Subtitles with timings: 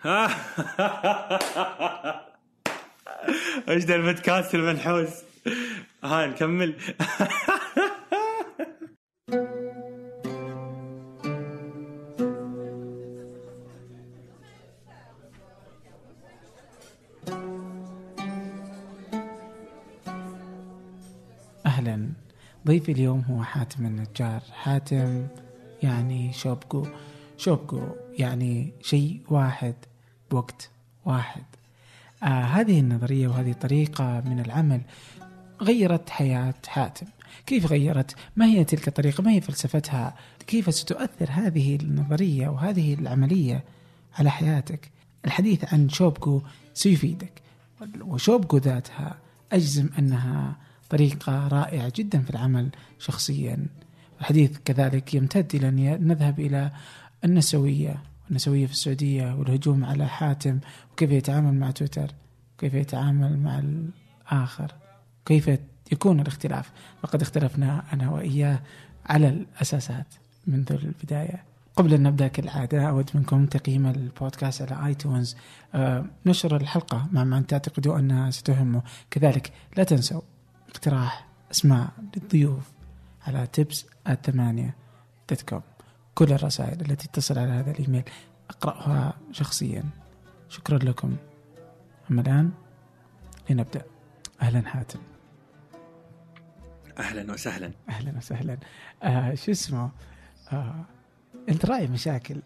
[3.68, 5.08] إيش ذا البودكاست المنحوس
[6.04, 6.74] ها نكمل.
[21.66, 22.12] أهلا.
[22.66, 24.40] ضيفي اليوم هو حاتم النجار.
[24.52, 25.26] حاتم
[25.82, 26.86] يعني شوبكو.
[27.36, 27.82] شوبكو
[28.18, 29.89] يعني شيء واحد.
[30.30, 30.70] بوقت
[31.04, 31.44] واحد
[32.22, 34.80] آه هذه النظرية وهذه الطريقة من العمل
[35.62, 37.06] غيرت حياة حاتم
[37.46, 40.14] كيف غيرت؟ ما هي تلك الطريقة؟ ما هي فلسفتها؟
[40.46, 43.64] كيف ستؤثر هذه النظرية وهذه العملية
[44.18, 44.90] على حياتك؟
[45.24, 46.42] الحديث عن شوبكو
[46.74, 47.32] سيفيدك
[48.00, 49.18] وشوبكو ذاتها
[49.52, 50.56] أجزم أنها
[50.90, 53.66] طريقة رائعة جدا في العمل شخصيا
[54.20, 56.70] الحديث كذلك يمتد إلى أن نذهب إلى
[57.24, 60.58] النسوية النسوية في السعودية والهجوم على حاتم
[60.92, 62.10] وكيف يتعامل مع تويتر؟
[62.58, 64.74] كيف يتعامل مع الآخر؟
[65.26, 65.50] كيف
[65.92, 66.70] يكون الاختلاف؟
[67.04, 68.60] لقد اختلفنا أنا وإياه
[69.06, 70.06] على الأساسات
[70.46, 71.44] منذ البداية.
[71.76, 75.36] قبل أن نبدأ كالعادة أود منكم تقييم البودكاست على آيتونز.
[75.74, 80.20] آه، نشر الحلقة مع من تعتقدوا أنها ستهمه كذلك لا تنسوا
[80.68, 82.70] اقتراح أسماء للضيوف
[83.26, 84.74] على تبس الثمانية
[85.30, 85.62] دوت كوم
[86.14, 88.02] كل الرسائل التي تصل على هذا الإيميل.
[88.50, 89.84] أقرأها شخصيا.
[90.48, 91.16] شكرا لكم.
[92.10, 92.50] أما الآن
[93.50, 93.82] لنبدأ.
[94.42, 94.98] أهلا حاتم.
[96.98, 97.72] أهلا وسهلا.
[97.88, 98.58] أهلا وسهلا.
[99.02, 99.90] آه شو اسمه؟
[100.52, 100.84] آه
[101.48, 102.36] أنت رأي مشاكل.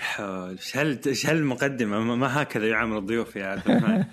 [0.00, 0.50] حول.
[0.50, 4.04] إيش هال إيش هالمقدمه ما هكذا يعامل الضيوف يا عبد الرحمن.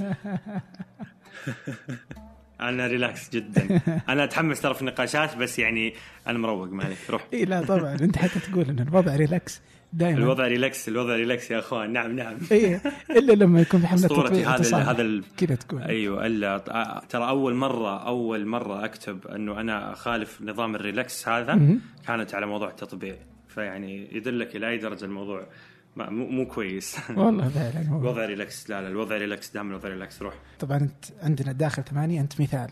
[2.70, 3.82] أنا relax جدا.
[4.10, 5.94] أنا أتحمس ترى في النقاشات بس يعني
[6.28, 7.28] أنا مروق ما عليك روح.
[7.34, 7.94] إي لا طبعا.
[8.02, 9.62] أنت حتى تقول إن الوضع relax
[9.94, 11.94] دائما الوضع relax الوضع relax يا أخوان.
[11.94, 12.36] نعم نعم.
[12.52, 14.78] إي إلا لما يكون في حملة تطبيق هذا.
[14.78, 15.82] هذا ال- كذا تقول.
[15.82, 16.58] أيوه إلا
[17.10, 21.78] ترى أول مرة أول مرة أكتب إنه أنا اخالف نظام ال relax هذا.
[22.08, 23.16] كانت على موضوع التطبيع
[23.48, 25.48] فيعني يدلك إلى أي درجة الموضوع.
[25.98, 27.82] مو, مو كويس والله فعلا.
[27.82, 32.22] الوضع relax لا لا الوضع relax دائما الوضع relax روح طبعا أنت عندنا داخل ثمانية
[32.22, 32.70] أنت مثال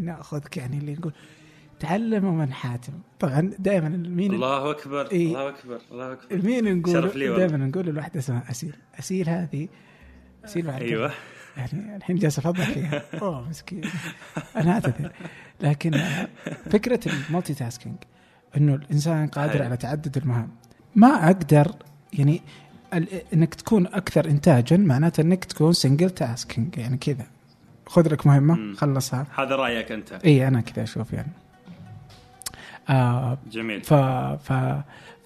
[0.00, 1.12] نأخذك يعني اللي نقول
[1.80, 5.26] تعلم من حاتم طبعا دائما مين الله أكبر إيه.
[5.26, 7.10] الله أكبر الله أكبر مين نقول.
[7.36, 9.68] دائما نقول الواحده اسمها أسيل أسيل هذه
[10.44, 11.12] أسيل بعد أيوه.
[11.56, 13.82] يعني الحين جالس افضح فيها أوه مسكين
[14.56, 15.12] أنا أعتذر
[15.60, 16.02] لكن
[16.70, 17.96] فكرة ال multitasking
[18.56, 19.62] إنه الإنسان قادر.
[19.62, 20.48] على تعدد المهام
[20.96, 21.72] ما أقدر
[22.12, 22.42] يعني
[23.32, 27.26] انك تكون أكثر انتاجا معناته انك تكون single tasking يعني كذا.
[27.86, 28.74] خذ لك مهمة.
[28.76, 29.26] خلصها.
[29.38, 30.12] هذا رأيك أنت.
[30.12, 31.32] إي أنا كذا أشوف يعني.
[32.88, 33.82] آه جميل.
[33.82, 34.52] ف ف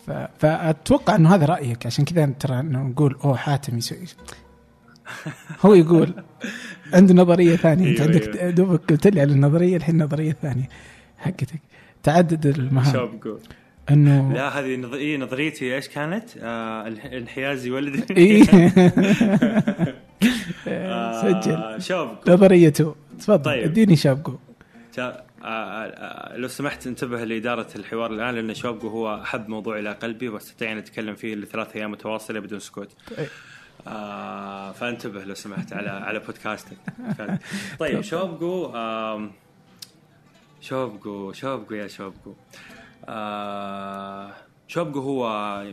[0.06, 1.86] ف فأتوقع إنه هذا رأيك.
[1.86, 4.06] عشان كذا ترى نقول أوه حاتم يسوي
[5.60, 6.14] هو يقول
[6.94, 7.90] عنده نظرية ثانية.
[7.90, 8.50] أنت أيوة، عندك أيوة.
[8.50, 10.68] دوبك قلت لي على النظرية الحين النظريه الثانية
[11.18, 11.60] حقتك.
[12.02, 13.20] تعدد المهام.
[13.90, 14.94] أنه لا هذه نظ...
[14.94, 15.74] إيه نظريتي.
[15.74, 18.42] إيش كانت؟ آه انحيازي ولدي إيه.
[20.68, 21.82] آه، سجل.
[21.82, 22.94] شوبكو نظريته.
[23.18, 23.42] تفضل.
[23.42, 23.64] طيب.
[23.64, 24.38] اديني شابكو
[24.98, 30.28] آه، آه، لو سمحت انتبه لإدارة الحوار الآن لأن شوبكو هو أحب موضوع إلى قلبي
[30.28, 32.88] واستطيع أن أتكلم فيه لثلاث أيام متواصلة بدون سكوت.
[33.16, 33.28] طيب.
[33.86, 36.76] آه فانتبه لو سمحت على على بودكاستك.
[37.80, 38.72] طيب شوبكو
[40.60, 42.34] شوبكو شوبكو يا شوبكو
[43.08, 44.32] آه
[44.68, 45.64] شوبكو هو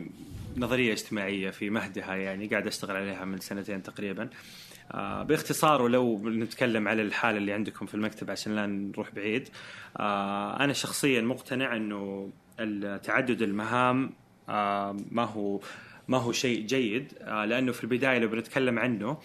[0.58, 4.30] نظرية اجتماعية في مهدها يعني قاعد أشتغل عليها من سنتين تقريبا.
[4.92, 9.50] آه باختصار ولو نتكلم على الحالة اللي عندكم في المكتب عشان لا نروح بعيد.
[9.98, 12.30] آه أنا شخصيا مقتنع أنه
[13.04, 14.14] تعدد المهام
[14.50, 15.60] آه ما هو
[16.08, 19.18] ما هو شيء جيد لأنه في البداية لو بنتكلم عنه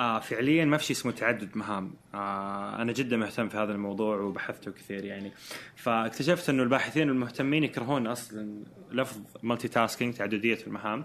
[0.00, 1.94] آه فعليا ما في شيء اسمه تعدد مهام.
[2.14, 5.32] آه أنا جدا مهتم في هذا الموضوع وبحثته كثير يعني.
[5.76, 11.04] فاكتشفت أنه الباحثين المهتمين يكرهون أصلا لفظ multitasking تعددية المهام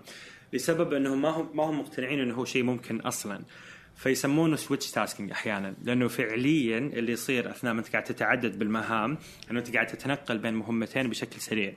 [0.53, 3.41] لسبب انهم ما هم ما هم مقتنعين أنه هو شيء ممكن أصلا.
[3.96, 9.17] فيسمونه switch tasking أحيانا لأنه فعليا اللي يصير أثناء ما أنت قاعد تتعدد بالمهام
[9.52, 11.73] أنه أنت قاعد تتنقل بين مهمتين بشكل سريع.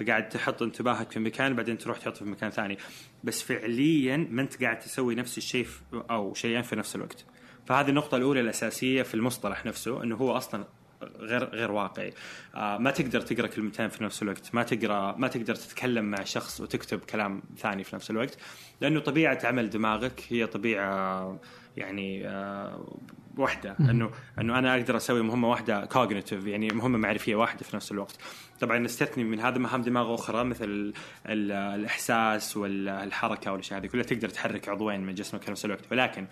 [0.00, 2.78] فقاعد تحط انتباهك في مكان بعدين تروح تحطه في مكان ثاني.
[3.24, 7.24] بس فعليا ما أنت قاعد تسوي نفس الشيء أو شيئين في نفس الوقت.
[7.66, 10.64] فهذه النقطة الأولى الأساسية في المصطلح نفسه أنه هو أصلا
[11.02, 12.12] غير غير واقعي.
[12.54, 16.60] آه ما تقدر تقرأ كلمتين في نفس الوقت ما تقرأ ما تقدر تتكلم مع شخص
[16.60, 18.38] وتكتب كلام ثاني في نفس الوقت.
[18.80, 21.38] لأنه طبيعة عمل دماغك هي طبيعة
[21.76, 22.98] يعني آه
[23.36, 24.10] واحدة إنه
[24.40, 28.16] إنه أنا أقدر أسوي مهمة واحدة كوجنيتيف يعني مهمة معرفية واحدة في نفس الوقت.
[28.60, 30.92] طبعا نستثني من هذا مهام دماغ أخرى مثل ال
[31.26, 35.92] ال الإحساس والحركة والأشياء هذه كلها تقدر تحرك عضوين من جسمك في نفس الوقت.
[35.92, 36.26] ولكن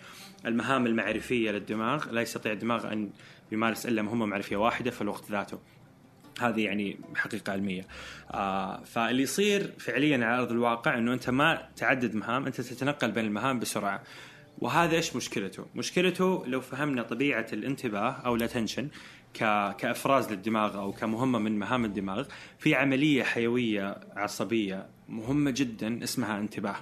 [0.45, 3.09] المهام المعرفية للدماغ لا يستطيع الدماغ أن
[3.51, 5.59] يمارس إلا مهمة معرفية واحدة في الوقت ذاته.
[6.41, 7.87] هذه يعني حقيقة علمية.
[8.31, 13.25] آه فاللي يصير فعليا على أرض الواقع إنه أنت ما تعدد مهام، أنت تتنقل بين
[13.25, 14.03] المهام بسرعة.
[14.59, 18.87] وهذا إيش مشكلته؟ مشكلته لو فهمنا طبيعة الانتباه أو ال attention
[19.77, 22.27] كإفراز للدماغ أو كمهمة من مهام الدماغ
[22.59, 26.75] في عملية حيوية عصبية مهمة جدا اسمها انتباه.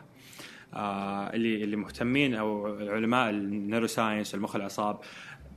[0.74, 5.00] آه اللي اللي مهتمين أو علماء ال neuroscience المخ الأعصاب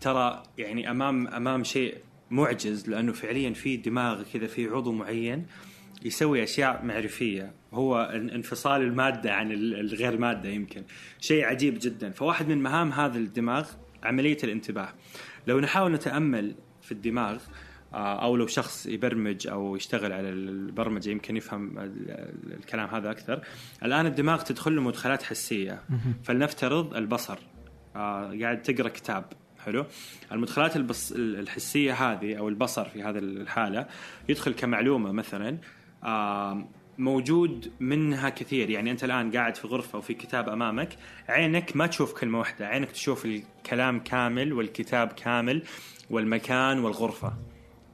[0.01, 1.97] ترى يعني أمام أمام شيء
[2.31, 5.47] معجز لأنه فعليا في دماغ كذا في عضو معين
[6.03, 10.85] يسوي أشياء معرفية هو انفصال المادة عن الغير مادة يمكن.
[11.21, 12.11] شيء عجيب جدا.
[12.11, 13.69] فواحد من مهام هذا الدماغ
[14.05, 14.89] عملية الانتباه.
[15.47, 17.39] لو نحاول نتأمل في الدماغ
[17.95, 21.79] آه، أو لو شخص يبرمج أو يشتغل على البرمجة يمكن يفهم
[22.59, 23.41] الكلام هذا أكثر.
[23.83, 25.83] الآن الدماغ تدخل له مدخلات حسية.
[26.23, 27.39] فلنفترض البصر.
[27.97, 29.25] آه، قاعد تقرأ كتاب.
[29.65, 29.87] حلو.
[30.33, 33.87] المدخلات البص الحسية هذه أو البصر في هذه الحالة
[34.29, 35.59] يدخل كمعلومة مثلا.
[36.99, 38.71] موجود منها كثير.
[38.71, 40.97] يعني أنت الآن قاعد في غرفة وفي كتاب أمامك
[41.29, 42.67] عينك ما تشوف كلمة واحدة.
[42.67, 45.63] عينك تشوف الكلام كامل والكتاب كامل
[46.11, 47.33] والمكان والغرفة.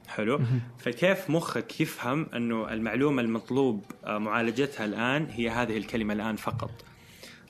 [0.09, 0.41] حلو؟
[0.79, 6.85] فكيف مخك يفهم إنه المعلومة المطلوب آه، معالجتها الآن هي هذه الكلمة الآن فقط؟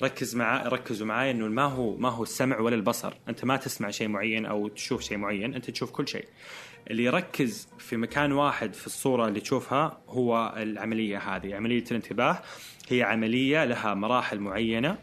[0.02, 3.14] ركز مع ركزوا معي إنه ما هو ما هو السمع ولا البصر.
[3.28, 6.24] أنت ما تسمع شيء معين أو تشوف شيء معين أنت تشوف كل شيء.
[6.90, 12.38] اللي يركز في مكان واحد في الصورة اللي تشوفها هو العملية هذه عملية الانتباه.
[12.88, 14.98] هي عملية لها مراحل معينة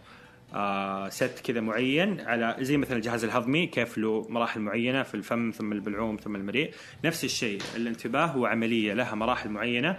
[0.54, 5.52] آه ست كذا معين على زي مثلا الجهاز الهضمي كيف له مراحل معينة في الفم
[5.52, 6.74] ثم البلعوم ثم المريء.
[7.06, 9.98] نفس الشيء الانتباه هو عملية لها مراحل معينة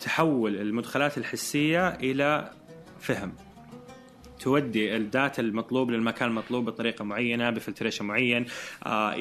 [0.00, 2.50] تحول المدخلات الحسية إلى
[3.00, 3.32] فهم.
[4.40, 8.46] تودي ال data المطلوب للمكان المطلوب بطريقة معينة ب filtration معين
[8.86, 9.14] آه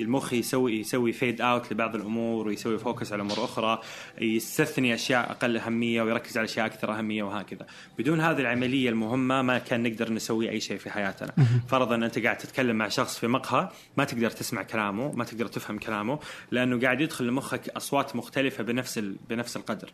[0.00, 3.80] المخ يسوي يسوي fade out لبعض الأمور ويسوي focus على أمور أخرى
[4.20, 7.66] يستثني أشياء أقل أهمية ويركز على أشياء أكثر أهمية وهكذا.
[7.98, 11.32] بدون هذه العملية المهمة ما كان نقدر نسوي أي شيء في حياتنا.
[11.68, 15.78] فرضا أنت قاعد تتكلم مع شخص في مقهى ما تقدر تسمع كلامه ما تقدر تفهم
[15.78, 16.18] كلامه
[16.50, 18.98] لأنه قاعد يدخل لمخك أصوات مختلفة بنفس
[19.30, 19.90] بنفس القدر.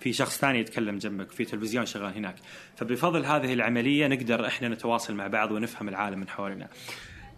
[0.00, 2.36] في شخص ثاني يتكلم جنبك في تلفزيون شغال هناك.
[2.76, 6.68] فبفضل هذه العملية نقدر إحنا نتواصل مع بعض ونفهم العالم من حولنا.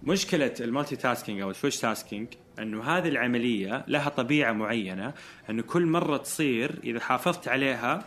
[0.03, 2.29] مشكلة ال multitasking أو ال switch tasking
[2.59, 5.15] أنه هذه العملية لها طبيعة معينة
[5.51, 8.05] أنه كل مرة تصير إذا حافظت عليها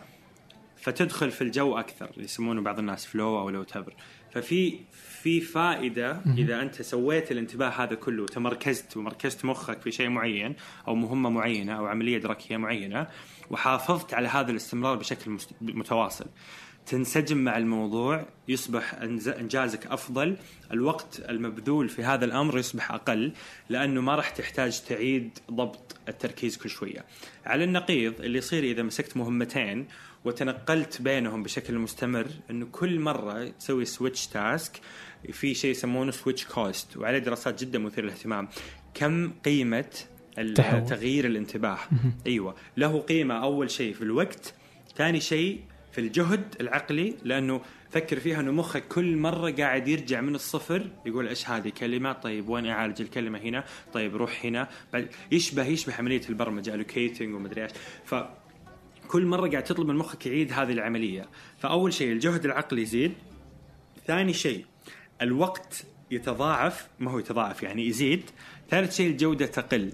[0.76, 3.94] فتدخل في الجو أكثر يسمونه بعض الناس flow أو أو لو تبي
[4.30, 4.80] ففي
[5.24, 10.54] في فائدة إذا أنت سويت الانتباه هذا كله وتمركزت ومركزت مخك في شيء معين
[10.88, 13.06] أو مهمة معينة أو عملية إدراكية معينة
[13.50, 16.26] وحافظت على هذا الاستمرار بشكل متواصل.
[16.86, 18.94] تنسجم مع الموضوع يصبح
[19.40, 20.36] إنجازك أفضل
[20.72, 23.32] الوقت المبذول في هذا الأمر يصبح أقل
[23.68, 27.04] لأنه ما راح تحتاج تعيد ضبط التركيز كل شوية.
[27.46, 29.86] على النقيض اللي يصير إذا مسكت مهمتين
[30.24, 34.80] وتنقلت بينهم بشكل مستمر إنه كل مرة تسوي switch task
[35.32, 38.48] في شيء يسمونه switch cost وعليه دراسات جدا مثيرة للاهتمام.
[38.94, 39.94] كم قيمة
[40.88, 41.78] تغيير الانتباه؟
[42.26, 42.54] أيوه.
[42.76, 44.54] له قيمة أول شيء في الوقت
[44.96, 45.60] ثاني شيء
[45.92, 47.60] في الجهد العقلي لأنه
[47.90, 52.48] فكر فيها إنه مخك كل مرة قاعد يرجع من الصفر يقول إيش هذه كلمة؟ طيب
[52.48, 54.68] وين أعالج الكلمة هنا؟ طيب روح هنا.
[54.92, 57.72] بعد يشبه يشبه عملية البرمجة الوكيتنج ومدري إيش.
[58.04, 58.14] ف
[59.08, 61.28] كل مرة قاعد تطلب من مخك يعيد هذه العملية.
[61.58, 63.12] فأول شيء الجهد العقلي يزيد.
[64.06, 64.64] ثاني شيء
[65.22, 68.30] الوقت يتضاعف ما هو يتضاعف يعني يزيد.
[68.70, 69.92] ثالث شيء الجودة تقل.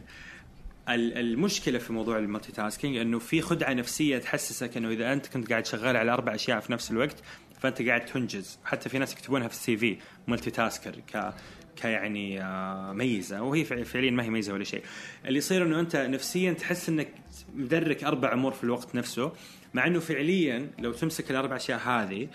[0.88, 5.66] المشكلة في موضوع ال multitasking إنه في خدعة نفسية تحسسك إنه إذا أنت كنت قاعد
[5.66, 7.16] شغال على أربع أشياء في نفس الوقت
[7.60, 8.58] فأنت قاعد تنجز.
[8.64, 9.96] حتى في ناس يكتبونها في ال CV
[10.28, 11.34] multitasker ك
[11.76, 13.42] يعني آه، ميزة.
[13.42, 14.82] وهي فعليا ما هي ميزة ولا شيء.
[15.24, 17.08] اللي يصير إنه أنت نفسيا تحس إنك
[17.54, 19.32] مدرك أربع أمور في الوقت نفسه
[19.74, 22.28] مع إنه فعليا لو تمسك الأربع أشياء هذه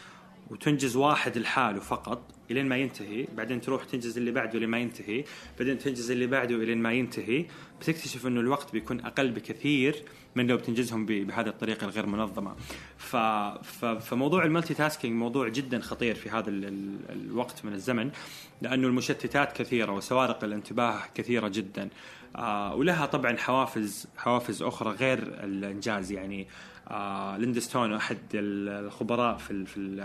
[0.50, 5.24] وتنجز واحد لحاله فقط إلين ما ينتهي بعدين تروح تنجز اللي بعده لين ما ينتهي
[5.60, 7.46] بعدين تنجز اللي بعده إلين ما ينتهي.
[7.82, 10.04] بتكتشف إنه الوقت بيكون أقل بكثير
[10.36, 12.56] من لو بتنجزهم بهذه الطريقة الغير منظمة.
[12.98, 13.16] ف...
[13.64, 13.86] ف...
[13.86, 16.50] فموضوع ال multitasking موضوع جدا خطير في هذا.
[16.50, 16.96] ال...
[17.10, 18.12] الوقت من الزمن
[18.62, 21.90] لأنه المشتتات كثيرة وسوارق الانتباه كثيرة جدا.
[22.36, 26.12] آه ولها طبعا حوافز حوافز أخرى غير الإنجاز.
[26.12, 26.75] يعني آه
[27.38, 29.96] ليندا ستون أحد الخبراء في في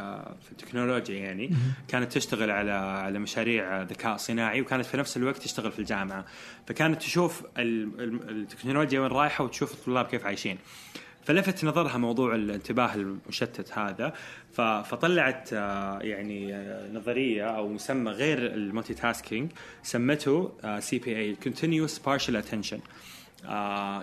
[0.43, 1.51] في التكنولوجيا يعني
[1.89, 6.25] كانت تشتغل على على مشاريع ذكاء صناعي وكانت في نفس الوقت تشتغل في الجامعة.
[6.67, 10.59] فكانت تشوف ال- ال- التكنولوجيا وين رايحة وتشوف الطلاب كيف عايشين.
[11.25, 14.13] فلفت نظرها موضوع الانتباه المشتت هذا
[14.83, 19.51] فطلعت آه، يعني آه، نظرية أو مسمى غير ال multitasking
[19.83, 22.79] سمته CPA continuous partial attention.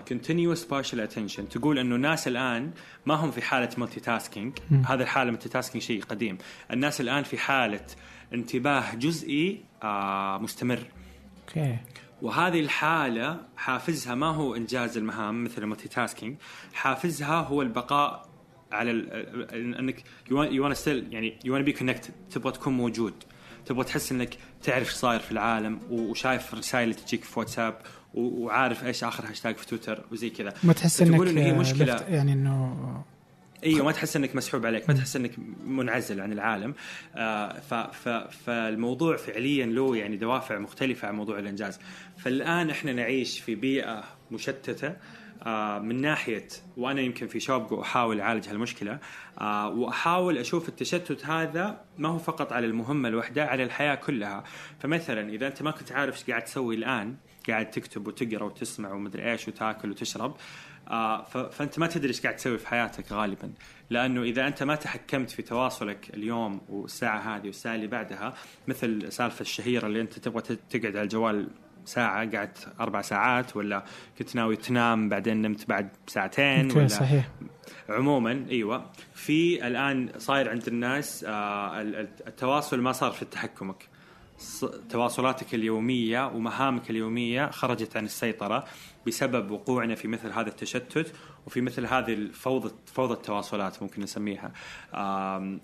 [0.10, 1.42] Continuous partial attention.
[1.52, 2.72] تقول أنه الناس الآن
[3.06, 6.38] ما هم في حالة multitasking هذا الحالة multitasking شيء قديم.
[6.72, 7.86] الناس الآن في حالة
[8.34, 10.80] انتباه جزئي آه مستمر.
[11.48, 11.78] Okay.
[12.22, 16.38] وهذه الحالة حافزها ما هو إنجاز المهام مثل ال multitasking
[16.74, 18.30] حافزها هو البقاء
[18.72, 18.92] على
[19.54, 23.14] إنك you wanna still يعني you wanna be connected تبغى تكون موجود.
[23.66, 27.82] تبغى تحس إنك تعرف إيش صاير في العالم وشايف الرسائل اللي تجيك في واتساب
[28.14, 30.54] وعارف إيش آخر هاشتاج في تويتر وزي كذا.
[30.64, 31.52] ما تحس إنك إن هي.
[31.96, 33.04] لفت- يعني إنه
[33.64, 35.32] إيوه ما تحس إنك مسحوب عليك ما تحس إنك
[35.66, 36.74] منعزل عن العالم.
[37.16, 38.10] آه ف ف
[38.46, 41.80] فالموضوع فعليا له يعني دوافع مختلفة عن موضوع الإنجاز.
[42.18, 44.94] فالآن إحنا نعيش في بيئة مشتتة
[45.44, 46.48] آه من ناحية
[46.78, 49.00] وأنا يمكن في شوبجو أحاول أعالج هالمشكلة
[49.42, 54.44] آه وأحاول أشوف التشتت هذا ما هو فقط على المهمة الواحده على الحياة كلها.
[54.80, 57.16] فمثلا إذا أنت ما كنت عارف إيش قاعد تسوي الآن
[57.50, 60.36] قاعد تكتب وتقرأ وتسمع ومدري إيش وتاكل وتشرب.
[60.88, 63.52] آه فأنت ما تدري إيش قاعد تسوي في حياتك غالبا.
[63.90, 68.34] لأنه إذا أنت ما تحكمت في تواصلك اليوم والساعة هذه والساعة اللي بعدها
[68.68, 71.48] مثل السالفه الشهيرة اللي أنت تبغى تقعد على الجوال
[71.86, 73.86] ساعة قعدت أربع ساعات ولا
[74.20, 77.30] كنت ناوي تنام بعدين نمت بعد ساعتين ولا صحيح.
[77.90, 78.86] عموما أيوه.
[79.14, 83.88] في الآن صاير عند الناس آه ال- ال- التواصل ما صار في تحكمك
[84.90, 88.66] تواصلاتك اليومية ومهامك اليومية خرجت عن السيطرة
[89.08, 91.14] بسبب وقوعنا في مثل هذا التشتت
[91.48, 94.52] وفي مثل هذه الفوضى فوضى التواصلات ممكن نسميها.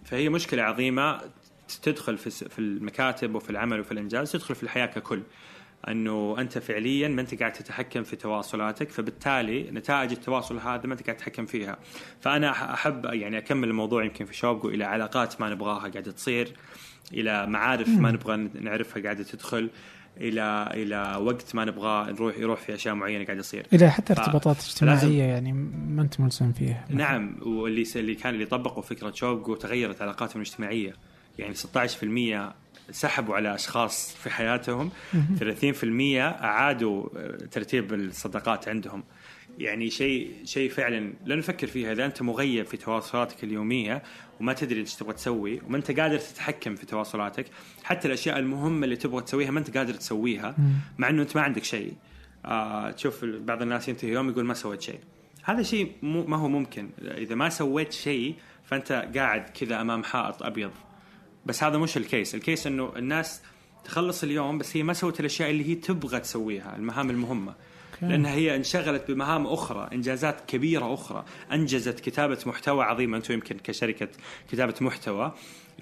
[0.06, 1.22] فهي مشكلة عظيمة
[1.82, 5.22] تدخل في المكاتب وفي العمل وفي الإنجاز تدخل في الحياة ككل.
[5.88, 11.04] أنه أنت فعليا ما أنت قاعد تتحكم في تواصلاتك فبالتالي نتائج التواصل هذا ما أنت
[11.04, 11.78] قاعد تتحكم فيها.
[12.22, 16.54] فأنا أحب يعني أكمل الموضوع يمكن في شوقه إلى علاقات ما نبغاها قاعدة تصير.
[17.14, 19.70] إلى معارف ما نبغى نعرفها قاعدة تدخل
[20.18, 24.20] إلى إلى وقت ما نبغاه نروح يروح في أشياء معينة قاعدة تصير إلى حتى ف-
[24.20, 25.52] ارتباطات فلازم- اجتماعية يعني
[25.88, 26.86] ما انت ملزم فيها.
[26.90, 30.94] نعم واللي س- اللي كان اللي طبقوا فكرة شوقه تغيرت علاقاتهم الاجتماعية.
[31.40, 32.54] يعني 16%
[32.92, 34.90] سحبوا على أشخاص في حياتهم
[35.40, 39.04] 30% أعادوا آه، ترتيب الصداقات عندهم.
[39.58, 44.04] يعني شيء شيء فعلا لا نفكر فيها إذا أنت مغيب في تواصلاتك اليومية
[44.40, 47.46] وما تدري إيش تبغى تسوي وما أنت قادر تتحكم في تواصلاتك
[47.84, 50.56] حتى الأشياء المهمة اللي تبغى تسويها ما أنت قادر تسويها
[50.98, 51.94] مع إنه أنت ما عندك شيء.
[52.46, 55.00] آه تشوف بعض الناس ينتهي يوم يقول ما سويت شيء.
[55.44, 56.90] هذا شيء مو ما هو ممكن.
[57.02, 60.72] إذا ما سويت شيء فأنت قاعد كذا أمام حائط أبيض.
[61.46, 62.36] بس هذا مش ال case.
[62.36, 63.42] ال case إنه الناس
[63.84, 67.56] تخلص اليوم بس هي ما سوت الأشياء اللي هي تبغى تسويها المهام المهمة.
[68.10, 71.26] لأنها هي انشغلت بمهام أخرى إنجازات كبيرة أخرى.
[71.52, 74.08] أنجزت كتابة محتوى عظيم أنتم يمكن كشركة
[74.52, 75.34] كتابة محتوى.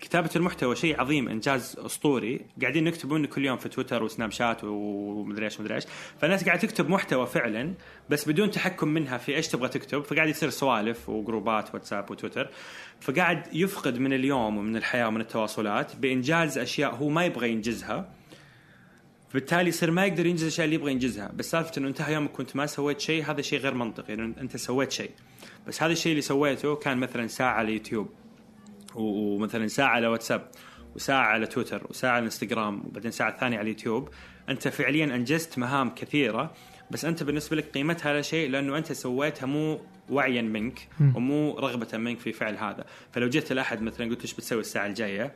[0.02, 2.42] كتابة المحتوى شيء عظيم إنجاز أسطوري.
[2.62, 5.84] قاعدين نكتبه منه كل يوم في تويتر وسناب شات ومدري إيش ومدري إيش.
[6.22, 7.74] فالناس قاعدة تكتب محتوى فعلا
[8.10, 10.04] بس بدون تحكم منها في إيش تبغى تكتب.
[10.04, 12.50] فقاعد يصير سوالف و groups ات واتساب وتويتر.
[13.02, 18.21] فقاعد يفقد من اليوم ومن الحياة ومن التواصلات بإنجاز أشياء هو ما يبغى ينجزها.
[19.34, 21.32] بالتالي يصير ما يقدر ينجز الاشياء اللي يبغى ينجزها.
[21.36, 24.16] بس سالفة إنه انتهى يومك كنت ما سويت شيء هذا شيء غير منطقي.
[24.16, 25.12] لأنه أنت سويت شيء.
[25.68, 28.10] بس هذا الشيء اللي سويته كان مثلا ساعة على يوتيوب
[28.96, 30.52] ومثلا ساعة على واتساب
[30.96, 34.10] وساعة على تويتر وساعة على إنستغرام وبعدين ساعة ثانية على اليوتيوب
[34.50, 36.54] أنت فعليا أنجزت مهام كثيرة
[36.92, 41.98] بس أنت بالنسبة لك قيمتها لا شيء لأنه أنت سويتها مو وعيا منك ومو رغبة
[41.98, 42.86] منك في فعل هذا.
[43.12, 45.36] فلو جيت لأحد مثلا قلت إيش بتسوي الساعة الجاية؟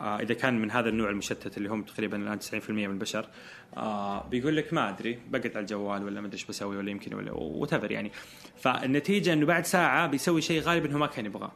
[0.00, 3.28] إذا كان من هذا النوع المشتت اللي هم تقريبا الآن 90% من البشر
[3.76, 7.14] آه بيقول لك ما أدري بقعد على الجوال ولا ما أدري إيش بسوي ولا يمكن
[7.14, 8.12] ولا what يعني.
[8.56, 11.52] فالنتيجة إنه بعد ساعة بيسوي شيء غالبا هو ما كان يبغاه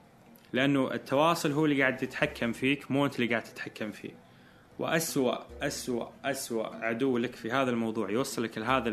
[0.53, 4.11] لأنه التواصل هو اللي قاعد يتحكم فيك مو أنت اللي قاعد تتحكم فيه.
[4.79, 8.89] وأسوأ أسوأ أسوأ عدو لك في هذا الموضوع يوصلك لهذا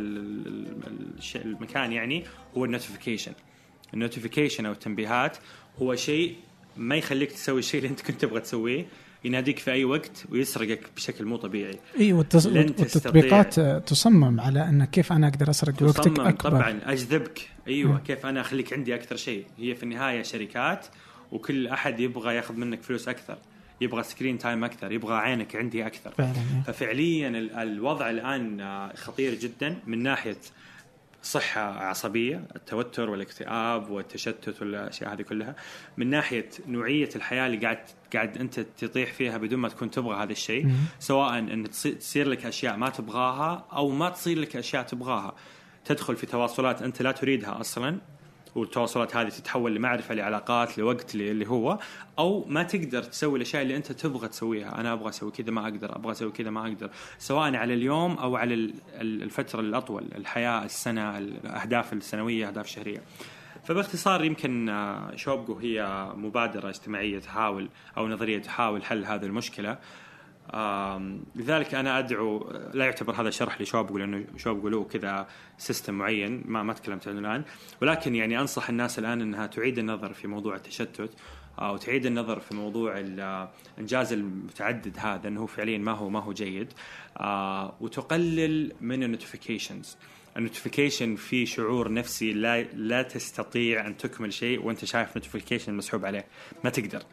[1.35, 2.23] المكان يعني
[2.57, 3.31] هو ال notification
[3.93, 5.37] ال notification أو التنبيهات
[5.81, 6.35] هو شيء
[6.77, 8.85] ما يخليك تسوي الشيء اللي أنت كنت تبغى تسويه.
[9.25, 11.79] يناديك في أي وقت ويسرقك بشكل مو طبيعي.
[11.99, 12.45] إي والتص...
[12.45, 16.49] والتطبيقات تصمم على أن كيف أنا أقدر أسرق وقتك أكبر.
[16.49, 17.49] طبعا أجذبك.
[17.67, 17.97] أيوه مم.
[17.97, 19.45] كيف أنا أخليك عندي أكثر شيء.
[19.57, 20.87] هي في النهاية شركات
[21.31, 23.37] وكل أحد يبغى يأخذ منك فلوس أكثر
[23.81, 26.11] يبغى screen time أكثر يبغى عينك عندي أكثر.
[26.17, 26.33] فعلا.
[26.65, 30.37] ففعليا ال- الوضع الآن خطير جدا من ناحية
[31.23, 35.55] صحة عصبية التوتر والاكتئاب والتشتت والأشياء هذه كلها
[35.97, 37.79] من ناحية نوعية الحياة اللي قاعد
[38.13, 40.67] قاعد أنت تطيح فيها بدون ما تكون تبغى هذا الشيء.
[40.99, 45.35] سواء تصي- تصير لك أشياء ما تبغاها أو ما تصير لك أشياء تبغاها.
[45.85, 47.97] تدخل في تواصلات أنت لا تريدها أصلا
[48.55, 51.79] والتواصلات هذه تتحول لمعرفة لعلاقات لوقت اللي هو
[52.19, 54.79] أو ما تقدر تسوي الأشياء اللي أنت تبغى تسويها.
[54.79, 56.89] أنا أبغى أسوي كذا ما أقدر أبغى أسوي كذا ما أقدر.
[57.19, 63.01] سواء على اليوم أو على ال- ال- الفترة الأطول الحياة السنة الأهداف السنوية أهداف الشهرية
[63.67, 69.77] فباختصار يمكن آه، شوبجو هي مبادرة اجتماعية تحاول أو نظرية تحاول حل هذه المشكلة.
[71.35, 76.63] لذلك أنا أدعو لا يعتبر هذا شرح لشوبجو لأنه شوبجو له كذا system معين ما
[76.63, 77.43] ما تكلمت عنه الآن.
[77.81, 81.11] ولكن يعني أنصح الناس الآن إنها تعيد النظر في موضوع التشتت
[81.59, 86.73] أو تعيد النظر في موضوع الانجاز المتعدد هذا إنه فعليا ما هو ما هو جيد.
[87.17, 89.97] آه، وتقلل من ال notifications
[90.37, 96.05] ال notification في شعور نفسي لا لا تستطيع أن تكمل شيء وأنت شايف notification مسحوب
[96.05, 96.25] عليه.
[96.63, 97.03] ما تقدر.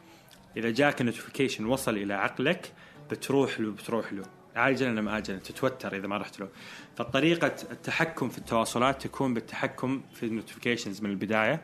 [0.56, 2.72] إذا جاك ال notification وصل إلى عقلك
[3.10, 4.22] بتروح له بتروح له.
[4.56, 6.48] عاجلا أم اجلا تتوتر إذا ما رحت له.
[6.96, 11.62] فطريقة التحكم في التواصلات تكون بالتحكم في ال notifications من البداية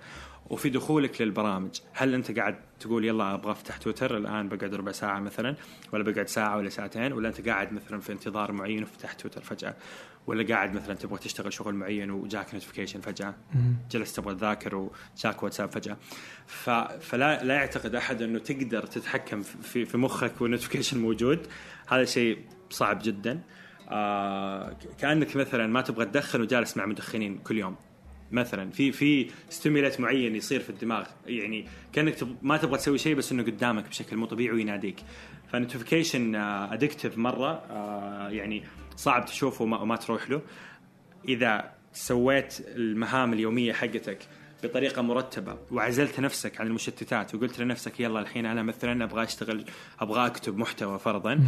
[0.50, 1.80] وفي دخولك للبرامج.
[1.92, 5.56] هل أنت قاعد تقول يلا أبغى أفتح تويتر الآن بقعد ربع ساعة مثلا
[5.92, 9.74] ولا بقعد ساعة ولا ساعتين ولا أنت قاعد مثلا في انتظار معين وفتحت تويتر فجأة.
[10.26, 13.34] ولا قاعد مثلا تبغى تشتغل شغل معين وجاك notification فجأة.
[13.90, 15.96] جلست تبغى تذاكر وجاك واتساب فجأة.
[16.46, 16.70] ف...
[17.00, 21.46] فلا لا يعتقد أحد أنه تقدر تتحكم في في مخك وال notification موجود.
[21.88, 22.38] هذا شيء
[22.70, 23.40] صعب جدا.
[23.88, 27.76] آه كأنك مثلا ما تبغى تدخن وجالس مع مدخنين كل يوم.
[28.32, 31.06] مثلا في في stimulate معين يصير في الدماغ.
[31.26, 32.36] يعني كأنك تب...
[32.42, 34.96] ما تبغى تسوي شيء بس إنه قدامك بشكل مو طبيعي ويناديك.
[35.52, 37.64] فال notification addictive مرة.
[37.70, 38.64] آه يعني
[39.00, 40.42] صعب تشوفه وما, تروح له.
[41.28, 44.18] إذا سويت المهام اليومية حقتك
[44.62, 49.64] بطريقة مرتبة وعزلت نفسك عن المشتتات وقلت لنفسك يلا الحين أنا مثلا أبغى أشتغل
[50.00, 51.40] أبغى أكتب محتوى فرضا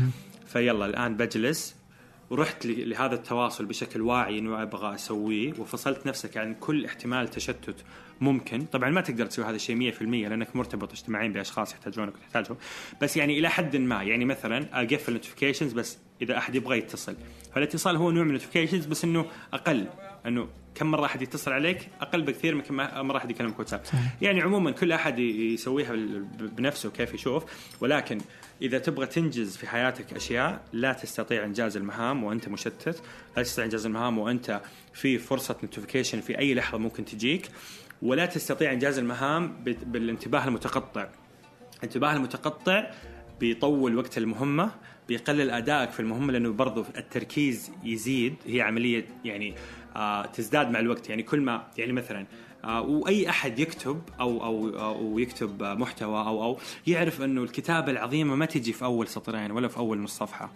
[0.47, 1.77] فيلا الآن بجلس
[2.33, 7.85] ورحت لهذا التواصل بشكل واعي إنه أبغى أسويه وفصلت نفسك عن كل احتمال تشتت
[8.21, 8.65] ممكن.
[8.65, 12.57] طبعا ما تقدر تسوي هذا الشيء 100% لأنك مرتبط اجتماعيا بأشخاص يحتاجونك وتحتاجهم.
[13.03, 17.17] بس يعني إلى حد ما يعني مثلا أقفل ال notifications بس إذا أحد يبغى يتصل.
[17.55, 19.87] فالاتصال هو نوع من ال notifications بس إنه أقل
[20.27, 23.83] إنه كم مرة أحد يتصل عليك أقل بكثير من كم مرة أحد يكلمك واتساب.
[24.23, 25.93] يعني عموما كل أحد يسويها
[26.39, 27.45] بنفسه كيف يشوف
[27.81, 28.19] ولكن
[28.63, 33.03] إذا تبغى تنجز في حياتك أشياء لا تستطيع إنجاز المهام وأنت مشتت.
[33.37, 34.61] لا تستطيع إنجاز المهام وأنت
[34.95, 37.49] في فرصة notification في أي لحظة ممكن تجيك.
[38.03, 41.09] ولا تستطيع إنجاز المهام بالانتباه المتقطع.
[41.79, 42.91] الانتباه المتقطع
[43.41, 44.71] بيطول وقت المهمة
[45.09, 48.35] بيقلل أدائك في المهمة لأنه برضو التركيز يزيد.
[48.47, 49.55] هي عملية يعني
[49.97, 51.09] آه تزداد مع الوقت.
[51.09, 52.27] يعني كل ما يعني مثلا
[52.65, 58.35] وأي أحد يكتب أو أو أو يكتب آه، محتوى أو أو يعرف إنه الكتابة العظيمة
[58.35, 60.51] ما تجي في أول سطرين ولا في أول نص صفحه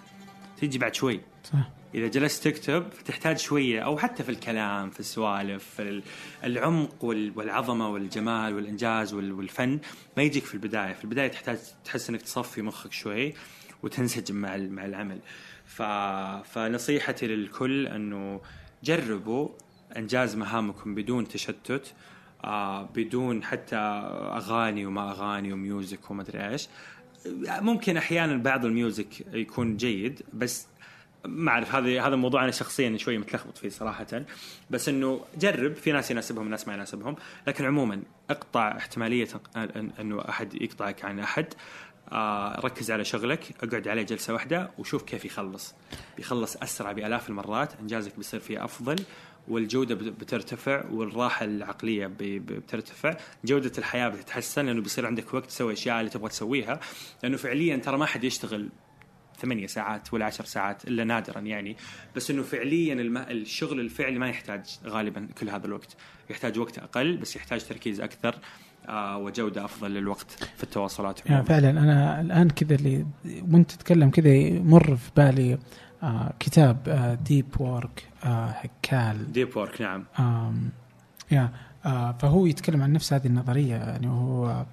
[0.60, 1.20] تجي بعد شوي.
[1.44, 1.70] صح.
[1.94, 6.02] إذا جلست تكتب تحتاج شوية أو حتى في الكلام في السوالف في ال-
[6.44, 9.78] العمق وال- والعظمة والجمال والإنجاز وال- والفن
[10.16, 10.92] ما يجيك في البداية.
[10.92, 13.34] في البداية تحتاج تحس إنك تصفي مخك شوي
[13.82, 15.18] وتنسجم مع مع العمل.
[15.66, 15.82] ف...
[16.52, 18.40] فنصيحتي للكل إنه
[18.84, 19.48] جربوا
[19.96, 21.94] إنجاز مهامكم بدون تشتت
[22.44, 26.68] آه بدون حتى أغاني وما أغاني و music وما أدري إيش.
[27.48, 30.66] ممكن أحيانا بعض ال music يكون جيد بس
[31.24, 34.06] ما أعرف هذا هذا موضوع أنا شخصيا شوي متلخبط فيه صراحة.
[34.70, 37.16] بس إنه جرب في ناس يناسبهم ناس ما يناسبهم.
[37.46, 39.28] لكن عموما اقطع احتمالية
[40.00, 41.46] إنه أحد يقطعك عن أحد.
[42.12, 45.74] آه ركز على شغلك اقعد عليه جلسة واحدة وشوف كيف يخلص.
[46.16, 47.72] بيخلص أسرع بألاف المرات.
[47.80, 48.96] إنجازك بيصير فيه أفضل.
[49.48, 53.16] والجودة بت- بترتفع والراحة العقلية بترتفع.
[53.44, 56.80] جودة الحياة بتتحسن لأنه بيصير عندك وقت تسوي الاشياء اللي تبغى تسويها.
[57.22, 58.68] لأنه فعليا ترى ما حد يشتغل
[59.40, 61.76] ثمانية ساعات ولا عشر ساعات إلا نادرا يعني.
[62.16, 62.94] بس أنه فعليا.
[63.30, 65.96] الشغل الفعلي ما يحتاج غالبا كل هذا الوقت.
[66.30, 68.34] يحتاج وقت أقل بس يحتاج تركيز أكثر
[68.88, 71.26] آه وجودة أفضل للوقت في التواصلات.
[71.26, 73.06] يعني فعلا أنا الآن كذا اللي
[73.52, 75.58] وأنت تتكلم كذا يمر في بالي
[76.02, 76.78] آه كتاب
[77.24, 78.50] Deep Work آه
[79.32, 80.04] Deep Work نعم.
[81.30, 81.50] يا
[81.86, 84.64] آه فهو يتكلم عن نفس هذه النظرية يعني هو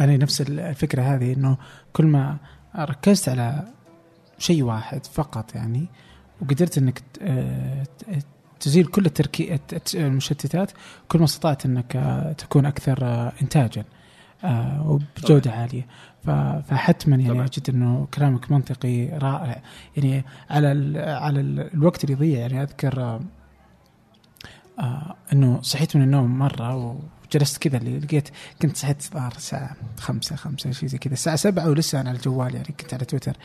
[0.00, 1.56] يعني نفس الفكرة هذه إنه
[1.92, 2.36] كل ما
[2.76, 3.64] ركزت على
[4.38, 5.86] شيء واحد فقط يعني
[6.42, 7.86] وقدرت إنك آه،
[8.60, 10.72] تزيل كل التركي الت- المشتتات
[11.08, 13.84] كل ما استطعت إنك آه، تكون أكثر آه، انتاجا
[14.44, 15.86] آه وبجودة عالية.
[16.68, 17.44] فحتما يعني طبعاً.
[17.44, 19.62] أجد إنه كلامك منطقي رائع.
[19.96, 23.20] يعني على ال على ال الوقت اللي يضيع يعني أذكر آه
[24.78, 26.76] آه إنه صحيت من النوم مرة
[27.34, 28.28] وجلست كذا اللي لقيت
[28.62, 31.12] كنت صحيت الظاهر الساعة خمسة خمسة شيء زي كذا.
[31.12, 33.36] الساعة سبعة ولسه أنا على الجوال يعني كنت على تويتر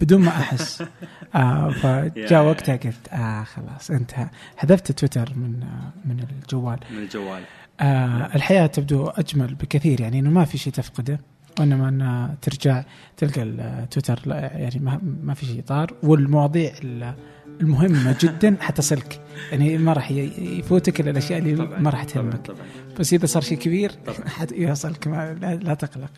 [0.00, 0.82] بدون ما أحس.
[1.34, 4.28] آه فجاء وقتها قلت آه خلاص انتهى.
[4.56, 6.78] حذفت تويتر من آه من الجوال.
[6.90, 7.42] من الجوال.
[7.80, 11.20] آه الحياة تبدو أجمل بكثير يعني إنه ما في شيء تفقده.
[11.60, 12.84] وإنما أن ترجع
[13.16, 15.92] تلقى التويتر يعني ما, ما في شيء طار.
[16.02, 17.14] والمواضيع ال-
[17.60, 19.20] المهمة جدا حتصلك
[19.52, 22.46] يعني ما راح يفوتك إلا الأشياء اللي طبعا ما راح طبعا تهمك.
[22.46, 22.58] طبعا
[23.00, 24.46] بس إذا صار شيء كبير طبعاً.
[24.68, 26.10] يوصلك ما لا, لا تقلق.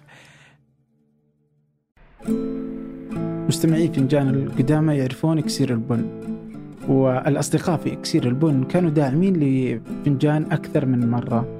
[3.49, 6.07] مستمعي فنجان القدامى يعرفون إكسير البن.
[6.89, 11.60] والأصدقاء في إكسير البن كانوا داعمين لفنجان أكثر من مرة.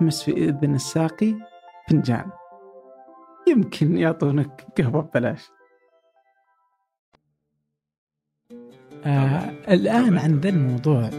[0.00, 1.34] اهمس في إذن الساقي
[1.88, 2.30] فنجان
[3.48, 5.40] يمكن يعطونك قهوة ببلاش
[9.04, 10.18] آه الآن.
[10.18, 11.10] عن ذا الموضوع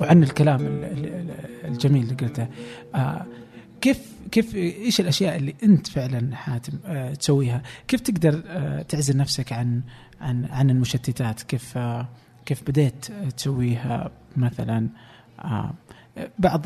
[0.00, 2.48] وعن الكلام ال- ال- ال- الجميل اللي قلته
[2.94, 3.26] آه
[3.80, 9.52] كيف كيف إيش الأشياء اللي أنت فعلا حاتم آه تسويها؟ كيف تقدر آه تعزل نفسك
[9.52, 9.82] عن
[10.20, 12.08] عن عن المشتتات؟ كيف آه
[12.46, 14.88] كيف بديت تسويها مثلا
[15.40, 15.74] آه
[16.38, 16.62] بعض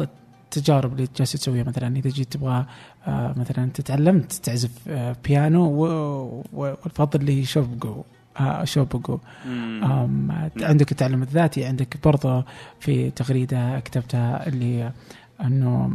[0.56, 1.64] التجارب اللي جالس تسويها.
[1.64, 2.66] مثلا إذا جيت تبغى
[3.06, 8.02] آه مثلا انت تعلمت تعزف آه بيانو و- والفضل اللي شوبجو
[8.40, 9.18] آه شوبجو.
[9.46, 12.44] أم عندك التعلم الذاتي عندك برضه
[12.80, 14.92] في تغريدة كتبتها اللي
[15.44, 15.90] إنه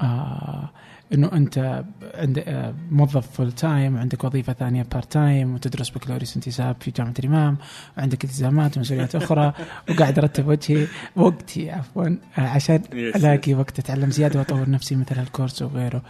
[0.00, 0.70] آه
[1.14, 6.76] إنه أنت عند آه، موظف full time وعندك وظيفة ثانية part time وتدرس بكالوريوس انتساب
[6.80, 7.56] في جامعة الإمام
[7.98, 9.52] وعندك التزامات ومسؤوليات أخرى
[9.90, 15.62] وقاعد أرتب وجهي وقتي عفوا آه، عشان ألاقي وقت أتعلم زيادة وأطور نفسي مثل الكورس
[15.62, 16.02] وغيره.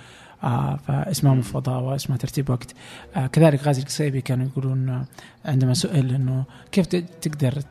[0.44, 2.74] آه فاسمها مفضله واسمها ترتيب وقت.
[3.16, 5.04] آه كذلك غازي القصيبي كانوا يقولون آه،
[5.44, 7.62] عندما سئل إنه كيف تقدر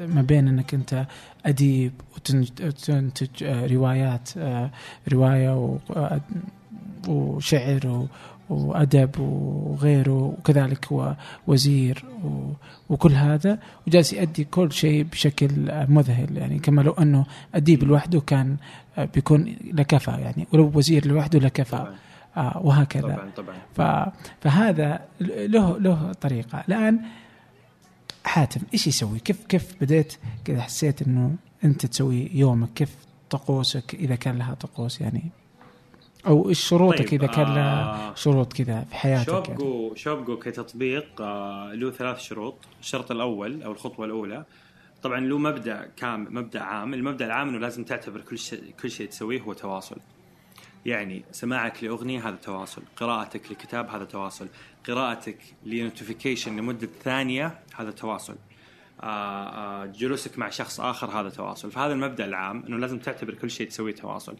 [0.00, 1.06] ما بين إنك أنت
[1.46, 4.28] أديب وتنتج آه، روايات
[5.12, 5.78] رواية
[7.08, 8.08] وشعر و-
[8.50, 12.04] وأدب وغيره وكذلك هو وزير
[12.88, 13.58] وكل هذا.
[13.86, 15.48] وجالس يؤدي كل شيء بشكل
[15.88, 18.56] مذهل يعني كما لو أنه أديب لوحده كان
[18.98, 21.86] آه، بيكون لكفى يعني ولو وزير لوحده لكفى
[22.36, 23.30] آه وهكذا.
[23.36, 24.12] طبعا طبعا.
[24.40, 26.64] فهذا له له طريقة.
[26.68, 27.00] الآن
[28.24, 31.34] حاتم إيش يسوي؟ كيف كيف بديت كذا حسيت إنه
[31.64, 32.96] أنت تسوي يومك كيف
[33.30, 35.22] طقوسك إذا كان لها طقوس؟ يعني
[36.26, 39.46] أو إيش شروطك طيب، اذا كان آه، شروط كذا في حياتك يعني.
[39.46, 42.54] شوبجو شوبجو كتطبيق آه، له ثلاث شروط.
[42.80, 44.44] الشرط الأول أو الخطوة الأولى
[45.02, 46.94] طبعا له مبدأ كام مبدأ عام.
[46.94, 49.96] المبدأ العام إنه لازم تعتبر كل شيء كل شيء تسويه هو تواصل.
[50.86, 52.82] يعني سماعك لأغنية هذا تواصل.
[52.96, 54.48] قراءتك لكتاب هذا تواصل.
[54.88, 58.36] قراءتك لنوتيفيكيشن لمدة ثانية هذا تواصل.
[59.02, 61.70] آه، آه، جلوسك مع شخص آخر هذا تواصل.
[61.70, 64.36] فهذا المبدأ العام إنه لازم تعتبر كل شيء تسويه تواصل.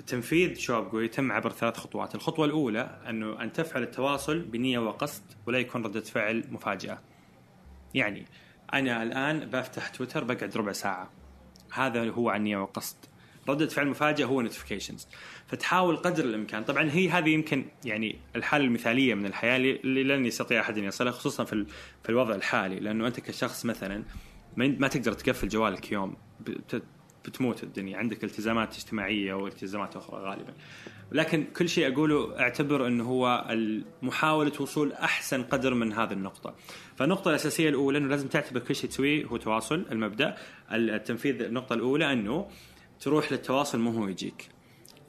[0.00, 2.14] التنفيذ شوبجو يتم عبر ثلاث خطوات.
[2.14, 7.02] الخطوة الأولى أنه أن تفعل التواصل بنية وقصد ولا يكون ردة فعل مفاجئة
[7.94, 8.26] يعني
[8.74, 11.10] أنا الآن بفتح تويتر بقعد ربع ساعة.
[11.72, 12.96] هذا هو عن نية وقصد.
[13.48, 15.08] ردة فعل مفاجئة هو نوتيفيكيشنز
[15.46, 16.64] فتحاول قدر الإمكان.
[16.64, 21.12] طبعا هي هذه يمكن يعني الحالة المثالية من الحياة اللي لن يستطيع أحد أن يصلها
[21.12, 21.66] خصوصا في
[22.02, 22.80] في الوضع الحالي.
[22.80, 24.04] لأنه أنت كشخص مثلا
[24.56, 26.16] ما تقدر تقفل جوالك يوم.
[27.24, 30.54] بتموت الدنيا عندك التزامات اجتماعية والتزامات أخرى غالبا.
[31.12, 33.46] لكن كل شيء أقوله أعتبر أنه هو
[34.02, 36.54] محاولة وصول أحسن قدر من هذه النقطة.
[36.96, 40.36] فالنقطة الأساسية الأولى أنه لازم تعتبر كل شيء تسويه هو تواصل المبدأ.
[40.72, 42.48] التنفيذ النقطة الأولى أنه
[43.00, 44.48] تروح للتواصل مو هو يجيك.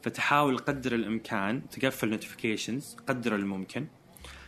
[0.04, 3.88] فتحاول قدر الإمكان تقفل notifications قدر الممكن.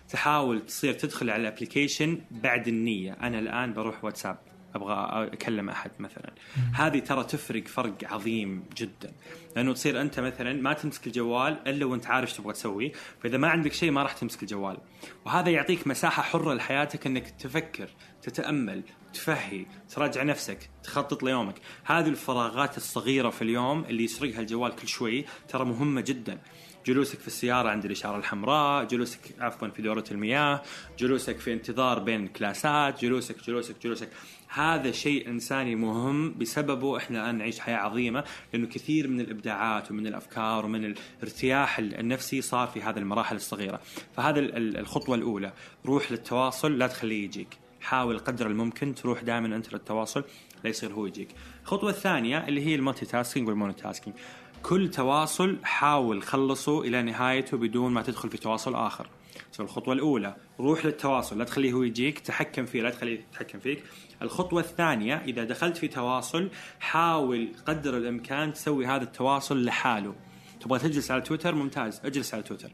[0.09, 3.13] تحاول تصير تدخل على ال application بعد النية.
[3.13, 4.52] أنا الآن بروح واتساب.
[4.75, 6.33] أبغى أكلم أحد مثلا.
[6.73, 9.13] هذه ترى تفرق فرق عظيم جدا.
[9.55, 12.91] لأنه تصير أنت مثلا ما تمسك الجوال إلا وأنت عارف إيش تبغى تسوي
[13.23, 14.77] فإذا ما عندك شيء ما راح تمسك الجوال.
[15.25, 17.89] وهذا يعطيك مساحة حرة لحياتك إنك تفكر
[18.21, 18.83] تتأمل
[19.13, 21.55] تفهي تراجع نفسك تخطط ليومك.
[21.83, 26.39] هذه الفراغات الصغيرة في اليوم اللي يسرقها الجوال كل شوي ترى مهمة جدا.
[26.85, 30.61] جلوسك في السيارة عند الإشارة الحمراء جلوسك عفوا في دورة المياه
[30.99, 34.09] جلوسك في انتظار بين كلاسات جلوسك جلوسك جلوسك.
[34.53, 40.07] هذا شيء إنساني مهم بسببه إحنا الآن نعيش حياة عظيمة لأنه كثير من الإبداعات ومن
[40.07, 43.79] الأفكار ومن الارتياح النفسي صار في هذه المراحل الصغيرة
[44.15, 45.53] فهذا الخطوة الأولى
[45.85, 50.23] روح للتواصل لا تخليه يجيك حاول قدر الممكن تروح دائما أنت للتواصل
[50.63, 51.27] لا يصير هو يجيك.
[51.63, 54.15] الخطوة الثانية اللي هي ال multitasking وال monotasking.
[54.63, 59.07] كل تواصل حاول خلصه إلى نهايته بدون ما تدخل في تواصل آخر.
[59.59, 63.83] الخطوة الأولى روح للتواصل لا تخليه هو يجيك تحكم فيه لا تخليه يتحكم فيك.
[64.23, 70.15] الخطوة الثانية إذا دخلت في تواصل حاول قدر الإمكان تسوي هذا التواصل لحاله.
[70.61, 72.69] تبغى تجلس على تويتر ممتاز اجلس على تويتر.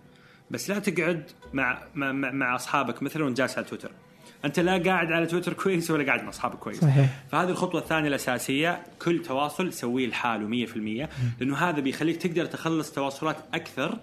[0.52, 3.92] بس لا تقعد مع مع, مع أصحابك مثلا وانت جالس على تويتر.
[4.46, 7.10] أنت لا قاعد على تويتر كويس ولا قاعد مع أصحابك كويس صحيح.
[7.32, 11.10] فهذه الخطوة الثانية الأساسية كل تواصل سويه لحاله 100%
[11.40, 13.98] لأنه هذا بيخليك تقدر تخلص تواصلات أكثر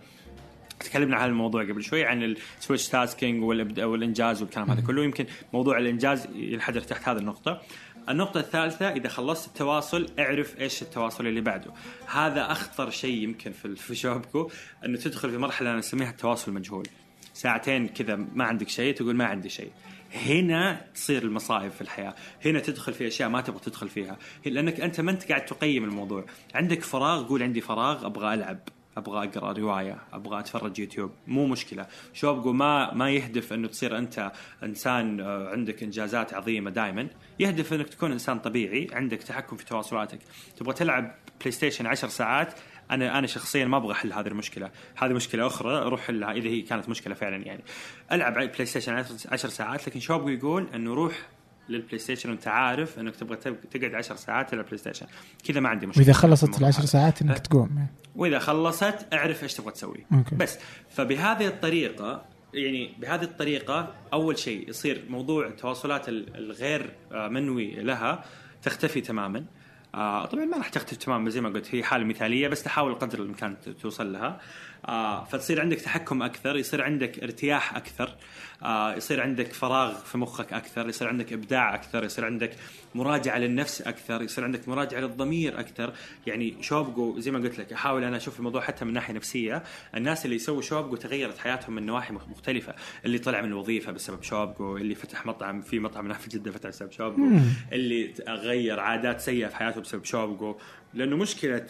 [0.80, 2.22] تكلمنا عن الموضوع قبل شوي عن
[2.58, 3.44] ال switch tasking
[3.78, 5.04] والإنجاز والكلام هذا كله.
[5.04, 7.62] يمكن موضوع الإنجاز ينحدر تحت هذه النقطة.
[8.08, 11.72] النقطة الثالثة إذا خلصت التواصل اعرف إيش التواصل اللي بعده.
[12.06, 14.50] هذا أخطر شيء يمكن في في شوبكو
[14.84, 16.86] أنه تدخل في مرحلة أنا أسميها التواصل المجهول.
[17.34, 19.70] ساعتين كذا ما عندك شيء تقول ما عندي شيء.
[20.14, 25.00] هنا تصير المصائب في الحياة، هنا تدخل في أشياء ما تبغى تدخل فيها، لأنك أنت
[25.00, 28.58] ما أنت قاعد تقيم الموضوع، عندك فراغ قول عندي فراغ أبغى ألعب،
[28.96, 34.32] أبغى أقرأ رواية، أبغى أتفرج يوتيوب، مو مشكلة، شوبجو ما ما يهدف إنه تصير أنت
[34.62, 40.18] إنسان آه، عندك إنجازات عظيمة دائما، يهدف إنك تكون إنسان طبيعي، عندك تحكم في تواصلاتك،
[40.56, 42.54] تبغى تلعب PlayStation 10 ساعات؟
[42.90, 46.62] أنا أنا شخصيا ما أبغى أحل هذه المشكلة، هذه مشكلة أخرى روح حلها إذا هي
[46.62, 47.64] كانت مشكلة فعلا يعني.
[48.12, 48.94] ألعب PlayStation
[49.28, 51.14] 10 ساعات لكن شوبجو يقول؟ إنه روح
[51.68, 55.06] لل PlayStation وانت عارف انك تبغى تقعد 10 ساعات على ال PlayStation
[55.44, 56.02] كذا ما عندي مشكلة.
[56.04, 57.88] وإذا خلصت العشر ساعات إنك تقوم يعني.
[58.16, 60.06] وإذا خلصت أعرف إيش تبغى تسوي.
[60.12, 60.34] okay.
[60.36, 60.58] بس
[60.90, 62.24] فبهذه الطريقة
[62.54, 68.24] يعني بهذه الطريقة أول شيء يصير موضوع التواصلات ال- الغير آه، منوي لها
[68.62, 69.44] تختفي تماما.
[69.94, 73.18] آه طبعا ما راح تختفي تماما زي ما قلت هي حالة مثالية بس تحاول قدر
[73.22, 74.40] الإمكان توصل لها.
[74.88, 78.14] آه فتصير عندك تحكم أكثر يصير عندك ارتياح أكثر
[78.62, 82.50] آه يصير عندك فراغ في مخك أكثر يصير عندك إبداع أكثر يصير عندك
[82.94, 85.92] مراجعة للنفس أكثر يصير عندك مراجعة للضمير أكثر.
[86.26, 89.62] يعني شوبجو زي ما قلت لك أحاول أنا أشوف الموضوع حتى من ناحية نفسية.
[89.94, 92.74] الناس اللي يسووا شوبجو تغيرت حياتهم من نواحي مخ- مختلفة.
[93.04, 96.68] اللي طلع من الوظيفة بسبب شوبجو اللي فتح مطعم في مطعم هنا في جدة فتح
[96.68, 97.38] بسبب شوبجو
[97.72, 100.56] اللي غير عادات سيئة في حياته بسبب شوبجو
[100.94, 101.66] لأنه مشكلة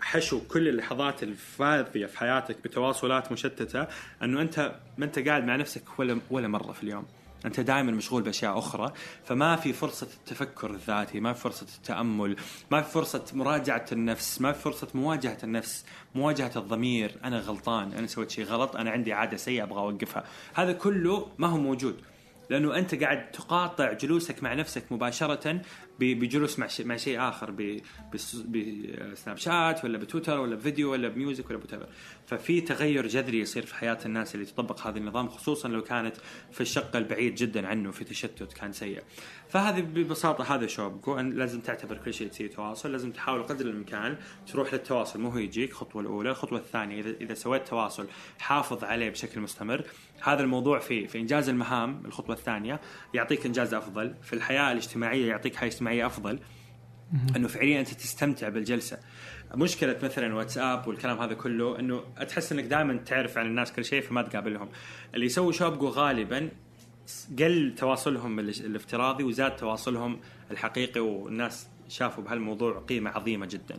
[0.00, 3.86] حشو كل اللحظات الفاضية في حياتك بتواصلات مشتتة
[4.22, 7.06] أنه أنت ما أنت قاعد مع نفسك ولا ولا مرة في اليوم.
[7.46, 8.92] أنت دائما مشغول بأشياء أخرى
[9.24, 12.36] فما في فرصة التفكر الذاتي ما في فرصة التأمل
[12.70, 15.84] ما في فرصة مراجعة النفس ما في فرصة مواجهة النفس
[16.14, 17.16] مواجهة الضمير.
[17.24, 20.24] أنا غلطان أنا سويت شيء غلط أنا عندي عادة سيئة أبغى أوقفها.
[20.54, 22.00] هذا كله ما هو موجود
[22.50, 25.60] لأنه أنت قاعد تقاطع جلوسك مع نفسك مباشرة
[25.98, 27.50] بجلوس مع شيء مع شيء آخر
[28.12, 31.88] ب Snapchat ولا بتويتر ولا بفيديو ولا ب music ولا ب whatever
[32.26, 36.16] ففي تغير جذري يصير في حياة الناس اللي تطبق هذا النظام خصوصا لو كانت
[36.52, 39.02] في الشق البعيد جدا عنه في تشتت كان سيء.
[39.48, 44.16] فهذه ببساطة هذا شوبكو أن لازم تعتبر كل شيء تصير تواصل لازم تحاول قدر الإمكان
[44.52, 45.20] تروح للتواصل.
[45.20, 47.00] مو هو يجيك الخطوه الأولى الخطوه الثانية.
[47.00, 48.06] اذا إذا سويت تواصل
[48.38, 49.84] حافظ عليه بشكل مستمر.
[50.22, 52.80] هذا الموضوع في في إنجاز المهام الخطوة الثانية
[53.14, 54.14] يعطيك إنجاز أفضل.
[54.22, 56.38] في الحياة الاجتماعية يعطيك حياة اجتماعيه أفضل.
[57.36, 58.98] إنه فعليا أنت تستمتع بالجلسة.
[59.54, 64.00] مشكلة مثلا واتساب والكلام هذا كله إنه تحس إنك دائما تعرف عن الناس كل شيء
[64.02, 64.68] فما تقابلهم.
[65.14, 66.50] اللي يسوي شوبجو غالبا
[67.38, 70.20] قل تواصلهم ال- الافتراضي وزاد تواصلهم
[70.50, 73.78] الحقيقي والناس شافوا بهالموضوع قيمة عظيمة جدا.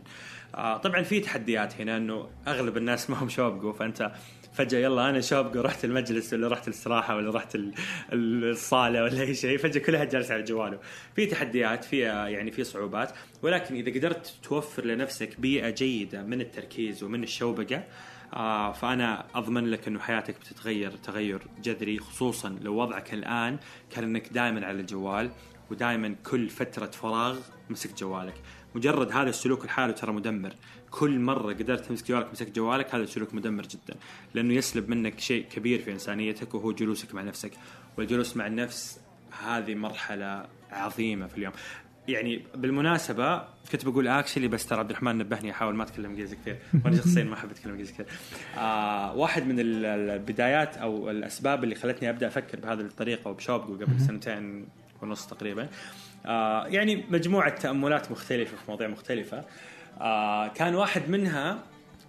[0.54, 4.12] آه طبعا في تحديات هنا إنه أغلب الناس ما هم شوبجو فأنت
[4.52, 7.72] فجأة يلا أنا شوبجو رحت المجلس ولا رحت الاستراحة ولا رحت ال-
[8.12, 10.78] الصالة ولا أي شيء فجأة كل واحد جالس على جواله.
[11.16, 17.02] في تحديات في يعني في صعوبات ولكن إذا قدرت توفر لنفسك بيئة جيدة من التركيز
[17.02, 17.84] ومن الشوبقة
[18.34, 23.58] آه فأنا أضمن لك إنه حياتك بتتغير تغير جذري خصوصا لو وضعك الآن
[23.90, 25.30] كان انك دائما على الجوال
[25.70, 27.38] ودائما كل فترة فراغ
[27.70, 28.34] مسكت جوالك
[28.74, 30.52] مجرد هذا السلوك لحاله ترى مدمر
[30.90, 33.94] كل مرة قدرت تمسك جوالك مسكت جوالك هذا السلوك مدمر جدا.
[34.34, 37.50] لأنه يسلب منك شيء كبير في إنسانيتك وهو جلوسك مع نفسك.
[37.98, 39.00] والجلوس مع النفس
[39.44, 41.52] هذه مرحلة عظيمة في اليوم.
[42.08, 46.56] يعني بالمناسبة كنت بقول actually بس ترى عبد الرحمن نبهني أحاول ما أتكلم إنجليزي كثير.
[46.84, 48.06] وأنا شخصيا ما أحب أتكلم إنجليزي كثير.
[48.58, 54.00] آه واحد من ال- البدايات أو الأسباب اللي خلتني أبدأ أفكر بهذه الطريقة وبشوبجو قبل
[54.00, 54.66] سنتين
[55.02, 55.68] ونص تقريبا.
[56.26, 59.44] آه يعني مجموعة تأملات مختلفة في مواضيع مختلفة.
[60.00, 61.62] آه كان واحد منها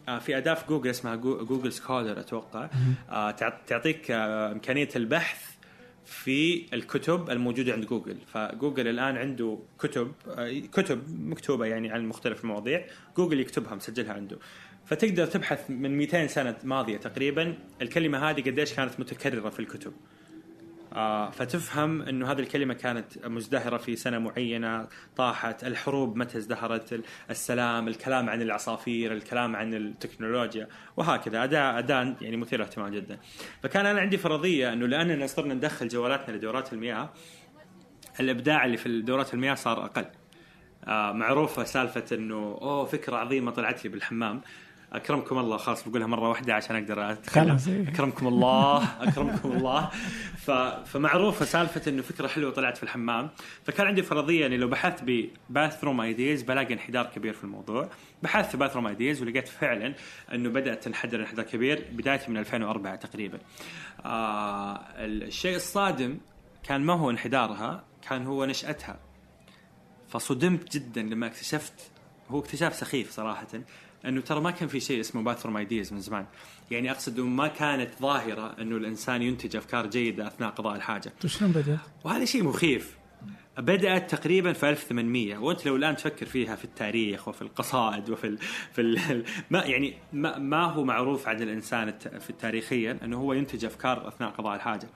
[0.09, 2.69] آه في اداه في جوجل اسمها Goo- Google Scholar أتوقع.
[3.09, 5.51] آه تعط- تعطيك آه إمكانية البحث
[6.05, 8.17] في الكتب الموجودة عند جوجل.
[8.33, 10.11] فجوجل الآن عنده كتب
[10.71, 12.85] كتب مكتوبة يعني عن مختلف المواضيع
[13.17, 14.37] جوجل يكتبها مسجلها عنده.
[14.85, 19.93] فتقدر تبحث من 200 سنة ماضية تقريبا الكلمة هذه قديش كانت متكررة في الكتب.
[21.31, 27.87] فتفهم إنه هذه الكلمة كانت مزدهرة في سنة معينة طاحت الحروب متى ازدهرت؟ ال- السلام
[27.87, 31.43] الكلام عن العصافير الكلام عن التكنولوجيا وهكذا.
[31.43, 33.19] اداء اداء يعني مثير للاهتمام جدا.
[33.63, 37.09] فكان أنا عندي فرضية إنه لأننا صرنا ندخل جوالاتنا لدورات المياه
[38.19, 40.05] الإبداع اللي في دورات المياه صار أقل.
[40.87, 44.41] آه معروفة سالفة إنه أوه فكرة عظيمة طلعت لي بالحمام.
[44.93, 45.57] أكرمكم الله.
[45.57, 47.57] خلاص بقولها مرة واحدة عشان أقدر أتكلم.
[47.67, 47.89] إيه.
[47.89, 49.03] أكرمكم الله.
[49.03, 49.89] أكرمكم الله.
[50.37, 50.51] ف...
[50.85, 53.29] فمعروفة سالفة إنه فكرة حلوة طلعت في الحمام.
[53.63, 57.89] فكان عندي فرضية إني لو بحثت ب bathroom ideas بلاقي انحدار كبير في الموضوع.
[58.23, 59.93] بحثت bathroom ideas ولقيت فعلا
[60.33, 63.39] إنه بدأت تنحدر انحدار كبير بدايه من 2004 تقريبا.
[64.05, 66.17] آه الشيء الصادم
[66.63, 68.99] كان ما هو انحدارها كان هو نشأتها.
[70.09, 71.91] فصدمت جدا لما اكتشفت
[72.29, 73.47] هو اكتشاف سخيف صراحة.
[74.05, 76.25] أنه ترى ما كان في شيء اسمه bathroom ideas من زمان.
[76.71, 81.13] يعني أقصد ما كانت ظاهرة أنه الإنسان ينتج أفكار جيدة أثناء قضاء الحاجة.
[81.25, 83.01] شلون بدأت؟ وهذا شيء مخيف.
[83.57, 88.37] بدأت تقريبا في 1800 وأنت لو الآن تفكر فيها في التاريخ وفي القصائد وفي ال...
[88.73, 89.23] في ال...
[89.49, 92.07] ما يعني ما, ما هو معروف عن الإنسان الت...
[92.07, 94.87] في التاريخيا أنه هو ينتج أفكار أثناء قضاء الحاجة.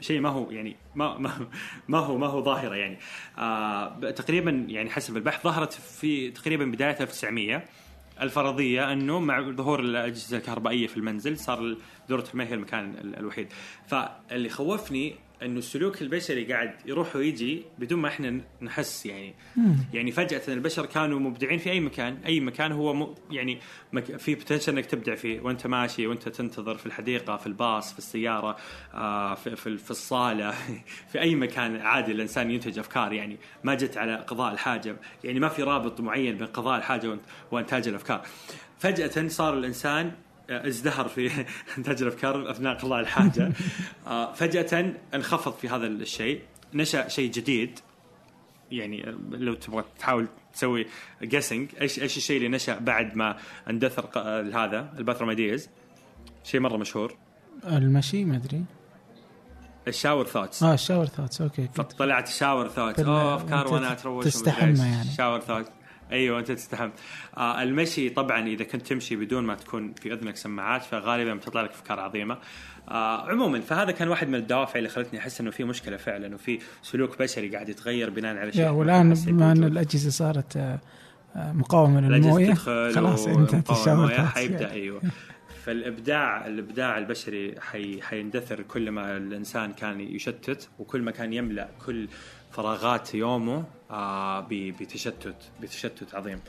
[0.00, 1.48] شيء ما هو يعني ما ما
[1.88, 2.98] ما هو ما هو ظاهرة يعني.
[3.38, 7.64] آه تقريبا يعني حسب البحث ظهرت في تقريبا بداية 1900
[8.22, 11.76] الفرضية أنه مع ظهور الأجهزة الكهربائية في المنزل صار
[12.08, 13.48] دورة المياه هي المكان ال- الوحيد.
[13.86, 19.34] فاللي خوفني إنه السلوك البشري قاعد يروح ويجي بدون ما إحنا نحس يعني.
[19.94, 23.58] يعني فجأة البشر كانوا مبدعين في أي مكان أي مكان هو م يعني
[23.92, 25.40] مك في بوتنشل إنك تبدع فيه.
[25.40, 28.56] وأنت ماشي وأنت تنتظر في الحديقة في الباص في السيارة
[28.94, 30.54] آه في, في, في الصالة
[31.12, 33.36] في أي مكان عادي الإنسان ينتج أفكار يعني.
[33.64, 37.18] ما جت على قضاء الحاجة يعني ما في رابط معين بين قضاء الحاجة
[37.50, 38.22] وإنتاج الأفكار.
[38.78, 40.12] فجأة صار الإنسان
[40.50, 41.30] ازدهر في
[41.78, 43.52] انتاج الافكار أثناء قضاء الحاجة.
[44.06, 46.40] آه، فجأة انخفض في هذا الشيء
[46.74, 47.78] نشأ شيء جديد.
[48.72, 50.86] يعني لو تبغى تحاول تسوي
[51.22, 53.36] guessing إيش إيش الشيء اللي نشأ بعد ما
[53.70, 54.08] اندثر
[54.54, 55.68] هذا ال bathroom ideas
[56.44, 57.16] شيء مرة مشهور.
[57.66, 58.64] المشي ما أدري.
[59.88, 64.24] الشاور ثوتس آه ال shower thoughts okay فطلعت shower thought بال- أوه أفكار وأنا أتروش.
[64.24, 65.08] تستحمى يعني.
[65.16, 65.66] shower thought
[66.12, 66.90] أيوه أنت تستحم
[67.36, 71.70] آه المشي طبعا إذا كنت تمشي بدون ما تكون في أذنك سماعات فغالبا بتطلع لك
[71.70, 72.38] أفكار عظيمة
[72.88, 76.58] آه عموما فهذا كان واحد من الدوافع اللي خلتني أحس إنه في مشكلة فعلا وفي
[76.82, 79.64] سلوك بشري قاعد يتغير بناء على شيء والآن بما إن.
[79.64, 80.78] الأجهزة صارت آه،
[81.36, 83.88] مقاومة للموية خلاص أنت ثوتس
[84.34, 84.70] حيبدأ.
[84.70, 85.00] أيوه
[85.64, 92.08] فالإبداع الإبداع البشري حي حيندثر كل ما الإنسان كان يشتت وكل ما كان يملأ كل
[92.50, 96.40] فراغات يومه آه بتشتت بتشتت عظيم.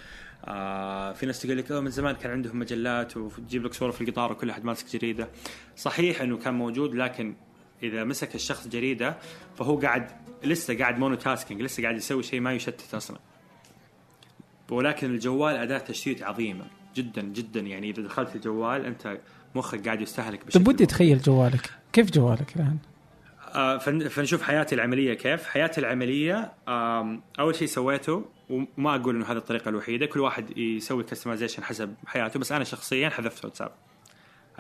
[0.46, 4.02] آه في ناس تقول لك "أوه، من زمان كان عندهم مجلات وتجيب لك صورة في
[4.04, 5.30] القطار وكل أحد ماسك جريدة.
[5.78, 7.36] صحيح إنه كان موجود لكن
[7.84, 9.18] إذا مسك الشخص جريدة
[9.58, 10.08] فهو قاعد
[10.44, 13.20] لسه قاعد mono tasking لسه قاعد يسوي شيء ما يشتت أصلا.
[14.72, 17.60] ولكن الجوال أداة تشتيت عظيمة جدا جدا.
[17.60, 19.18] يعني إذا دخلت الجوال أنت
[19.56, 21.70] مخك قاعد يستهلك بشكل طيب ودي اتخيل جوالك.
[21.94, 22.78] كيف جوالك الآن؟
[23.56, 25.48] آه فن- فنشوف حياتي العملية كيف.
[25.48, 26.52] حياتي العملية
[27.40, 32.40] أول شيء سويته وما أقول إنه هذه الطريقة الوحيدة كل واحد يسوي customization حسب حياته
[32.40, 33.72] بس أنا شخصيا حذفت واتساب.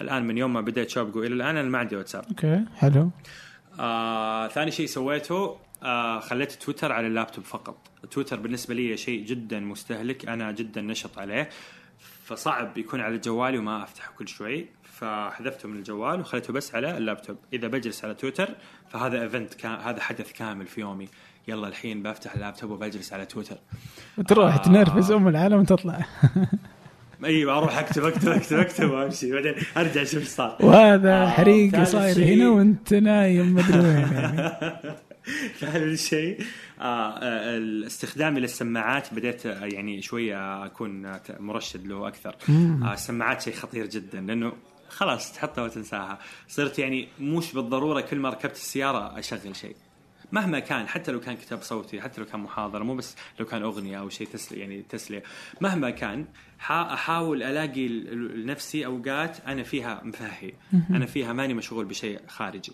[0.01, 2.25] الآن من يوم ما بديت شوبجو إلى الآن أنا ما عندي WhatsApp.
[2.30, 3.10] okay حلو.
[3.80, 7.77] آه ثاني شيء سويته آه خليت تويتر على اللابتوب فقط.
[8.12, 11.49] تويتر بالنسبة لي شيء جدا مستهلك أنا جدا نشط عليه.
[12.32, 14.65] فصعب يكون على جوالي وما أفتحه كل شوي.
[14.84, 17.38] فحذفته من الجوال وخليته بس على اللابتوب.
[17.54, 18.50] إذا بجلس على تويتر
[18.89, 21.08] فهذا event كا هذا حدث كامل في يومي.
[21.48, 23.58] يلا الحين بفتح اللابتوب وبجلس على تويتر.
[24.17, 24.58] وتروح آه.
[24.58, 26.00] تنرفز أم العالم وتطلع.
[27.26, 29.32] أيوه أروح أكتب أكتب أكتب أكتب وأمشي.
[29.32, 30.58] بعدين أرجع أشوف إيش صار.
[30.60, 34.52] وهذا آه، صاير هنا وأنت نايم مدري وين يعني.
[35.60, 36.38] ثالث شيء.
[36.82, 42.36] آه آه، الاستخدامي للسماعات بديت آه، يعني شوية أكون مرشد له أكثر.
[42.94, 44.54] السماعات شيء خطير جدا لأنه
[44.90, 46.19] خلاص تحطها وتنساها.
[46.48, 49.75] صرت يعني مش بالضرورة كل ما ركبت السيارة أشغل شيء.
[50.32, 53.62] مهما كان حتى لو كان كتاب صوتي حتى لو كان محاضرة مو بس لو كان
[53.63, 55.23] أغنية أو شيء تسلي يعني تسلية.
[55.62, 56.25] مهما كان
[56.60, 60.54] حا- أحاول ألاقي لنفسي أوقات أنا فيها مفهي
[60.90, 62.71] أنا فيها ماني مشغول بشيء خارجي.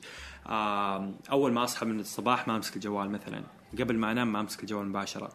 [1.32, 3.44] أول ما أصحى من الصباح ما أمسك الجوال مثلا.
[3.80, 5.30] قبل ما أنام ما أمسك الجوال مباشرة.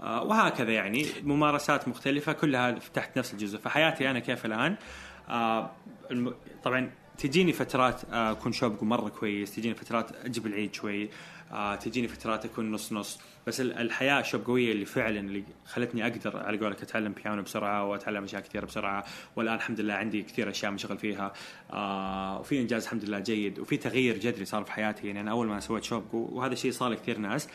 [0.00, 3.58] آه، وهكذا يعني ممارسات مختلفة كلها تحت نفس الجزء.
[3.58, 4.76] فحياتي أنا كيف الآن؟
[5.28, 5.70] آه،
[6.64, 11.08] طبعا تجيني فترات آه، أكون شوب مرة كويس تجيني فترات أجيب العيد شوي
[11.80, 13.20] تجيني فترات أكون نص نص.
[13.46, 17.84] بس ال- الحياة شوب قوية اللي فعلا اللي خلتني أقدر على قولك أتعلم بيانو بسرعة
[17.84, 19.04] وأتعلم أشياء كثيرة بسرعة.
[19.36, 21.32] والآن الحمد لله عندي كثير أشياء مشغل فيها.
[22.40, 25.06] وفي إنجاز الحمد لله جيد وفي تغيير جذري صار في حياتي.
[25.06, 27.48] يعني أنا أول ما سويت شوب وهذا الشيء صار لكثير ناس.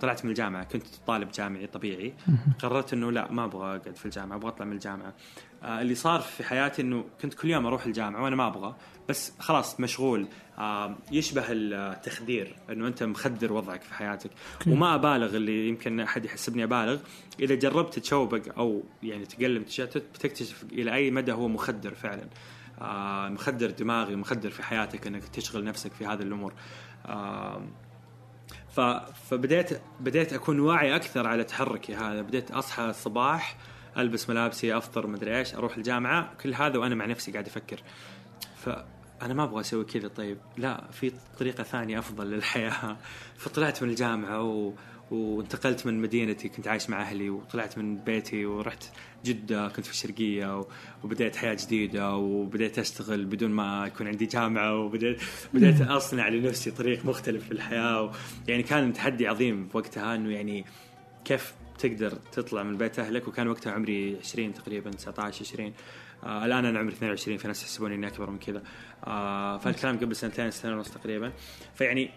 [0.00, 2.14] طلعت من الجامعة كنت طالب جامعي طبيعي.
[2.58, 5.14] قررت إنه لا ما أبغى أقعد في الجامعة أبغى أطلع من الجامعة.
[5.62, 8.74] آه اللي صار في حياتي إنه كنت كل يوم أروح الجامعة وأنا ما أبغى
[9.08, 10.28] بس خلاص مشغول.
[10.58, 14.30] آه يشبه التخدير إنه أنت مخدر وضعك في حياتك.
[14.66, 16.98] وما أبالغ اللي يمكن أحد يحسبني أبالغ.
[17.40, 22.28] إذا جربت تشوبق أو يعني تقلم تشتت بتكتشف إلى أي مدى هو مخدر فعلا.
[22.80, 26.52] آه مخدر دماغي مخدر في حياتك إنك تشغل نفسك في هذه الأمور.
[27.06, 27.62] آه.
[29.30, 32.22] فبديت بديت أكون واعي أكثر على تحركي هذا.
[32.22, 33.56] بديت أصحى الصباح
[33.96, 37.82] ألبس ملابسي أفطر مدري إيش أروح الجامعة كل هذا وأنا مع نفسي قاعد أفكر.
[38.64, 40.38] فانا ما أبغى أسوي كذا طيب.
[40.56, 42.96] لا في طريقة ثانية أفضل للحياة.
[43.40, 44.72] فطلعت من الجامعة و...
[45.10, 48.84] وانتقلت من مدينتي كنت عايش مع أهلي وطلعت من بيتي ورحت
[49.24, 50.64] جدة كنت في الشرقية.
[51.04, 55.20] وبديت حياة جديدة وبديت أشتغل بدون ما يكون عندي جامعة وبديت
[55.54, 58.10] بديت أصنع لنفسي طريق مختلف في الحياة و...
[58.48, 60.64] يعني كان تحدي عظيم في وقتها إنه يعني
[61.24, 65.72] كيف تقدر تطلع من بيت أهلك؟ وكان وقتها عمري 20 تقريبا 19 20
[66.24, 68.62] آه الآن أنا عمري 22 في ناس يحسبوني إني أكبر من كذا.
[69.04, 71.32] آه فالكلام قبل سنتين سنة ونص تقريبا.
[71.74, 72.10] فيعني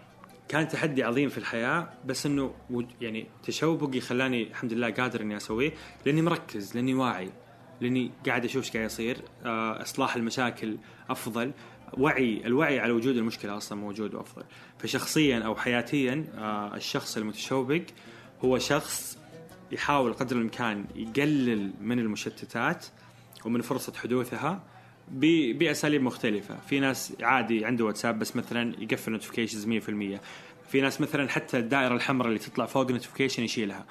[0.48, 2.54] كان تحدي عظيم في الحياة بس إنه
[3.02, 5.74] يعني تشوقي خلاني الحمد لله قادر إني أسويه
[6.06, 7.30] لأني مركز لأني واعي
[7.82, 10.78] لأني قاعد أشوف إيش قاعد يصير آه إصلاح المشاكل
[11.10, 11.52] أفضل
[11.98, 14.44] وعي الوعي على وجود المشكلة أصلا موجود وأفضل.
[14.80, 17.82] فشخصيا أو حياتيا آه الشخص المتشوق
[18.46, 19.18] هو شخص
[19.72, 22.86] يحاول قدر الإمكان يقلل من المشتتات
[23.46, 24.64] ومن فرصة حدوثها
[25.12, 30.22] بأساليب مختلفة، في ناس عادي عنده واتساب بس مثلا يقفل notifications 100%،
[30.70, 33.86] في ناس مثلا حتى الدائرة الحمراء اللي تطلع فوق notification يشيلها.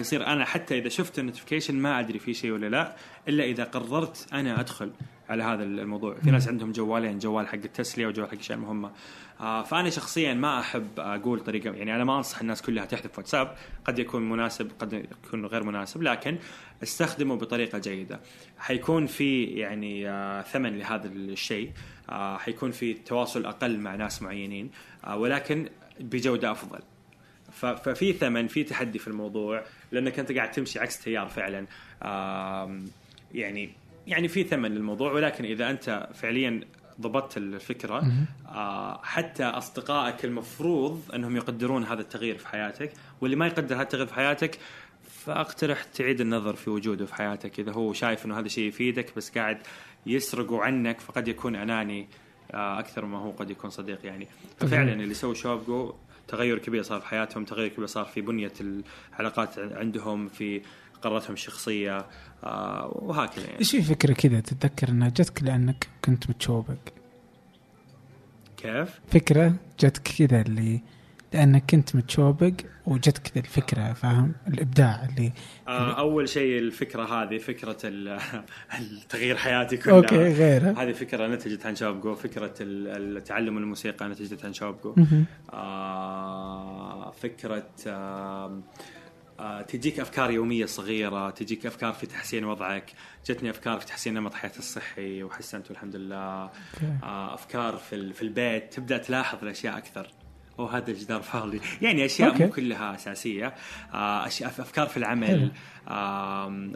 [0.00, 2.96] فيصير أنا حتى إذا شفت ال notification ما أدري في شيء ولا لا
[3.28, 4.90] إلا إذا قررت أنا أدخل
[5.28, 8.90] على هذا الموضوع، في ناس عندهم جوالين، جوال حق التسلية وجوال حق الاشياء المهمه.
[9.40, 13.56] آه فأنا شخصيا ما أحب أقول طريقة يعني أنا ما أنصح الناس كلها تحذف واتساب،
[13.84, 16.38] قد يكون مناسب قد يكون غير مناسب لكن
[16.82, 18.20] استخدمه بطريقة جيدة.
[18.58, 21.70] حيكون في يعني آه ثمن لهذا الشيء،
[22.10, 24.70] آه حيكون في تواصل أقل مع ناس معينين
[25.04, 25.68] آه ولكن
[26.00, 26.78] بجودة أفضل.
[27.52, 31.66] ففي ثمن في تحدي في الموضوع لأنك أنت قاعد تمشي عكس تيار فعلا.
[33.34, 33.70] يعني
[34.06, 36.60] يعني في ثمن للموضوع ولكن إذا أنت فعليا
[37.00, 38.12] ضبطت الفكرة
[38.48, 44.06] آه حتى أصدقائك المفروض أنهم يقدرون هذا التغيير في حياتك واللي ما يقدر هذا التغيير
[44.06, 44.58] في حياتك
[45.24, 47.60] فأقترح تعيد النظر في وجوده في حياتك.
[47.60, 49.58] إذا هو شايف إنه هذا الشيء يفيدك بس قاعد
[50.06, 52.08] يسرقه عنك فقد يكون أناني
[52.54, 54.28] آه، أكثر ما هو قد يكون صديق يعني.
[54.58, 55.94] ففعلا اللي سووا شوبجو
[56.30, 58.52] تغير كبير صار في حياتهم تغير كبير صار في بنية
[59.18, 60.62] العلاقات عندهم في
[61.02, 62.06] قراراتهم الشخصية
[62.44, 63.58] آه، وهكذا يعني.
[63.58, 66.78] إيش في فكرة كذا؟ تتذكر إنها جتك لأنك كنت متشوبق.
[68.56, 70.80] كيف؟ فكرة جتك كذا اللي
[71.32, 72.52] لأنك كنت متشوبق
[72.86, 75.32] وجتك كذا الفكرة فاهم؟ الإبداع اللي
[75.68, 77.78] آه، أول شيء الفكرة هذه فكرة
[78.78, 79.96] التغيير حياتي كلها.
[79.96, 80.82] أوكي غيره.
[80.82, 84.52] هذه فكرة نتجت عن شوبجو فكرة التعلم الموسيقى نتجت عن
[84.96, 85.24] مهم.
[85.52, 88.62] آه فكرة آه
[89.68, 92.92] تجيك أفكار يومية صغيرة تجيك أفكار في تحسين وضعك.
[93.26, 96.50] جتني أفكار في تحسين نمط حياتي الصحي وحسنت والحمد لله.
[97.34, 97.76] أفكار
[98.12, 100.08] في البيت تبدأ تلاحظ الأشياء أكثر.
[100.60, 101.60] أو هذا الجدار فاضي.
[101.82, 102.44] يعني أشياء أوكي.
[102.44, 103.54] مو كلها أساسية.
[103.94, 105.50] آه أشياء أفكار في العمل.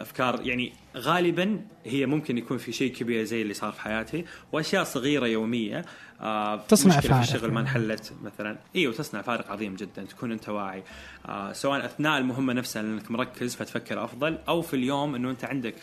[0.01, 4.25] أفكار يعني غالبا هي ممكن يكون في شيء كبير زي اللي صار في حياتي.
[4.53, 5.85] وأشياء صغيرة يومية.
[6.21, 7.61] آه تصنع مشكلة فارق في الشغل ما يعني.
[7.61, 8.59] انحلت مثلا.
[8.77, 10.05] إيوه تصنع فارق عظيم جدا.
[10.05, 10.83] تكون أنت واعي.
[11.27, 15.75] آه سواء أثناء المهمة نفسها انك مركز فتفكر أفضل أو في اليوم إنه أنت عندك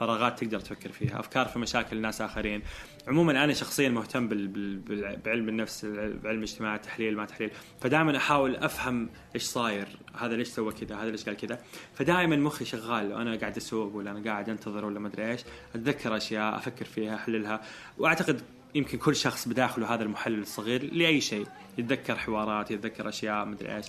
[0.00, 2.62] فراغات تقدر تفكر فيها أفكار في مشاكل ناس آخرين.
[3.08, 7.50] عموما أنا شخصيا مهتم بال- بال- بال- بعلم النفس بعلم الاجتماع التحليل ما تحليل.
[7.80, 9.88] فدائما أحاول أفهم إيش صاير
[10.18, 11.58] هذا ليش سوى كذا هذا ليش قال كذا.
[11.94, 15.40] فدائما مخي شغال وأنا قاعد أسوق ولا أنا قاعد أنتظر ولا ما أدري إيش.
[15.74, 17.60] أتذكر أشياء أفكر فيها أحللها.
[17.98, 18.40] وأعتقد
[18.74, 21.46] يمكن كل شخص بداخله هذا المحلل الصغير لأي شيء.
[21.78, 23.86] يتذكر حوارات يتذكر أشياء مدري إيش.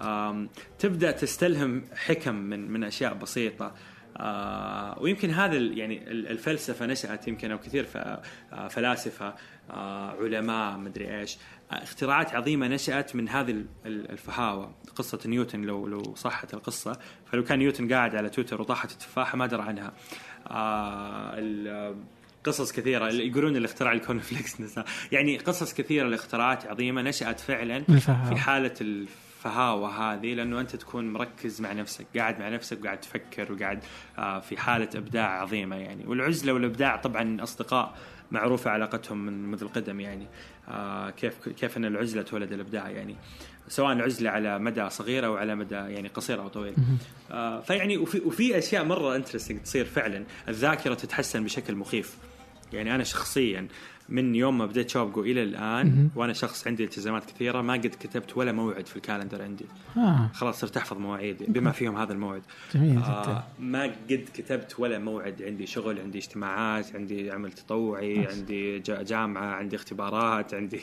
[0.00, 0.48] آم،
[0.78, 3.74] تبدأ تستلهم حكم من من أشياء بسيطة.
[4.20, 9.34] آه ويمكن هذا يعني ال- الفلسفة نشأت يمكن أو كثير آه، فلاسفة
[9.70, 11.36] آه علماء مدري إيش
[11.70, 14.74] اختراعات عظيمة نشأت من هذه ال- ال- الفهاوة.
[14.96, 16.98] قصة نيوتن لو لو صحت القصة
[17.32, 19.92] فلو كان نيوتن قاعد على تويتر وطاحت التفاحة ما درى عنها.
[20.46, 21.94] آه
[22.44, 22.72] قصص
[23.08, 27.84] اللي يقولون اللي اخترع الكون فليكس نسا يعني قصص كثيرة لاختراعات عظيمة نشأت فعلا.
[28.28, 29.06] في حالة
[29.38, 33.84] الفهاوة هذه لأنه أنت تكون مركز مع نفسك قاعد مع نفسك وقاعد تفكر وقاعد
[34.18, 36.06] آه، في حالة إبداع عظيمة يعني.
[36.06, 37.98] والعزلة والإبداع طبعا أصدقاء
[38.30, 40.26] معروفة علاقتهم من منذ القدم يعني.
[40.68, 43.16] آه، كيف كيف أن العزلة تولد الإبداع يعني.
[43.68, 46.74] سواء عزلة على مدى صغير أو على مدى يعني قصير أو طويل
[47.30, 50.24] آه، فيعني وفي, وفي أشياء مرة interesting تصير فعلا.
[50.48, 52.16] الذاكرة تتحسن بشكل مخيف.
[52.72, 53.68] يعني أنا شخصيا
[54.08, 58.36] من يوم ما بديت شوبجو إلى الآن وأنا شخص عندي التزامات كثيرة ما قد كتبت
[58.36, 59.64] ولا موعد في ال calendar عندي.
[59.96, 60.30] آه.
[60.34, 62.42] خلاص صرت أحفظ مواعيد بما فيهم هذا الموعد.
[62.74, 63.06] جميل جدا.
[63.06, 68.38] آه ما قد كتبت ولا موعد عندي شغل عندي اجتماعات عندي عمل تطوعي nice.
[68.38, 70.80] عندي جا- جامعة عندي اختبارات عندي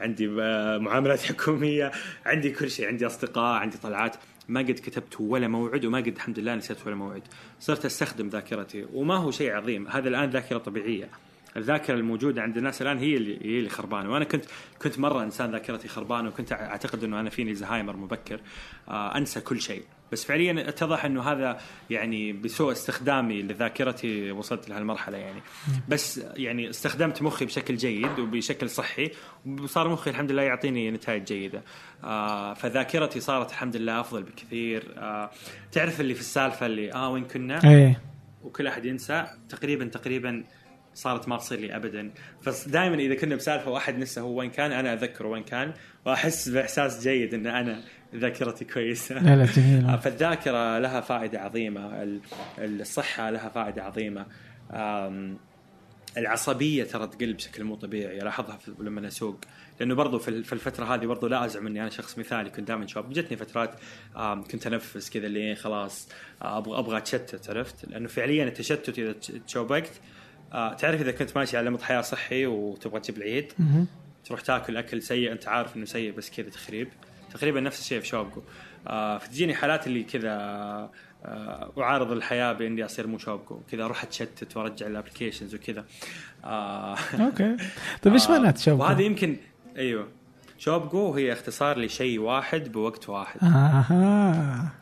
[0.00, 1.92] عندي آه، معاملات حكومية
[2.26, 4.16] عندي كل شيء عندي أصدقاء عندي طلعات.
[4.48, 7.22] ما قد كتبت ولا موعد وما قد الحمد لله نسيت ولا موعد.
[7.60, 9.88] صرت أستخدم ذاكرتي وما هو شيء عظيم.
[9.88, 11.08] هذا الآن ذاكرة طبيعية.
[11.56, 14.12] الذاكرة الموجودة عند الناس الآن هي اللي هي اللي خربانة.
[14.12, 14.44] وأنا كنت
[14.82, 18.40] كنت مرة إنسان ذاكرتي خربانة وكنت أعتقد إنه أنا فيني زهايمر مبكر.
[18.88, 19.82] آه أنسى كل شيء.
[20.12, 25.40] بس فعليا اتضح إنه هذا يعني بسوء استخدامي لذاكرتي وصلت لهالمرحلة يعني.
[25.88, 29.10] بس يعني استخدمت مخي بشكل جيد وبشكل صحي
[29.46, 31.62] وصار مخي الحمد لله يعطيني نتائج جيدة.
[32.04, 34.94] آه فذاكرتي صارت الحمد لله أفضل بكثير.
[34.96, 35.30] آه
[35.72, 38.02] تعرف اللي في السالفة اللي آه وين كنا؟ إيه.
[38.42, 40.44] وكل أحد ينسى تقريبا تقريبا
[40.96, 42.10] صارت ما تصير لي ابدا.
[42.42, 45.72] فدائما إذا كنا بسالفة واحد نسى هو وين كان أنا أذكره وين كان
[46.04, 47.82] وأحس بإحساس جيد إن أنا
[48.14, 49.18] ذاكرتي كويسة.
[49.18, 49.98] لا لا جميل.
[50.02, 52.20] فالذاكرة لها فائدة عظيمة ال-
[52.58, 54.26] الصحة لها فائدة عظيمة.
[56.18, 59.40] العصبية ترى تقل بشكل مو طبيعي ألاحظها لما أسوق.
[59.80, 62.68] لأنه برضو في ال- في الفترة هذه برضو لا أزعم إني أنا شخص مثالي كنت
[62.68, 63.74] دائما شاب جتني فترات
[64.50, 66.08] كنت أنفس كذا اللي خلاص
[66.42, 69.92] أبغى أبغى أتشتت عرفت؟ لأنه فعليا التشتت إذا تش- تشوبكت
[70.52, 73.52] آه، تعرف إذا كنت ماشي على نمط حياة صحي وتبغى تجيب العيد.
[74.24, 76.88] تروح تاكل أكل سيء أنت عارف إنه سيء بس كذا تخريب.
[77.34, 78.42] تقريبا نفس الشيء في شوبجو
[78.86, 80.30] آه فتجيني حالات اللي كذا
[81.24, 85.84] آه أعارض الحياة بإني أصير مو شوبجو كذا أروح أتشتت وأرجع ال applications وكذا.
[86.44, 87.56] آه أوكي.
[88.02, 89.36] طيب إيش معنات شوبجو؟ وهذا يمكن
[89.76, 90.08] أيوه.
[90.58, 93.40] شوبجو هي اختصار لشيء واحد بوقت واحد.
[93.42, 94.72] أها.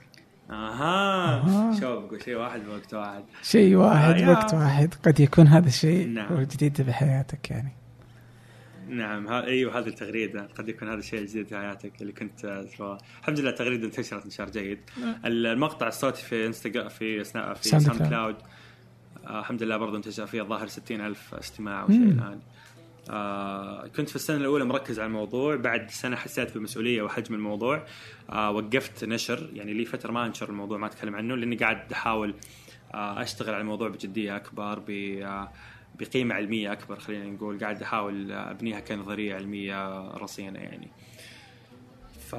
[0.51, 1.81] آها أها.
[1.81, 4.29] شوبجو شيء واحد بوقت واحد شيء واحد آه، yeah.
[4.29, 6.33] وقت واحد قد يكون هذا الشيء نعم.
[6.33, 7.73] هو الجديد بحياتك يعني
[8.89, 12.99] نعم ها إيوه هذه التغريده قد يكون هذا الشيء الجديد في حياتك اللي كنت آه،
[13.21, 14.79] الحمد لله التغريده انتشرت انتشار جيد
[15.25, 17.55] المقطع الصوتي في انستغرام في سنا...
[17.55, 18.37] في ساوند كلاود.
[19.27, 21.97] آه الحمد لله برضه انتشر فيه الظاهر 60 ألف استماع أو شيء.
[21.97, 22.41] الآن
[23.11, 27.85] آه كنت في السنة الأولى مركز على الموضوع بعد سنة حسيت بمسؤوليه وحجم الموضوع.
[28.31, 32.35] آه وقفت نشر يعني لي فترة ما أنشر الموضوع ما أتكلم عنه لأني قاعد أحاول
[32.95, 35.53] آه أشتغل على الموضوع بجدية أكبر ب آه
[36.01, 37.59] بقيمة علمية أكبر خلينا نقول.
[37.61, 40.89] قاعد أحاول أبنيها كنظرية علمية رصينة يعني.
[42.31, 42.35] ف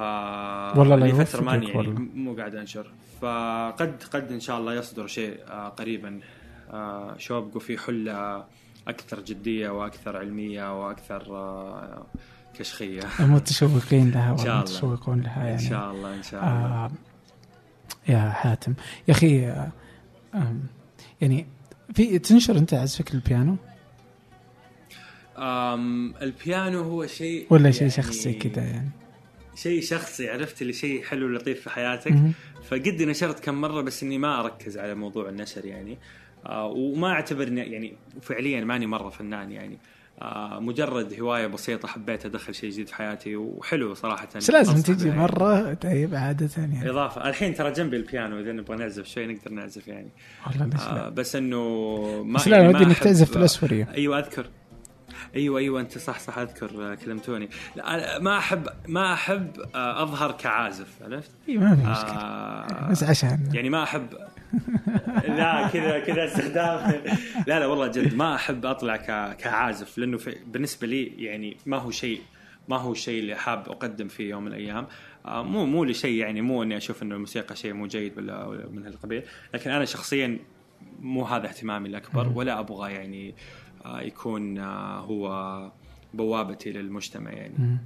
[0.76, 1.88] والله لي فترة ماني يعني.
[2.14, 2.92] مو قاعد أنشر.
[3.20, 6.20] فقد قد إن شاء الله يصدر شيء آه، قريبا.
[6.70, 8.44] آه، شوبجو في حلة
[8.88, 12.06] أكثر جدية وأكثر علمية وأكثر آه،
[12.58, 13.00] كشخية.
[13.20, 14.32] المتشوقين لها.
[14.38, 15.68] والمتشوقون لها إن يعني.
[15.68, 16.84] شاء الله إن شاء الله.
[16.84, 16.90] آه
[18.08, 18.74] يا حاتم.
[19.08, 19.72] يا أخي آه
[21.20, 21.46] يعني
[21.94, 23.56] في تنشر أنت عزفك البيانو؟
[25.38, 28.90] آم، البيانو هو شيء ولا شيء يعني شخصي كذا يعني؟
[29.54, 32.14] شيء شخصي عرفت اللي شيء حلو لطيف في حياتك.
[32.68, 35.98] فقد نشرت كم مرة بس إني ما أركز على موضوع النشر يعني.
[36.50, 37.92] وما أعتبر يعني
[38.22, 39.78] فعليا ماني مرة فنان يعني.
[40.22, 44.28] آه مجرد هواية بسيطة حبيت أدخل شيء جديد في حياتي وحلو صراحة.
[44.36, 45.16] بس لازم تجي بها.
[45.16, 46.90] مرة طيب عادة يعني.
[46.90, 47.28] إضافة.
[47.28, 50.08] الحين ترى جنبي البيانو إذا نبغى نعزف شوي نقدر نعزف يعني.
[50.46, 51.58] والله ليش آه بس إنه
[52.22, 54.46] ما بس لا يعني ودي إنك تعزف في الاسوريه أيوه أذكر.
[55.36, 57.48] أيوه أيوه أنت صح صح أذكر آه، كلمتوني.
[57.76, 62.20] لا ما أحب ما أحب آه، أظهر كعازف عرفت؟ إي ما في مشكلة.
[62.20, 63.50] آه بس عشان.
[63.52, 64.06] يعني ما أحب
[65.28, 66.92] لا كذا كذا استخدام.
[67.46, 71.90] لا لا والله جد ما أحب أطلع ك- كعازف لأنه بالنسبة لي يعني ما هو
[71.90, 72.20] شيء
[72.68, 74.86] ما هو الشيء اللي حاب أقدم فيه يوم من الأيام.
[75.26, 78.68] آه، مو مو لشيء يعني مو إني أشوف إنه الموسيقى شيء مو جيد ولا ولا
[78.68, 79.22] من هالقبيل.
[79.54, 80.38] لكن أنا شخصيا
[81.00, 83.34] مو هذا اهتمامي الأكبر ولا أبغى يعني
[83.84, 85.72] آه، يكون آه، هو
[86.14, 87.78] بوابتي للمجتمع يعني.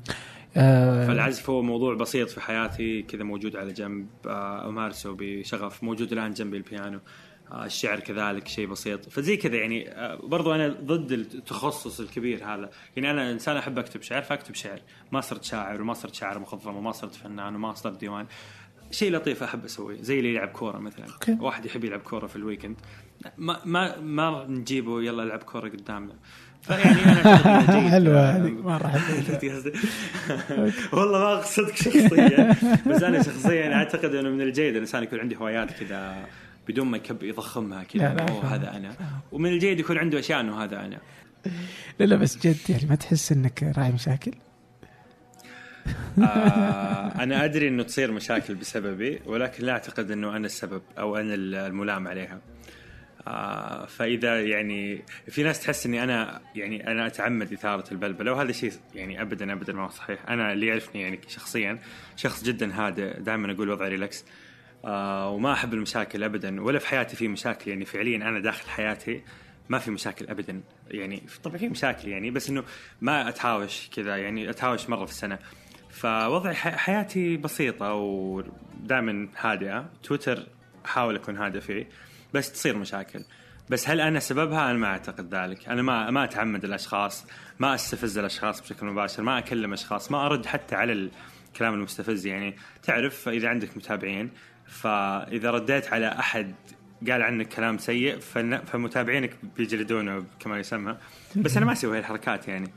[0.57, 6.13] آه فالعزف هو موضوع بسيط في حياتي كذا موجود على جنب آه، أمارسه بشغف موجود
[6.13, 7.01] الآن جنبي البيانو
[7.53, 9.09] آه، الشعر كذلك شيء بسيط.
[9.09, 12.71] فزي كذا يعني برضو أنا ضد التخصص الكبير هذا.
[12.97, 14.81] يعني أنا إنسان أحب أكتب شعر فأكتب شعر.
[15.13, 18.27] ما صرت شاعر وما صرت شاعر مخضرم وما صرت فنان وما صرت ديوان.
[18.91, 21.07] شيء لطيف أحب أسويه زي اللي يلعب كورة مثلا.
[21.13, 21.37] أوكي.
[21.41, 22.77] واحد يحب يلعب كورة في ال weekend.
[23.39, 26.15] ما ما ما نجيبه يلا العب كورة قدامنا.
[26.63, 27.91] فيعني أنا.
[27.91, 28.89] حلوة هذه.
[28.89, 29.73] حبيتها
[30.97, 32.57] والله ما أقصدك شخصيا.
[32.87, 36.27] بس أنا شخصيا أعتقد إنه من الجيد الإنسان يكون عنده هوايات كذا
[36.69, 38.27] بدون ما يكب يضخمها كذا.
[38.45, 38.95] هذا أنا.
[39.33, 40.99] ومن الجيد يكون عنده أشياء إنه هذا أنا.
[41.99, 44.33] لا لا بس جد يعني ما تحس إنك راعي مشاكل؟
[46.19, 51.35] آه أنا أدري إنه تصير مشاكل بسببي ولكن لا أعتقد إنه أنا السبب أو أنا
[51.35, 52.39] الملام عليها.
[53.27, 58.73] آه فإذا يعني في ناس تحس إني أنا يعني أنا أتعمد إثارة البلبلة وهذا شيء
[58.95, 60.29] يعني ابدا ابدا ما هو صحيح.
[60.29, 61.79] أنا اللي يعرفني يعني شخصيا
[62.17, 64.25] شخص جدا هادئ دائما أقول وضعي ريلاكس
[64.85, 67.71] آه وما أحب المشاكل ابدا ولا في حياتي في مشاكل.
[67.71, 69.23] يعني فعليا أنا داخل حياتي
[69.69, 70.61] ما في مشاكل ابدا.
[70.91, 72.65] يعني طبعا في مشاكل يعني بس إنه
[73.01, 75.39] ما أتهاوش كذا يعني أتهاوش مرة في السنة.
[75.91, 79.91] فوضعي ح- حياتي بسيطة ودائما هادئة.
[80.03, 80.47] تويتر
[80.87, 81.89] أحاول أكون هادئ فيه.
[82.35, 83.25] بس تصير مشاكل.
[83.71, 87.27] بس هل أنا سببها؟ أنا ما أعتقد ذلك، أنا ما ما أتعمد الأشخاص،
[87.59, 91.11] ما أستفز الأشخاص بشكل مباشر، ما أكلم أشخاص، ما أرد حتى على
[91.49, 92.27] الكلام المستفز.
[92.27, 94.31] يعني تعرف إذا عندك متابعين
[94.67, 96.55] فإذا رديت على أحد
[97.11, 98.19] قال عنك كلام سيء
[98.67, 100.97] فمتابعينك بيجلدونه كما يسمى.
[101.37, 102.73] بس أنا ما أسوي هاي الحركات يعني.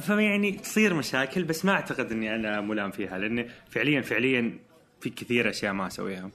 [0.00, 4.58] فيعني تصير مشاكل بس ما أعتقد إني أنا ملام فيها لاني فعليا فعليا
[5.00, 6.30] في كثير أشياء ما أسويها.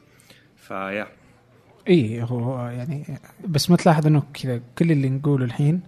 [0.68, 1.08] فيا.
[1.89, 5.81] اي هو يعني بس ما تلاحظ إنه كذا كل اللي نقوله الحين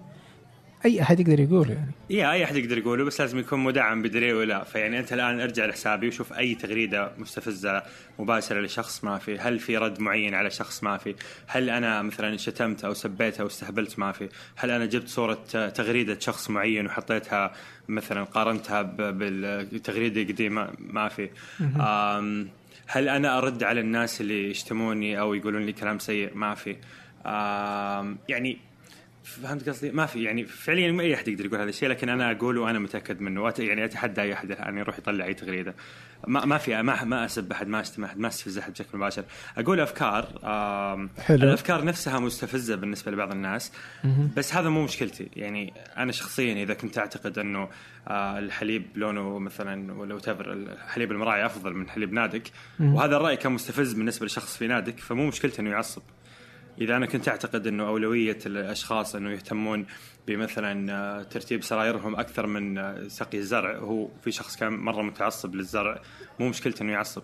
[0.86, 1.92] أي أحد يقدر يقوله يعني.
[2.10, 4.64] يا أي أحد يقدر يقوله بس لازم يكون مدعم بدليل ولا.
[4.64, 7.84] فيعني أنت الآن ارجع لحسابي وشوف أي تغريدة مستفزة
[8.20, 9.40] مباشرة لشخص ما في.
[9.40, 11.16] هل في رد معين على شخص ما في؟
[11.48, 15.44] هل أنا مثلا شتمت أو سبيت أو استهبلت ما في؟ هل أنا جبت صورة
[15.76, 17.54] تغريدة شخص معين وحطيتها
[17.88, 21.30] مثلا قارنتها بالتغريدة القديمه ما في؟
[22.88, 26.76] هل أنا أرد على الناس اللي يشتموني أو يقولون لي كلام سيء؟ ما في.
[28.30, 28.58] يعني
[29.24, 30.24] فهمت قصدي؟ ما في.
[30.24, 33.54] يعني فعليا ما أي أحد يقدر يقول هذا الشيء لكن أنا اقوله وأنا متأكد منه.
[33.60, 35.76] يعني أتحدى أي أحد الآن يروح يطلع أي تغريدة.
[36.28, 39.24] ما ما في ما ما أسب أحد ما اشتم احد ما أستفز أحد بشكل مباشر.
[39.58, 40.26] أقول أفكار
[41.20, 41.44] حلو.
[41.44, 43.72] الأفكار نفسها مستفزة بالنسبة لبعض الناس
[44.38, 45.30] بس هذا مو مشكلتي.
[45.36, 47.70] يعني أنا شخصيا إذا كنت أعتقد أنه
[48.08, 53.52] آه، الحليب لونه مثلا ولا تفر الحليب المراعي أفضل من حليب نادك وهذا الرأي كان
[53.52, 56.02] مستفز بالنسبة لشخص في نادك فمو مشكلته إنه يعصب.
[56.82, 59.86] إذا أنا كنت أعتقد إنه أولوية الأشخاص إنه يهتمون
[60.28, 63.78] بمثلا آه، ترتيب سرايرهم أكثر من آه، سقي الزرع.
[63.78, 66.02] هو في شخص كان مرة متعصب للزرع.
[66.40, 67.22] مو مشكلته إنه يعصب.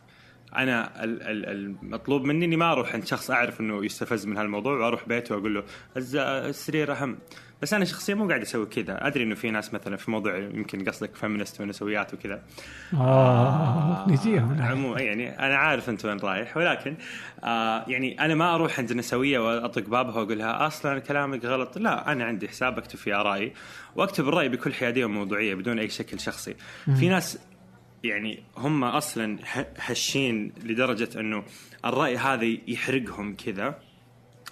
[0.56, 4.78] أنا ال- ال- المطلوب مني إني ما أروح عند شخص أعرف إنه يستفز من هالموضوع
[4.78, 5.64] وأروح بيته وأقول له
[6.49, 7.18] السرير أهم.
[7.64, 9.07] بس أنا شخصيا مو قاعد أسوي كذا.
[9.07, 12.43] أدري إنه في ناس مثلا في موضوع يمكن قصدك فيمنست ونسويات وكذا.
[12.93, 14.61] آه نجيهم.
[14.61, 16.95] عموما يعني أنا عارف أنت وين رايح ولكن
[17.43, 21.78] آه يعني أنا ما أروح عند النسويه وأطق بابها واقول لها أصلا كلامك غلط.
[21.78, 23.53] لا أنا عندي حساب أكتب فيه آرائي
[23.95, 26.55] وأكتب الرأي بكل حيادية وموضوعية بدون أي شكل شخصي.
[26.99, 27.39] في ناس
[28.03, 29.39] يعني هم أصلا
[29.78, 31.43] هشين لدرجة إنه
[31.86, 33.80] الرأي هذا يحرقهم كذا.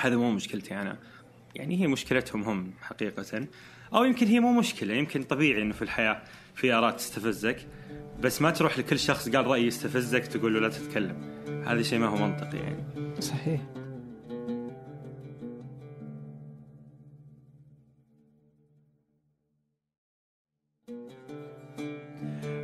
[0.01, 1.10] هذا مو مشكلتي أنا.
[1.55, 3.47] يعني هي مشكلتهم هم حقيقة.
[3.93, 6.21] أو يمكن هي مو مشكلة يمكن طبيعي إنه في الحياة
[6.55, 7.67] في آراء تستفزك
[8.21, 11.15] بس ما تروح لكل شخص قال رأي يستفزك تقول له لا تتكلم.
[11.65, 13.21] هذا شيء ما هو منطقي يعني.
[13.21, 13.61] صحيح.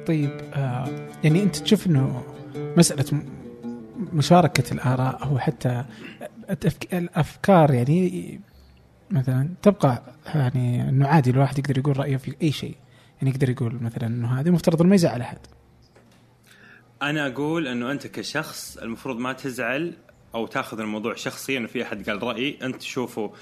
[0.08, 2.24] طيب آه يعني أنت تشوف إنه
[2.56, 3.22] مسألة
[4.14, 5.86] مشاركة الآراء أو حتى
[6.94, 8.40] الأفكار يعني
[9.12, 12.76] مثلا تبقى يعني إنه عادي الواحد يقدر يقول رأيه في أي شيء.
[13.22, 15.38] يعني يقدر يقول مثلا إنه هذا مفترض إنه ما يزعل أحد.
[17.02, 19.94] أنا أقول إنه أنت كشخص المفروض ما تزعل
[20.36, 23.34] أو تأخذ الموضوع شخصيا إنه في أحد قال راي أنت تشوفه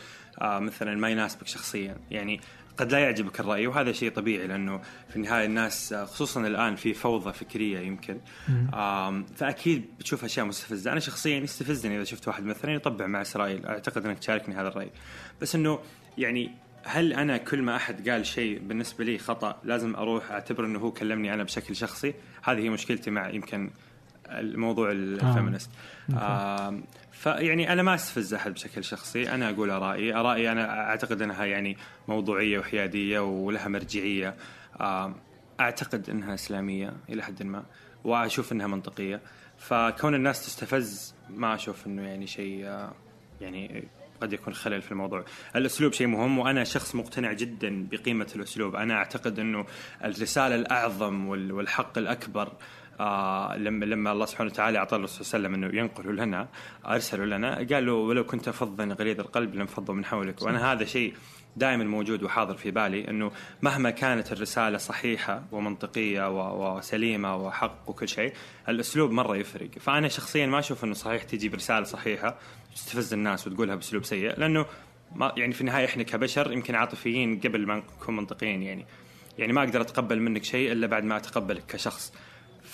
[0.41, 1.95] آه مثلا ما يناسبك شخصيا.
[2.11, 2.41] يعني
[2.77, 7.33] قد لا يعجبك الرأي وهذا شيء طبيعي لأنه في النهاية الناس خصوصا الآن في فوضى
[7.33, 8.19] فكرية يمكن.
[8.73, 10.91] آم، فأكيد بتشوف أشياء مستفزة.
[10.91, 13.65] أنا شخصيا يستفزني إذا شفت واحد مثلا يطبع مع إسرائيل.
[13.65, 14.91] أعتقد أنك تشاركني هذا الرأي.
[15.41, 15.79] بس إنه
[16.17, 16.51] يعني
[16.83, 20.91] هل أنا كل ما أحد قال شيء بالنسبة لي خطأ لازم أروح أعتبر إنه هو
[20.91, 22.13] كلمني أنا بشكل شخصي؟
[22.43, 23.71] هذه هي مشكلتي مع يمكن
[24.29, 25.69] الموضوع الفيمينست.
[26.17, 26.79] آه
[27.11, 30.13] فيعني أنا ما أستفز أحد بشكل شخصي أنا أقول آرائي.
[30.15, 34.35] آرائي أنا أعتقد إنها يعني موضوعية وحيادية ولها مرجعية.
[34.79, 35.15] آه
[35.59, 37.63] أعتقد إنها إسلامية إلى حد ما
[38.03, 39.21] وأشوف إنها منطقية.
[39.57, 42.91] فكون الناس تستفز ما أشوف إنه يعني شيء آه
[43.41, 43.87] يعني
[44.21, 45.25] قد يكون خلل في الموضوع.
[45.55, 48.75] الأسلوب شيء مهم وأنا شخص مقتنع جدا بقيمة الأسلوب.
[48.75, 49.65] أنا أعتقد إنه
[50.03, 52.51] الرسالة الأعظم وال- والحق الأكبر
[52.99, 56.47] آه لما لما الله سبحانه وتعالى أعطى الرسول صلى الله عليه وسلم أنه ينقله لنا
[56.85, 60.41] أرسله لنا قال له ولو كنت فظا غليظ القلب لانفضوا من حولك.
[60.41, 61.13] وأنا هذا شيء
[61.55, 63.31] دائما موجود وحاضر في بالي أنه
[63.61, 66.29] مهما كانت الرسالة صحيحة ومنطقية
[66.75, 68.33] وسليمة وحق وكل شيء
[68.69, 69.69] الأسلوب مرة يفرق.
[69.79, 72.37] فأنا شخصيا ما أشوف أنه صحيح تجي برساله صحيحة
[72.75, 74.65] تستفز الناس وتقولها بأسلوب سيء لأنه
[75.15, 78.85] ما يعني في النهاية إحنا كبشر يمكن عاطفيين قبل ما نكون منطقيين يعني.
[79.37, 82.13] يعني ما أقدر أتقبل منك شيء إلا بعد ما أتقبلك كشخص.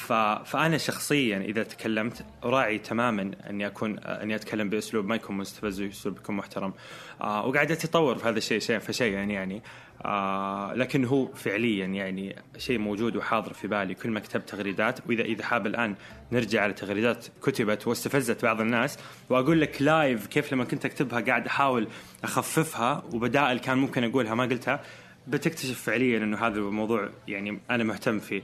[0.02, 0.14] ف...
[0.52, 6.18] فأنا شخصيا إذا تكلمت اراعي تماما أني اكون أني أتكلم بأسلوب ما يكون مستفز وأسلوب
[6.18, 6.74] يكون محترم.
[7.22, 9.62] آه وقاعد أتطور في هذا الشيء شيء فشيئا يعني
[10.06, 13.96] آه لكن هو فعليا يعني شيء موجود وحاضر في بالي.
[13.96, 15.96] كل ما كتبت تغريدات واذا إذا حاب الآن
[16.32, 18.98] نرجع على تغريدات كتبت واستفزت بعض الناس
[19.30, 21.88] وأقول لك لايف كيف لما كنت أكتبها قاعد أحاول
[22.24, 24.82] أخففها وبدائل كان ممكن أقولها ما قلتها
[25.28, 28.42] بتكتشف فعليا إنه هذا الموضوع يعني أنا مهتم فيه.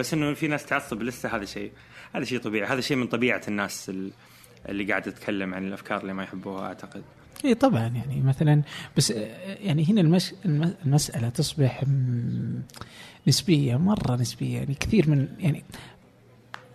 [0.00, 1.72] بس إنه في ناس تعصب لسه هذا شيء
[2.14, 4.10] هذا شيء طبيعي هذا شيء من طبيعة الناس ال-
[4.68, 7.02] اللي قاعدة تتكلم عن الأفكار اللي ما يحبوها أعتقد.
[7.44, 8.62] إي طبعا يعني مثلا
[8.96, 9.10] بس
[9.60, 10.34] يعني هنا المش...
[10.44, 11.84] الم- المسألة تصبح
[13.26, 15.64] نسبية مرة نسبية يعني كثير من يعني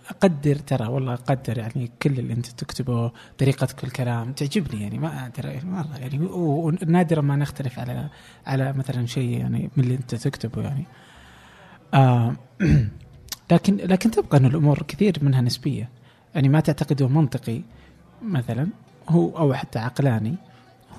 [0.10, 5.26] أقدر ترى والله أقدر يعني كل اللي أنت تكتبه طريقتك في الكلام تعجبني يعني ما
[5.26, 8.10] أدري مرة يعني ونادرا ما نختلف على
[8.46, 10.86] على مثلا شيء يعني من اللي أنت تكتبه يعني.
[11.94, 12.36] آه
[13.52, 15.90] لكن لكن تبقى أن الأمور كثير منها نسبية.
[16.36, 17.62] يعني ما تعتقده منطقي
[18.22, 18.68] مثلا
[19.10, 20.36] هو أو حتى عقلاني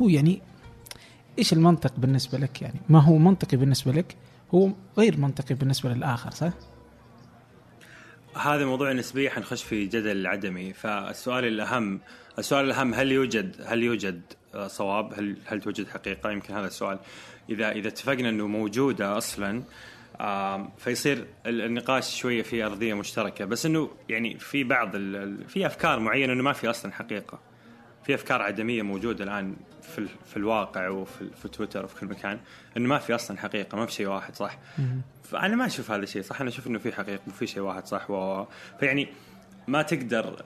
[0.00, 0.42] هو يعني
[1.38, 4.16] إيش المنطق بالنسبة لك يعني؟ ما هو منطقي بالنسبة لك
[4.54, 6.52] هو غير منطقي بالنسبة للآخر صح؟
[8.36, 10.72] هذا موضوع نسبي حنخش في جدل عدمي.
[10.72, 12.00] فالسؤال الأهم
[12.38, 14.20] السؤال الأهم هل يوجد هل يوجد
[14.66, 16.98] صواب؟ هل هل توجد حقيقة؟ يمكن هذا السؤال.
[17.50, 19.62] إذا إذا اتفقنا إنه موجودة أصلا
[20.78, 23.44] فيصير ال- النقاش شوية في أرضية مشتركة.
[23.44, 24.90] بس إنه يعني في بعض
[25.48, 27.38] في أفكار معينة إنه ما في أصلا حقيقة.
[28.04, 32.38] في أفكار عدمية موجودة الآن في في الواقع وفي في تويتر وفي كل مكان
[32.76, 34.58] إنه ما في أصلا حقيقة ما في شيء واحد صح؟
[35.24, 38.10] فأنا ما أشوف هذا الشيء صح؟ أنا أشوف إنه في حقيقة وفي شيء واحد صح؟
[38.10, 38.44] و...
[38.80, 39.08] فيعني
[39.68, 40.42] ما تقدر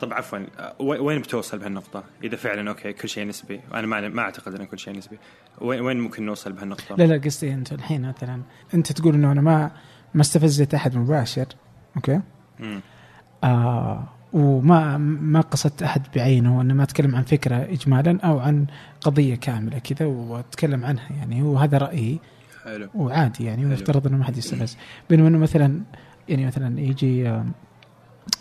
[0.00, 0.38] طب عفوا
[0.80, 4.66] وين وين بتوصل بهالنقطة؟ إذا فعلا أوكي كل شيء نسبي، أنا ما ما أعتقد أن
[4.66, 5.18] كل شيء نسبي،
[5.60, 8.42] وين وين ممكن نوصل بهالنقطة؟ لا لا قصدي أنت الحين مثلا
[8.74, 9.70] أنت تقول إنه أنا ما
[10.14, 11.46] ما استفزت أحد مباشر
[11.96, 12.20] أوكي؟
[12.58, 12.80] مم.
[13.44, 18.66] آه وما ما قصدت أحد بعينه وانما أتكلم عن فكرة اجمالا أو عن
[19.00, 22.18] قضية كاملة كذا وأتكلم عنها يعني وهذا رأيي
[22.64, 23.66] حلو وعادي يعني.
[23.66, 24.76] ويفترض إنه ما حد يستفز
[25.10, 25.80] بينما إنه مثلا
[26.28, 27.46] يعني مثلا يجي آه،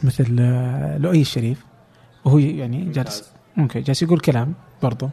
[0.03, 1.65] مثل آه، لؤي الشريف
[2.25, 3.31] وهو يعني جالس.
[3.59, 5.09] أوكي جالس يقول كلام برضو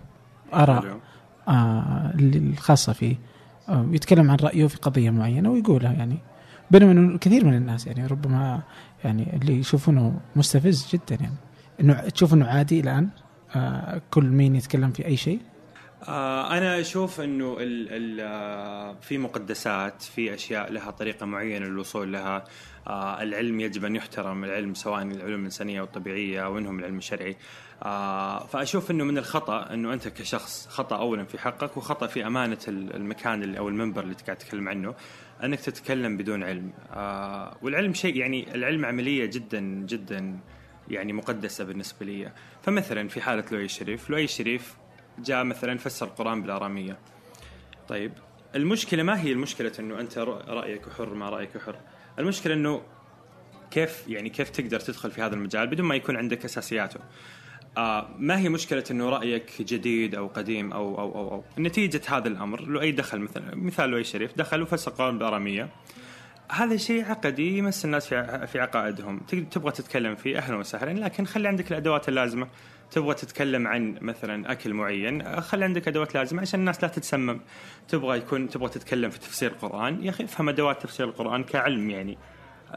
[0.55, 1.01] آراء حلو.
[1.49, 3.17] آه اللي- الخاصة فيه
[3.69, 6.19] آه يتكلم عن رأيه في قضية معينة ويقولها يعني
[6.71, 8.63] بينما إنه كثير من الناس يعني ربما
[9.05, 11.35] يعني اللي يشوفونه مستفز جدا يعني
[11.81, 13.09] إنه تشوف إنه عادي الآن
[13.57, 15.41] آه كل مين يتكلم في أي شيء
[16.09, 17.89] آه أنا أشوف إنه ال
[18.21, 22.45] ال في مقدسات في أشياء لها طريقة معينة للوصول لها آه
[22.89, 27.37] العلم يجب أن يحترم العلم سواء العلوم الإنسانية أو الطبيعية أو إنهم العلم الشرعي.
[27.83, 32.59] آه فأشوف إنه من الخطأ إنه أنت كشخص خطأ أولا في حقك وخطأ في أمانة
[32.69, 34.95] ال- المكان أو المنبر اللي قاعد تتكلم عنه
[35.45, 36.73] أنك تتكلم بدون علم.
[36.93, 40.39] آه والعلم شيء يعني العلم عملية جدا جدا
[40.89, 42.33] يعني مقدسة بالنسبة لي.
[42.63, 44.75] فمثلا في حالة لؤي الشريف لؤي الشريف
[45.19, 46.99] جاء مثلا فسر القرآن بالآرامية.
[47.89, 48.13] طيب
[48.55, 51.77] المشكلة ما هي المشكلة إنه أنت رأ- رأيك حر ما رأيك حر
[52.19, 52.83] المشكلة إنه
[53.71, 57.01] كيف يعني كيف تقدر تدخل في هذا المجال بدون ما يكون عندك أساسياته.
[57.77, 61.45] آه ما هي مشكلة إنه رأيك جديد أو قديم أو أو أو, أو.
[61.59, 65.69] نتيجة هذا الأمر لؤي دخل مثلا مثال لؤي الشريف دخل وفسر القرآن بالآرامية
[66.51, 69.19] هذا شيء عقدي يمس الناس في في عقائدهم.
[69.51, 72.49] تبغى تتكلم فيه أهلا وسهلا لكن خلي عندك الأدوات اللازمة.
[72.93, 77.41] تبغى تتكلم عن مثلا أكل معين خلي عندك أدوات لازمة عشان الناس لا تتسمم.
[77.89, 80.05] تبغى يكون تبغى تتكلم في تفسير القرآن.
[80.05, 82.19] يا أخي افهم أدوات تفسير القرآن كعلم يعني.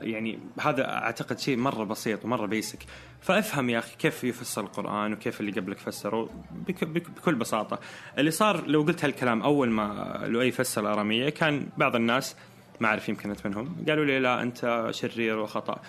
[0.01, 2.79] يعني هذا أعتقد شيء مرة بسيط ومرة بيسك
[3.21, 7.79] فافهم يا أخي كيف يفسر القرآن وكيف اللي قبلك فسروا بك بك بكل بساطة.
[8.17, 12.35] اللي صار لو قلت هالكلام أول ما لؤي فسر الأرامية كان بعض الناس
[12.79, 15.81] ما أعرف يمكن أنت منهم قالوا لي لا أنت شرير وخطأ.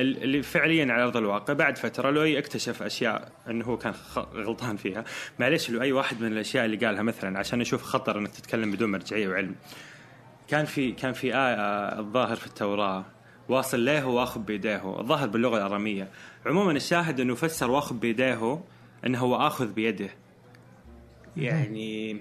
[0.00, 5.04] اللي فعليا على أرض الواقع بعد فترة لؤي اكتشف أشياء أنه هو كان غلطان فيها.
[5.38, 9.28] معليش لؤي واحد من الأشياء اللي قالها مثلا عشان أشوف خطر إنك تتكلم بدون مرجعية
[9.28, 9.54] وعلم.
[10.48, 13.04] كان في كان في آه، الظاهر في التوراة
[13.48, 16.08] واصل ليه وأخذ بيديه الظاهر باللغة الأرامية.
[16.46, 18.60] عموما الشاهد أنه فسر وأخذ بيديه
[19.06, 20.10] أنه هو آخذ بيده.
[21.36, 22.20] يعني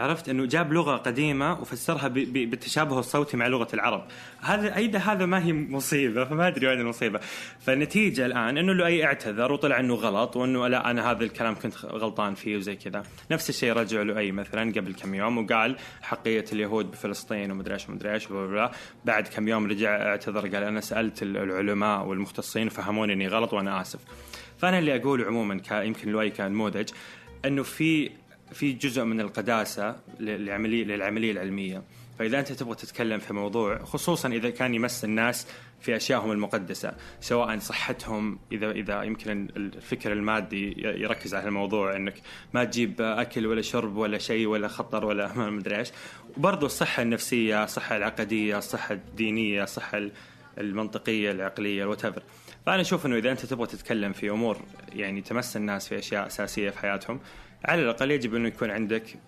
[0.00, 4.04] عرفت؟ إنه جاب لغة قديمة وفسرها بالتشابه الصوتي مع لغة العرب.
[4.40, 6.24] هذا أيضا هذا ما هي مصيبة.
[6.28, 7.20] فما أدري وين المصيبة.
[7.60, 12.34] فالنتيجة الآن إنه لؤي اعتذر وطلع إنه غلط وإنه لا أنا هذا الكلام كنت غلطان
[12.34, 13.02] فيه وزي كذا.
[13.30, 18.14] نفس الشيء رجع لؤي مثلا قبل كم يوم وقال حقية اليهود بفلسطين ومدري إيش ومدري
[18.14, 18.28] إيش.
[19.04, 24.00] بعد كم يوم رجع اعتذر قال أنا سألت العلماء والمختصين فهموني إني غلط وأنا آسف.
[24.58, 26.88] فأنا اللي أقول عموما يمكن لؤي كنموذج
[27.44, 28.10] إنه في
[28.52, 31.82] في جزء من القداسة للعمليه للعملية العلمية.
[32.18, 35.46] فإذا أنت تبغى تتكلم في موضوع خصوصا إذا كان يمس الناس
[35.80, 42.14] في اشيائهم المقدسة سواء صحتهم اذا إذا يمكن الفكر المادي يركز على الموضوع إنك
[42.54, 45.88] ما تجيب أكل ولا شرب ولا شيء ولا خطر ولا ما أدري إيش.
[46.36, 50.02] وبرضه الصحة النفسية الصحة العقدية الصحة الدينية الصحة
[50.58, 52.02] المنطقية العقلية وات
[52.66, 54.58] فأنا أشوف إنه إذا أنت تبغى تتكلم في أمور
[54.92, 57.20] يعني تمس الناس في أشياء أساسية في حياتهم
[57.64, 59.18] على الأقل يجب انه يكون عندك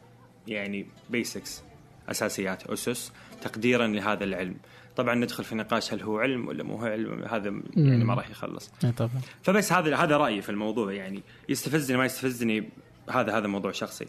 [0.47, 1.63] يعني basics
[2.09, 3.13] أساسيات أسس
[3.43, 4.57] تقديرا لهذا العلم.
[4.97, 8.31] طبعا ندخل في نقاش هل هو علم ولا مو هو علم هذا يعني ما راح
[8.31, 8.71] يخلص.
[8.85, 9.21] اي طبعا.
[9.43, 12.69] فبس هذا هذا رأيي في الموضوع يعني يستفزني ما يستفزني
[13.11, 14.07] هذا هذا موضوع شخصي.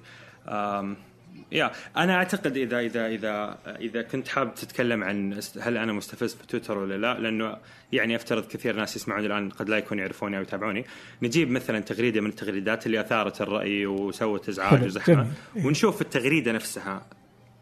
[1.52, 6.48] يا أنا أعتقد إذا إذا إذا إذا كنت حاب تتكلم عن هل أنا مستفز في
[6.48, 7.58] تويتر ولا لا لأنه
[7.92, 10.86] يعني أفترض كثير ناس يسمعون الآن قد لا يكونوا يعرفوني أو يتابعوني.
[11.22, 15.28] نجيب مثلا تغريدة من التغريدات اللي أثارت الرأي وسوت إزعاج وزحمة.
[15.56, 15.66] إيه.
[15.66, 17.06] ونشوف التغريدة نفسها.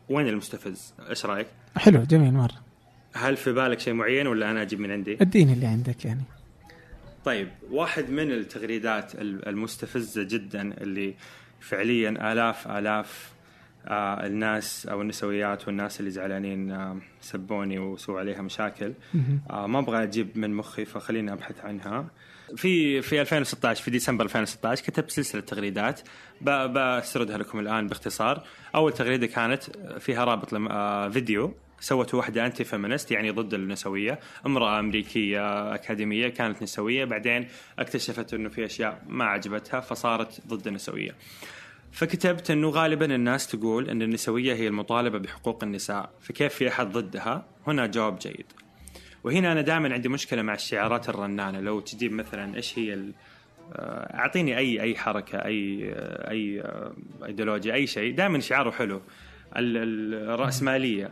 [0.10, 2.66] وين المستفز؟ إيش رأيك؟ حلو جميل مرة.
[3.14, 6.24] هل في بالك شيء معين ولا أنا أجيب من عندي؟ اديني اللي عندك يعني.
[7.26, 11.14] طيب واحد من التغريدات ال- المستفزة جدا اللي
[11.60, 13.06] فعليا آلاف آه
[13.88, 18.94] الناس أو النسويات والناس اللي زعلانين آه سبوني وسووا عليها مشاكل.
[19.50, 22.06] آه ما أبغى أجيب من مخي فخليني أبحث عنها.
[22.56, 26.02] في في 2016 في ديسمبر 2016 كتبت سلسلة تغريدات.
[26.42, 28.44] بسردها لكم الآن باختصار.
[28.76, 29.64] أول تغريدة كانت
[30.00, 31.54] فيها رابط لم آه فيديو.
[31.80, 34.20] سوته واحدة أنتي فيمينست يعني ضد النسوية.
[34.46, 37.06] امرأة أمريكية أكاديمية كانت نسوية.
[37.06, 37.48] بعدين
[37.80, 41.16] اكتشفت أنه في أشياء ما عجبتها فصارت ضد النسوية.
[41.96, 47.46] فكتبت أنه غالبا الناس تقول أن النسوية هي المطالبة بحقوق النساء فكيف في أحد ضدها؟
[47.68, 48.46] هنا جواب جيد.
[49.24, 51.60] وهنا أنا دائما عندي مشكلة مع الشعارات الرنانة.
[51.60, 53.14] لو تجيب مثلا إيش هي ال-
[53.74, 56.93] آه، أعطيني اي أي حركة اي آه، أي آه،
[57.26, 58.16] أيديولوجيا أي شيء.
[58.16, 59.02] دائما شعاره حلو.
[59.58, 61.12] ال- ال- الرأسمالية.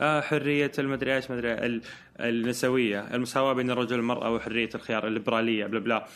[0.00, 1.82] حرية المدري إيش مدري ال-
[2.20, 6.06] النسوية المساواة بين الرجل والمرأة وحرية الخيار الليبرالية بلا بلا.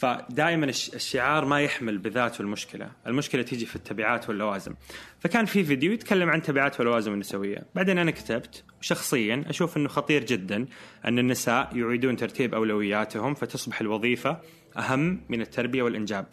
[0.00, 4.74] فدائما الش- الشعار ما يحمل بذاته المشكلة، المشكلة تيجي في التبعات واللوازم.
[5.18, 10.24] فكان في فيديو يتكلم عن تبعات واللوازم النسوية، بعدين أنا كتبت شخصيا أشوف إنه خطير
[10.24, 10.66] جدا
[11.04, 14.40] أن النساء يعيدون ترتيب أولوياتهم فتصبح الوظيفة
[14.76, 16.26] أهم من التربية والإنجاب.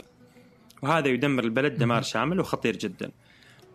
[0.81, 3.11] وهذا يدمر البلد دمار شامل وخطير جدا.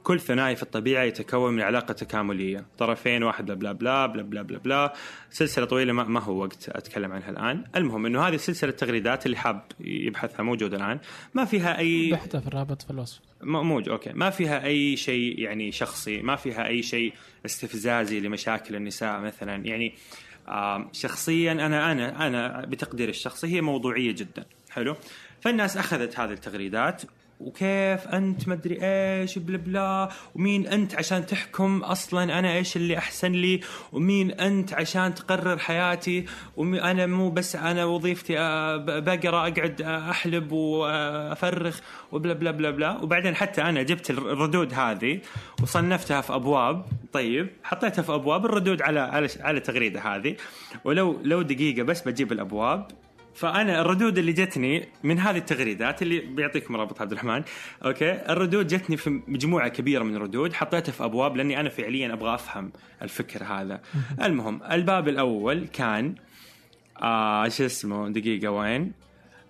[0.03, 2.67] كل ثنائي في الطبيعة يتكون من علاقة تكاملية.
[2.79, 4.93] طرفين واحد بلا بلا بلا بلا بلا بلا
[5.31, 7.65] سلسلة طويلة ما, ما هو وقت أتكلم عنها الآن.
[7.77, 10.99] المهم أنه هذه سلسلة تغريدات اللي حاب يبحثها موجودة الآن.
[11.35, 13.21] ما فيها أي بحثها في الرابط في الوصف.
[13.43, 14.13] م- موج أوكي.
[14.13, 17.13] ما فيها أي شيء يعني شخصي ما فيها أي شيء
[17.47, 19.57] استفزازي لمشاكل النساء مثلا.
[19.57, 19.95] يعني
[20.93, 24.45] شخصيا أنا أنا أنا بتقديري الشخصي هي موضوعية جدا.
[24.71, 24.97] حلو؟
[25.41, 27.03] فالناس أخذت هذه التغريدات
[27.43, 30.09] وكيف أنت مدري إيش بلا بلا.
[30.35, 33.61] ومين أنت عشان تحكم أصلا أنا إيش اللي أحسن لي؟
[33.93, 36.25] ومين أنت عشان تقرر حياتي؟
[36.57, 41.81] وأنا مو بس أنا وظيفتي آه، بقرا أقعد آه، أحلب وأفرخ
[42.13, 42.99] وبلا بلا بلا بلا.
[43.03, 45.21] وبعدين حتى أنا جبت الردود هذه
[45.63, 46.85] وصنفتها في أبواب.
[47.13, 50.37] طيب حطيتها في أبواب الردود على على على التغريده هذه.
[50.85, 52.87] ولو لو دقيقة بس بجيب الأبواب.
[53.35, 57.43] فأنا الردود اللي جتني من هذه التغريدات اللي بيعطيكم رابط عبد الرحمن
[57.85, 62.35] أوكي؟ الردود جتني في مجموعة كبيرة من الردود حطيتها في أبواب لأني أنا فعليا أبغى
[62.35, 62.73] أفهم
[63.03, 63.81] الفكر هذا.
[64.23, 66.15] المهم الباب الأول كان
[67.03, 68.93] آه شو اسمه؟ دقيقة وين؟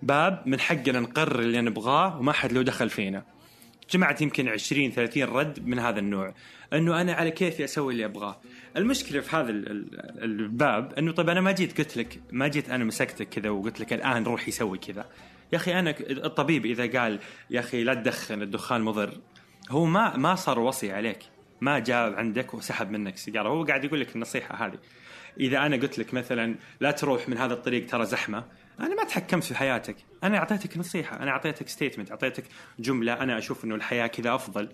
[0.01, 3.23] باب من حقنا نقرر اللي نبغاه وما حد له دخل فينا.
[3.91, 6.33] جمعت يمكن 20 30 رد من هذا النوع.
[6.73, 8.39] إنه أنا على كيفي أسوي اللي أبغاه.
[8.77, 12.69] المشكلة في هذا ال- ال- الباب إنه طيب أنا ما جيت قلت لك ما جيت
[12.69, 15.05] أنا مسكتك كذا وقلت لك الآن روح يسوي كذا.
[15.53, 17.19] يا أخي أنا الطبيب إذا قال
[17.49, 19.17] يا أخي لا تدخن الدخان مضر
[19.69, 21.19] هو ما ما صار وصي عليك.
[21.61, 23.49] ما جاء عندك وسحب منك سيجارة.
[23.49, 24.79] هو قاعد يقول لك النصيحة هذه.
[25.39, 28.43] إذا أنا قلت لك مثلا لا تروح من هذا الطريق ترى زحمة
[28.79, 29.95] أنا ما تحكمت في حياتك.
[30.23, 32.43] أنا أعطيتك نصيحة أنا أعطيتك statement أعطيتك
[32.79, 34.69] جملة أنا أشوف إنه الحياة كذا أفضل.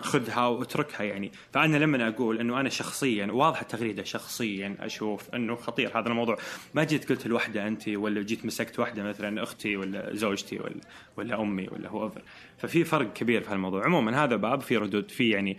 [0.00, 1.32] خذها واتركها يعني.
[1.52, 6.38] فأنا لما أقول إنه أنا شخصيا واضح التغريده شخصيا أشوف إنه خطير هذا الموضوع.
[6.74, 10.80] ما جيت قلت لوحدة أنت ولا جيت مسكت واحدة مثلا أختي ولا زوجتي ولا
[11.16, 12.12] ولا أمي ولا هو
[12.58, 13.84] ففي فرق كبير في هالموضوع.
[13.84, 15.56] عموما هذا باب في ردود في يعني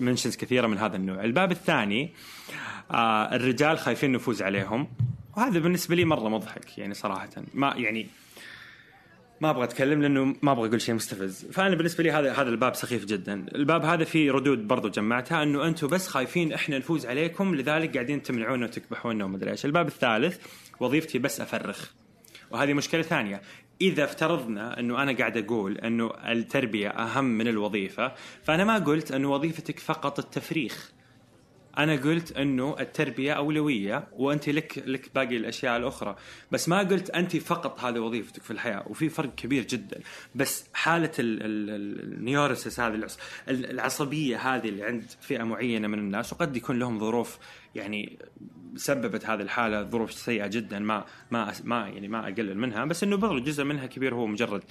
[0.00, 1.24] mentions كثيرة من هذا النوع.
[1.24, 2.12] الباب الثاني
[2.90, 4.88] آه الرجال خايفين نفوز عليهم.
[5.36, 7.30] وهذا بالنسبة لي مرة مضحك يعني صراحة.
[7.54, 8.06] ما يعني
[9.42, 11.46] ما أبغى أتكلم لأنه ما أبغى أقول شيء مستفز.
[11.52, 13.46] فأنا بالنسبة لي هذا هذا الباب سخيف جدا.
[13.54, 18.22] الباب هذا فيه ردود برضو جمعتها أنه أنتم بس خايفين إحنا نفوز عليكم لذلك قاعدين
[18.22, 19.64] تمنعونا وتكبحونا ومدري إيش.
[19.64, 20.38] الباب الثالث
[20.80, 21.90] وظيفتي بس أفرخ.
[22.50, 23.42] وهذه مشكلة ثانية.
[23.80, 28.12] إذا افترضنا أنه أنا قاعد أقول أنه التربية أهم من الوظيفة
[28.42, 30.91] فأنا ما قلت انه وظيفتك فقط التفريخ.
[31.78, 36.16] أنا قلت إنه التربية أولوية وأنت لك لك باقي الأشياء الأخرى.
[36.52, 40.00] بس ما قلت أنت فقط هذه وظيفتك في الحياة وفي فرق كبير جدا.
[40.34, 43.18] بس حالة النيورسس هذه العص-
[43.48, 47.38] العصبية هذه اللي عند فئة معينة من الناس وقد يكون لهم ظروف
[47.74, 48.18] يعني
[48.76, 52.84] سببت هذه الحالة ظروف سيئة جدا ما ما ما يعني ما أقلل منها.
[52.84, 54.62] بس إنه برضو جزء منها كبير هو مجرد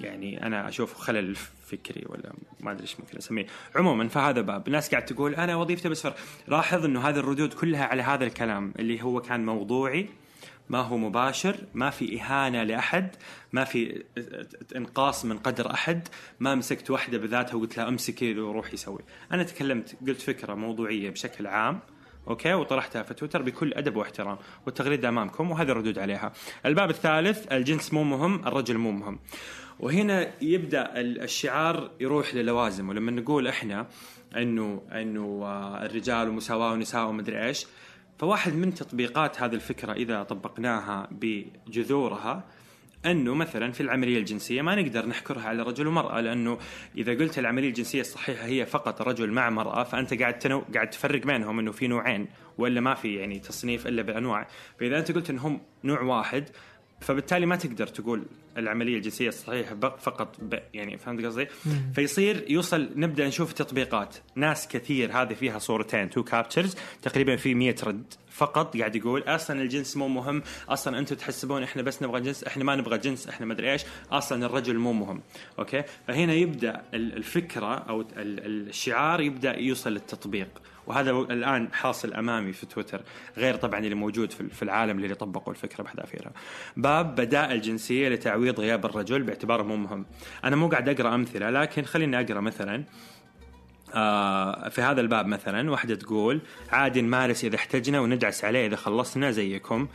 [0.00, 1.34] يعني أنا أشوف خلل
[1.66, 5.88] فكري ولا ما أدري إيش ممكن أسميه عموما فهذا باب ناس قاعد تقول أنا وظيفتي
[5.88, 6.16] بس فرق
[6.48, 10.08] لاحظ إنه هذه الردود كلها على هذا الكلام اللي هو كان موضوعي
[10.68, 13.16] ما هو مباشر ما في إهانة لأحد
[13.52, 14.04] ما في
[14.76, 16.08] إنقاص من قدر أحد
[16.40, 19.00] ما مسكت واحدة بذاتها وقلت لها امسكي وروحي سوي
[19.32, 21.80] أنا تكلمت قلت فكرة موضوعية بشكل عام
[22.28, 26.32] أوكي وطرحتها في تويتر بكل أدب واحترام والتغريده أمامكم وهذه الردود عليها.
[26.66, 29.18] الباب الثالث الجنس مو مهم، الرجل مو مهم.
[29.80, 32.88] وهنا يبدأ ال- الشعار يروح للوازم.
[32.88, 33.86] ولما نقول إحنا
[34.36, 37.66] انه إنه آه، الرجال ومساواة والنساء ومدري إيش
[38.18, 42.44] فواحد من تطبيقات هذه الفكرة إذا طبقناها بجذورها
[43.06, 46.58] إنه مثلا في العملية الجنسية ما نقدر نحكرها على رجل ومرأة لأنه
[46.98, 50.64] إذا قلت العملية الجنسية الصحيحة هي فقط رجل مع مرأة فأنت قاعد تنو...
[50.74, 54.46] قاعد تفرق بينهم إنه في نوعين ولا ما في يعني تصنيف إلا بأنواع.
[54.80, 56.48] فإذا أنت قلت إنهم نوع واحد
[57.04, 58.22] فبالتالي ما تقدر تقول
[58.58, 60.58] العملية الجنسية الصحيحة فقط ب...
[60.74, 61.46] يعني فهمت قصدي؟
[61.94, 64.16] فيصير يوصل نبدأ نشوف تطبيقات.
[64.34, 69.62] ناس كثير هذه فيها صورتين two captures تقريبا في 100 رد فقط قاعد يقول أصلا
[69.62, 73.46] الجنس مو مهم أصلا أنتم تحسبون إحنا بس نبغى جنس إحنا ما نبغى جنس إحنا
[73.46, 73.82] ما ادري إيش
[74.12, 75.20] أصلا الرجل مو مهم.
[75.58, 80.48] أوكي؟ فهنا يبدأ ال- الفكرة أو ال- ال- الشعار يبدأ يوصل للتطبيق.
[80.86, 83.00] وهذا الآن حاصل أمامي في تويتر
[83.36, 86.32] غير طبعا اللي موجود في العالم اللي طبقوا الفكرة بحذافيرها
[86.76, 90.06] باب بدائل جنسيه لتعويض غياب الرجل باعتباره مو مهم
[90.44, 92.84] أنا مو قاعد أقرأ أمثلة لكن خليني أقرأ مثلا
[93.94, 99.30] آه في هذا الباب مثلا واحدة تقول عادي نمارس إذا احتجنا وندعس عليه إذا خلصنا
[99.30, 99.88] زيكم.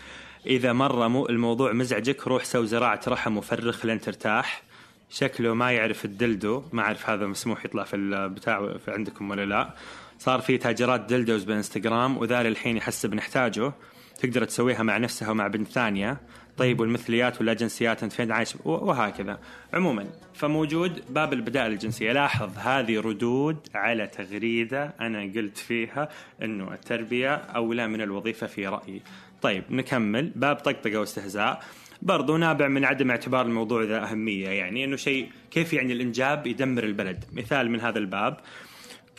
[0.45, 4.63] إذا مرة مو الموضوع مزعجك روح سوي زراعة رحم وفرخ لين ترتاح.
[5.09, 6.63] شكله ما يعرف الدلدو.
[6.71, 9.73] ما أعرف هذا مسموح يطلع في البتاع في عندكم ولا لا.
[10.19, 13.73] صار في تاجرات دلدوز بالانستغرام وذا الحين يحسب نحتاجه
[14.19, 16.17] تقدر تسويها مع نفسها ومع بنت ثانية.
[16.57, 19.39] طيب والمثليات ولا جنسيات أنت فين عايش؟ وهكذا.
[19.73, 22.11] عموما فموجود باب البدائل الجنسية.
[22.11, 26.09] لاحظ هذه ردود على تغريدة أنا قلت فيها
[26.43, 29.01] إنه التربية أولى من الوظيفة في رأيي.
[29.41, 30.31] طيب نكمل.
[30.35, 31.63] باب طقطقة واستهزاء.
[32.01, 36.83] برضو نابع من عدم اعتبار الموضوع ذا أهمية يعني إنه شيء كيف يعني الإنجاب يدمر
[36.83, 37.25] البلد.
[37.33, 38.37] مثال من هذا الباب.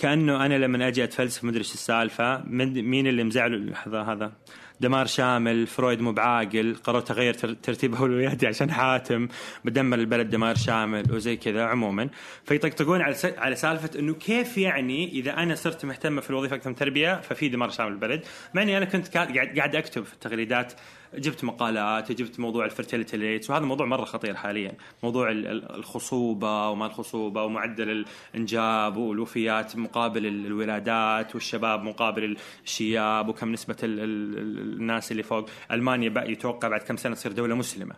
[0.00, 2.42] كأنه أنا لما أجي أتفلسف مدري إيش السالفة.
[2.46, 4.32] مين اللي مزعله لحظة هذا.
[4.80, 9.28] دمار شامل فرويد مو بعاقل قررت أغير تر- ترتيب اولوياتي عشان حاتم.
[9.64, 12.08] بدمر البلد دمار شامل وزي كذا عموما.
[12.44, 16.76] فيطقطقون على على سالفة إنه كيف يعني إذا أنا صرت مهتمه في الوظيفة أكثر من
[16.76, 18.22] تربية ففي دمار شامل البلد.
[18.54, 20.72] مع إني أنا كنت قاعد قاعد أكتب في التغريدات
[21.14, 24.72] جبت مقالات جبت موضوع ال fertility rates وهذا موضوع مرة خطير حاليا.
[25.02, 28.04] موضوع ال- ال- الخصوبة وما الخصوبة ومعدل
[28.34, 35.22] الإنجاب والوفيات مقابل ال- الولادات والشباب مقابل الشياب وكم نسبة ال- ال- ال- الناس اللي
[35.22, 35.50] فوق.
[35.72, 37.94] ألمانيا يتوقع بعد كم سنة تصير دولة مسلمة.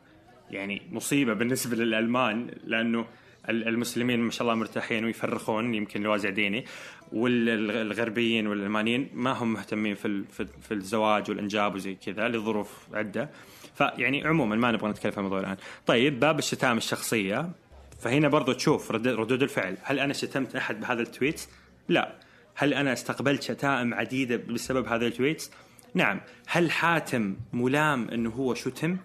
[0.50, 3.06] يعني مصيبة بالنسبة للألمان لأنه
[3.48, 6.64] ال- المسلمين ما شاء الله مرتاحين ويفرخون يمكن لوازع ديني.
[7.12, 10.24] والغربيين والألمانيين ما هم مهتمين في
[10.62, 13.30] في الزواج والإنجاب وزي كذا لظروف عدة.
[13.74, 15.56] فيعني عموما ما نبغى نتكلم في الموضوع الآن.
[15.86, 17.50] طيب باب الشتائم الشخصية.
[18.00, 19.76] فهنا برضو تشوف رد- ردود الفعل.
[19.82, 21.46] هل أنا شتمت أحد بهذا ال tweet؟
[21.88, 22.12] لا.
[22.54, 25.48] هل أنا استقبلت شتائم عديدة بسبب هذا ال tweet؟
[25.94, 26.20] نعم.
[26.46, 28.96] هل حاتم ملام إنه هو شتم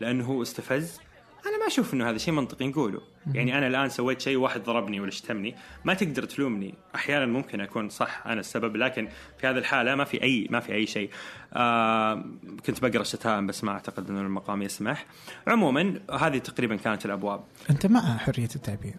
[0.00, 1.00] لأنه هو استفز؟
[1.48, 3.00] أنا ما أشوف إنه هذا شيء منطقي نقوله.
[3.34, 6.74] يعني أنا الآن سويت شيء واحد ضربني ولا شتمني ما تقدر تلومني.
[6.94, 10.74] أحيانا ممكن أكون صح أنا السبب لكن في هذه الحالة ما في أي ما في
[10.74, 11.10] أي شيء.
[11.54, 12.24] آه
[12.66, 15.06] كنت بقرأ الشتائم بس ما أعتقد إنه المقام يسمح.
[15.46, 17.40] عموما هذه تقريبا كانت الأبواب.
[17.70, 18.96] أنت مع حرية التعبير؟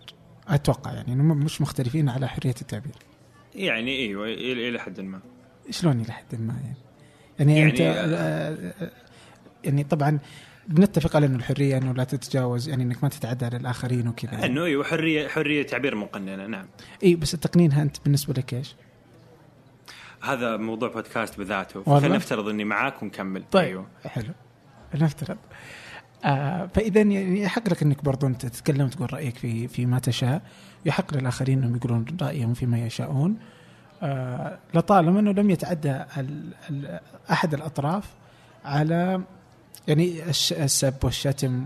[0.47, 2.95] أتوقع يعني مش مختلفين على حرية التعبير.
[3.55, 5.19] يعني إيوه إلى إلى حد ما.
[5.69, 6.77] شلون إلى حد ما يعني؟
[7.39, 8.91] يعني, يعني- انت آه، آه،
[9.63, 10.19] يعني طبعا
[10.67, 14.31] بنتفق على إنه الحرية إنه لا تتجاوز يعني إنك ما تتعدى على الآخرين وكذا.
[14.31, 14.45] يعني.
[14.45, 16.65] إنه أيوه حرية حرية تعبير مقننة نعم.
[17.03, 18.75] إي بس التقنينها أنت بالنسبة لك إيش؟
[20.21, 23.43] هذا موضوع بودكاست بذاته؟ خلينا نفترض إني معاك ونكمل.
[23.51, 23.87] طيب أيوه.
[24.05, 24.33] حلو.
[24.95, 25.37] نفترض.
[26.25, 30.41] آه فإذا يعني يحق لك إنك برضو أنت تتكلم تقول رأيك في فيما تشاء.
[30.85, 33.37] يحق للآخرين إنهم يقولون رأيهم فيما يشاءون.
[34.01, 36.99] آه لطالما إنه لم يتعدى ال ال
[37.31, 38.09] أحد الأطراف
[38.65, 39.21] على
[39.87, 41.65] يعني السب والشتم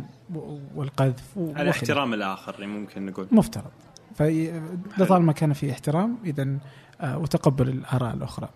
[0.75, 1.69] والقذف على.
[1.69, 3.27] احترام الآخر يعني ممكن نقول.
[3.31, 3.71] مفترض.
[4.15, 6.57] فلطالما كان في احترام اذا
[7.01, 8.49] آه، وتقبل الآراء الأخرى.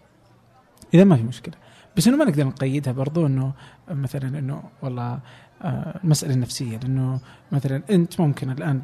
[0.94, 1.54] إذا ما في مشكلة.
[1.98, 3.54] بس إنه ما نقدر نقيدها برضو إنه
[3.90, 5.20] مثلا إنه والله
[5.62, 6.78] آه، المسألة النفسية.
[6.78, 7.20] لأنه
[7.52, 8.82] مثلا أنت ممكن الآن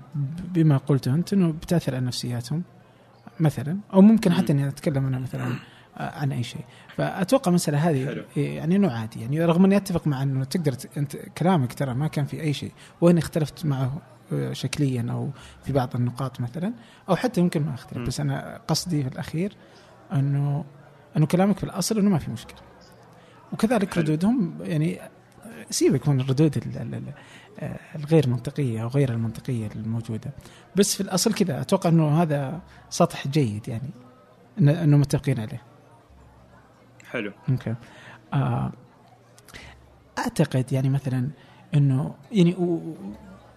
[0.53, 2.63] بما قلته أنت إنه بتأثر على نفسياتهم
[3.39, 5.53] مثلا أو ممكن حتى إني أتكلم أنا مثلا
[5.97, 6.65] آه، عن أي شيء.
[6.97, 8.23] فأتوقع المساله هذه حلو.
[8.35, 12.25] يعني انه عادي يعني رغم أني أتفق مع أنه تقدر انت كلامك ترى ما كان
[12.25, 12.71] في أي شيء
[13.01, 14.01] وإن اختلفت معه
[14.33, 15.29] آه، شكليا أو
[15.63, 16.73] في بعض النقاط مثلا
[17.09, 18.03] أو حتى يمكن ما اختلف م.
[18.03, 19.55] بس أنا قصدي في الأخير
[20.13, 20.65] انه
[21.17, 22.59] أنه كلامك في الأصل أنه ما في مشكلة
[23.53, 24.03] وكذلك حلو.
[24.03, 24.99] ردودهم يعني
[25.69, 27.13] سيبك من الردود ال- ال- ال-
[27.95, 30.31] الغير منطقية أو غير المنطقية الموجودة
[30.75, 33.89] بس في الأصل كذا أتوقع أنه هذا سطح جيد يعني
[34.59, 35.61] أنه متفقين عليه
[37.11, 37.31] حلو.
[37.49, 37.75] أوكي.
[38.33, 38.71] آه
[40.19, 41.29] أعتقد يعني مثلا
[41.75, 42.55] إنه يعني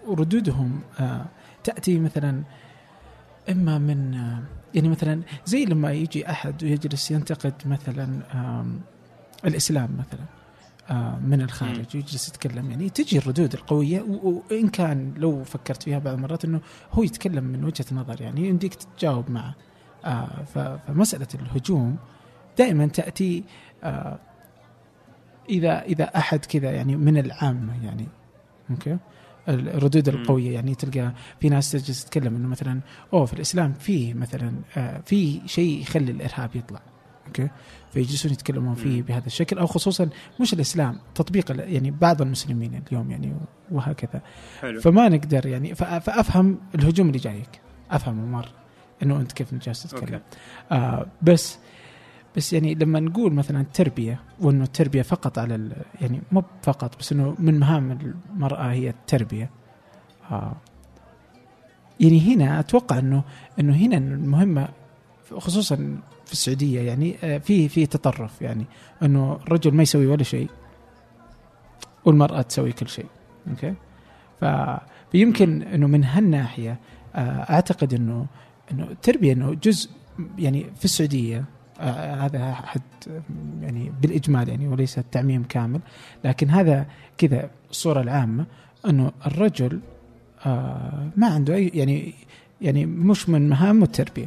[0.07, 1.25] وردودهم آه
[1.65, 2.43] تأتي مثلا
[3.51, 4.43] إما من آه
[4.75, 8.23] يعني مثلا زي لما يجي أحد ويجلس ينتقد مثلا
[9.45, 10.25] الإسلام مثلا
[11.21, 12.71] من الخارج ويجلس يتكلم.
[12.71, 16.61] يعني تجي الردود القوية و- وإن كان لو فكرت فيها بعض المرات إنه
[16.93, 19.55] هو يتكلم من وجهة نظر يعني يمديك تتجاوب معه.
[20.55, 21.97] ف- فمسألة الهجوم
[22.59, 23.45] دائما تأتي
[23.85, 24.19] آه
[25.49, 28.07] إذا إذا أحد كذا يعني من العامه يعني
[28.71, 28.99] أوكي؟
[29.49, 30.09] الردود.
[30.09, 32.81] القوية يعني تلقى في ناس تجلس تتكلم إنه مثلا
[33.13, 36.81] أوه في الإسلام في مثلا آه في شيء يخلي الإرهاب يطلع.
[37.27, 37.49] أوكي؟
[37.93, 39.03] فيجلسون يتكلمون فيه.
[39.03, 39.59] بهذا الشكل.
[39.59, 40.09] أو خصوصا
[40.41, 43.37] مش الإسلام تطبيق يعني بعض المسلمين اليوم يعني
[43.71, 44.23] وهكذا.
[44.61, 44.81] حلو.
[44.81, 47.61] فما نقدر يعني فأفهم الهجوم اللي جايك.
[47.91, 48.53] افهمه مره
[49.03, 50.15] إنه أنت كيف جالس تتكلم.
[50.15, 50.25] أوكي.
[50.73, 51.59] آه بس
[52.37, 57.13] بس يعني لما نقول مثلا التربيه وإنه التربيه فقط على ال- يعني مو فقط بس
[57.13, 59.51] إنه من مهام المرأة هي التربية.
[60.31, 60.53] آه.
[62.01, 63.23] يعني هنا أتوقع إنه
[63.61, 64.69] إنه هنا المهمة
[65.39, 65.77] خصوصا
[66.27, 68.43] في السعودية يعني آه، في في تطرف.
[68.43, 68.65] يعني
[69.03, 70.49] إنه الرجل ما يسوي ولا شيء
[72.05, 73.07] والمرأة تسوي كل شيء.
[73.51, 73.75] أوكي؟
[75.13, 76.79] فيمكن إنه من هالناحية
[77.15, 77.19] آه،
[77.53, 78.27] أعتقد إنه
[78.73, 79.91] إنه التربيه إنه جزء
[80.39, 81.45] يعني في السعودية
[81.81, 82.83] هذا احد
[83.63, 85.81] يعني بالإجمال يعني وليس التعميم كامل.
[86.25, 86.87] لكن هذا
[87.19, 88.47] كذا الصورة العامة
[88.89, 89.81] إنه الرجل
[90.47, 92.15] آه، ما عنده أي يعني
[92.61, 94.27] يعني مش من مهامه التربية.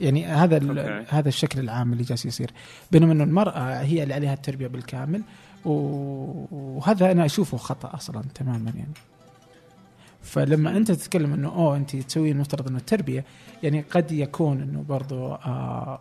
[0.00, 1.04] يعني هذا أوكي.
[1.08, 2.50] هذا الشكل العام اللي جالس يصير.
[2.92, 5.22] بينما إنه المرأة هي اللي عليها التربية بالكامل
[5.64, 8.94] وهذا أنا أشوفه خطأ أصلا تماما يعني.
[10.22, 13.24] فلما أنت تتكلم إنه أوه أنت تسوي المفترض إنه التربيه
[13.62, 16.00] يعني قد يكون إنه برضو آه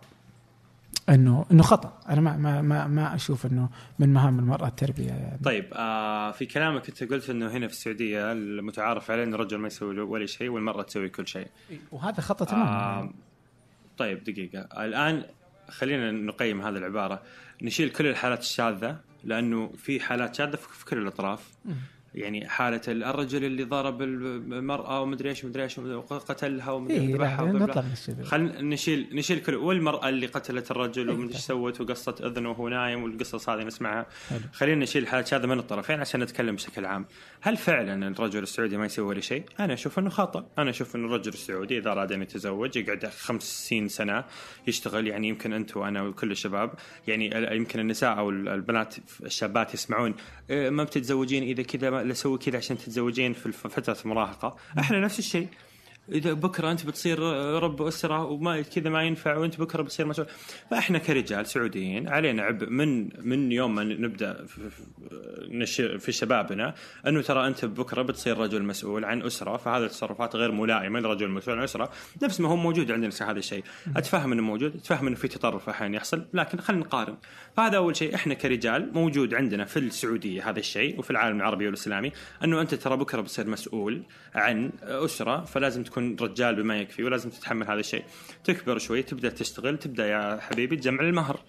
[1.10, 2.00] إنه إنه خطأ.
[2.10, 3.70] أنا ما ما ما, ما أشوف إنه
[4.00, 5.40] من مهام المرأة التربية يعني.
[5.44, 9.68] طيب آه في كلامك أنت قلت إنه هنا في السعودية المتعارف عليه إن الرجل ما
[9.68, 11.48] يسوي ولا شيء والمرأة تسوي كل شيء.
[11.92, 13.16] وهذا خطأ تماما آه يعني.
[13.98, 14.86] طيب دقيقة.
[14.86, 15.24] الآن
[15.70, 17.22] خلينا نقيم هذه العبارة.
[17.62, 21.50] نشيل كل الحالات الشاذة لأنه في حالات شاذة في كل الأطراف.
[22.16, 27.82] يعني حالة الرجل اللي ضرب المرأة ومدري إيش ومدري إيش وقتلها ومدري إيه ذبحها نطلع
[27.82, 28.26] من.
[28.26, 32.70] خلينا نشيل نشيل كل والمرأة اللي قتلت الرجل إيه، ومدري إيش سوت وقصت أذنه وهو
[32.70, 34.06] نايم والقصص هذه نسمعها.
[34.54, 37.06] خلينا نشيل الحالات هذا من الطرفين عشان نتكلم بشكل عام.
[37.42, 41.08] هل فعلا الرجل السعودي ما يسوي ولا شيء؟ أنا أشوف إنه خطا أنا أشوف إنه
[41.08, 44.24] الرجل السعودي إذا أراد أن يتزوج يقعد 50 سنة
[44.68, 45.08] يشتغل.
[45.08, 46.72] يعني يمكن أنت وأنا وكل الشباب
[47.08, 50.14] يعني يمكن النساء أو ال- البنات الشابات يسمعون.
[50.50, 54.58] إيه، ما بتتزوجين إذا كذا لا سوي كذا عشان تتزوجين في فترة المراهقة.
[54.80, 55.48] إحنا نفس الشيء.
[56.10, 57.20] إذا بكرة أنت بتصير
[57.64, 60.28] رب أسرة وما كذا ما ينفع وأنت بكرة بتصير مسؤول.
[60.72, 64.70] فإحنا كرجال سعوديين علينا عبء من من يوم ما نبدأ في,
[66.00, 66.74] في- شبابنا
[67.08, 71.58] أنه ترى أنت بكرة بتصير رجل مسؤول عن أسرة فهذه التصرفات غير ملائمة لرجل مسؤول
[71.58, 71.90] عن أسرة.
[72.24, 73.64] نفس ما هو موجود عندنا هذا الشيء.
[73.98, 77.18] أتفهم أنه موجود أتفهم أنه في تطرف أحيانا يحصل لكن خلينا نقارن.
[77.58, 82.12] فهذا أول شيء إحنا كرجال موجود عندنا في السعودية هذا الشيء وفي العالم العربي والإسلامي
[82.44, 84.04] أنه أنت ترى بكرة بتصير مسؤول
[84.36, 88.04] عن أسرة فلازم تكون رجال بما يكفي ولازم تتحمل هذا الشيء.
[88.44, 91.40] تكبر شوي تبدأ تشتغل تبدأ يا حبيبي تجمع المهر.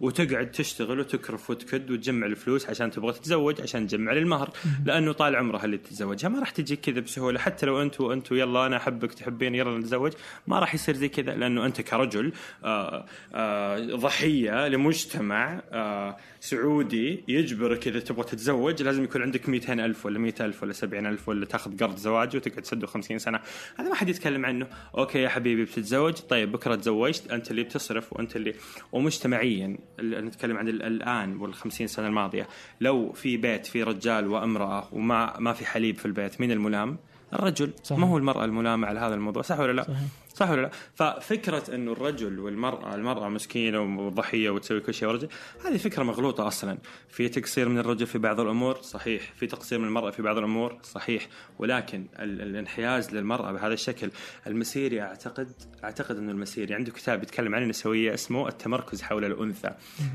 [0.00, 4.50] وتقعد تشتغل وتكرف وتكد وتجمع الفلوس عشان تبغى تتزوج عشان تجمع للمهر.
[4.84, 7.38] لأنه طال عمرها اللي تتزوجها ما راح تجيك كذا بسهولة.
[7.38, 10.12] حتى لو أنت وأنت يلا أنا أحبك تحبين يلا نتزوج.
[10.46, 12.32] ما راح يصير زي كذا لأنه أنت كرجل
[12.64, 20.06] آه آه ضحية لمجتمع آه سعودي يجبرك اذا تبغى تتزوج لازم يكون عندك 200 ألف
[20.06, 23.40] ولا 100 ألف ولا 70 ألف ولا تاخذ قرض زواج وتقعد تسده 50 سنة.
[23.78, 24.66] هذا ما حد يتكلم عنه.
[24.98, 28.54] أوكي يا حبيبي بتتزوج؟ طيب بكرة تزوجت أنت اللي بتصرف وأنت اللي
[28.92, 32.48] ومجتمعيا نتكلم عن ال- الآن وال50 سنة الماضية
[32.80, 36.98] لو في بيت في رجال وامرأة وما ما في حليب في البيت مين الملام؟
[37.34, 37.98] الرجل صحيح.
[38.00, 39.98] ما هو المرأة الملامه على هذا الموضوع صح ولا لا؟ صحيح.
[40.34, 45.28] صح ولا لا؟ ففكرة إنه الرجل والمرأة، المرأة مسكينة وضحية وتسوي كل شيء ورجل،
[45.66, 46.78] هذه فكرة مغلوطة أصلا،
[47.08, 50.78] في تقصير من الرجل في بعض الأمور صحيح، في تقصير من المرأة في بعض الأمور
[50.82, 51.28] صحيح،
[51.58, 54.10] ولكن ال- الانحياز للمرأة بهذا الشكل،
[54.46, 55.52] المسيري أعتقد
[55.84, 59.70] أعتقد إنه المسيري عنده كتاب يتكلم عن النسوية اسمه التمركز حول الأنثى.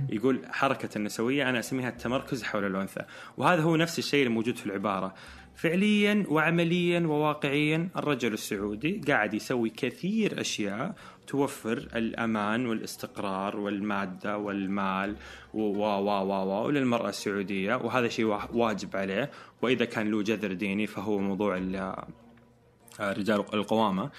[0.09, 3.01] يقول حركة النسوية أنا أسميها التمركز حول الأنثى،
[3.37, 5.13] وهذا هو نفس الشيء الموجود في العبارة.
[5.61, 10.95] فعليا وعمليا وواقعيا الرجل السعودي قاعد يسوي كثير أشياء
[11.27, 15.15] توفر الأمان والاستقرار والمادة والمال
[15.53, 15.83] و و
[16.21, 19.31] و و للمرأة السعودية وهذا شيء وا- واجب عليه.
[19.61, 24.09] وإذا كان له جذر ديني فهو موضوع آه، رجال القوامة.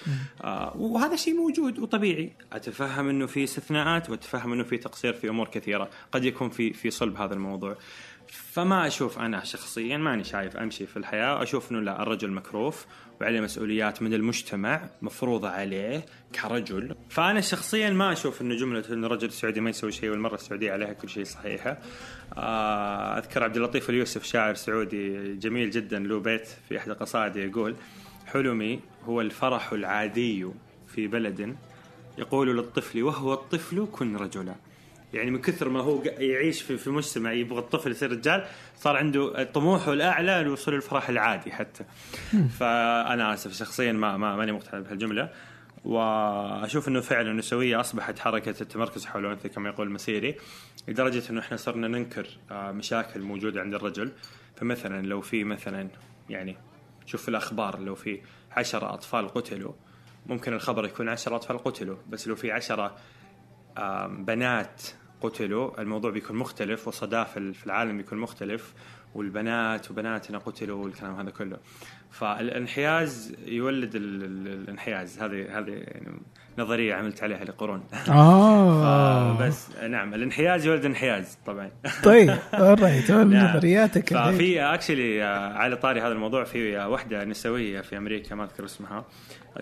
[0.43, 2.31] آه وهذا شيء موجود وطبيعي.
[2.53, 5.89] أتفهم أنه في استثناءات وأتفهم أنه في تقصير في أمور كثيرة.
[6.11, 7.75] قد يكون في في صلب هذا الموضوع.
[8.31, 11.43] فما أشوف أنا شخصيا ماني شايف أمشي في الحياة.
[11.43, 12.85] أشوف أنه لا الرجل مكروف
[13.21, 16.05] وعليه مسؤوليات من المجتمع مفروضة عليه
[16.41, 16.95] كرجل.
[17.09, 20.93] فأنا شخصيا ما أشوف أنه جملة أن الرجل السعودي ما يسوي شيء والمرأة السعودية عليها
[20.93, 21.77] كل شيء صحيحة.
[22.37, 27.75] آه أذكر عبد اللطيف اليوسف شاعر سعودي جميل جدا له بيت في إحدى قصائده يقول
[28.25, 30.47] حلمي هو الفرح العادي
[30.87, 31.55] في بلد
[32.17, 34.55] يقول للطفل وهو الطفل كن رجلا.
[35.13, 39.43] يعني من كثر ما هو يعيش في في مجتمع يبغى الطفل يصير رجال صار عنده
[39.43, 41.83] طموحه الأعلى للوصول للفرح العادي حتى.
[42.59, 45.29] فأنا آسف شخصيا ما ما ماني مقتنع بهالجملة.
[45.85, 50.35] وأشوف إنه فعلا النسويه أصبحت حركة التمركز حول الأنثى كما يقول المسيري
[50.87, 54.11] لدرجة إنه إحنا صرنا ننكر آه، مشاكل موجودة عند الرجل.
[54.55, 55.87] فمثلا لو في مثلا
[56.29, 56.57] يعني
[57.05, 58.21] شوف في الأخبار لو في
[58.51, 59.73] عشرة أطفال قتلوا
[60.25, 62.95] ممكن الخبر يكون عشرة أطفال قتلوا بس لو في عشرة
[64.07, 64.81] بنات
[65.21, 68.73] قتلوا الموضوع بيكون مختلف وصداه في ال- في العالم بيكون مختلف
[69.15, 71.57] والبنات وبناتنا قتلوا والكلام هذا كله.
[72.11, 75.19] فالانحياز يولد ال- ال- الانحياز.
[75.19, 76.11] هذه هذه يعني
[76.57, 77.83] نظرية عملت عليها لقرون.
[78.09, 79.37] آه.
[79.47, 81.71] بس نعم الانحياز يولد انحياز طبعا.
[82.03, 83.33] طيب alright نعم.
[83.57, 84.13] نظرياتك.
[84.13, 85.21] ففي actually
[85.53, 89.05] على طاري هذا الموضوع في واحدة نسوية في أمريكا ما أذكر اسمها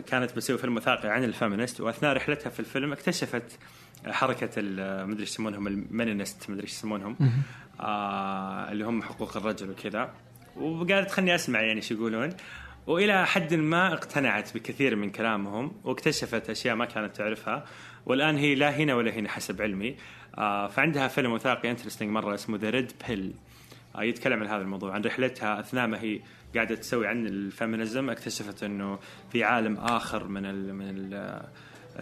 [0.08, 3.60] كانت بتسوي فيلم وثائقي عن ال feminist وأثناء رحلتها في الفيلم اكتشفت
[4.08, 7.16] حركة ال- مدري إيش يسمونهم ال meninist مدري إيش يسمونهم.
[7.80, 10.14] آه اللي هم حقوق الرجل وكذا.
[10.58, 12.30] وقالت خلني أسمع يعني إيش يقولون.
[12.88, 17.66] وإلى حد ما اقتنعت بكثير من كلامهم واكتشفت أشياء ما كانت تعرفها.
[18.06, 19.96] والآن هي لا هنا ولا هنا حسب علمي.
[20.38, 23.34] آه فعندها فيلم وثائقي interesting مرة اسمه The Red Pill
[24.00, 24.94] يتكلم عن هذا الموضوع.
[24.94, 26.20] عن رحلتها أثناء ما هي
[26.56, 29.00] قاعدة تسوي عن ال feminism اكتشفت إنه
[29.32, 31.42] في عالم آخر من ال من ال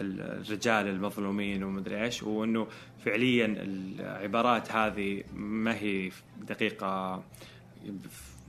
[0.00, 2.66] الرجال المظلومين ومدري إيش وإنه
[3.04, 6.10] فعليا العبارات هذه ما هي
[6.48, 7.22] دقيقة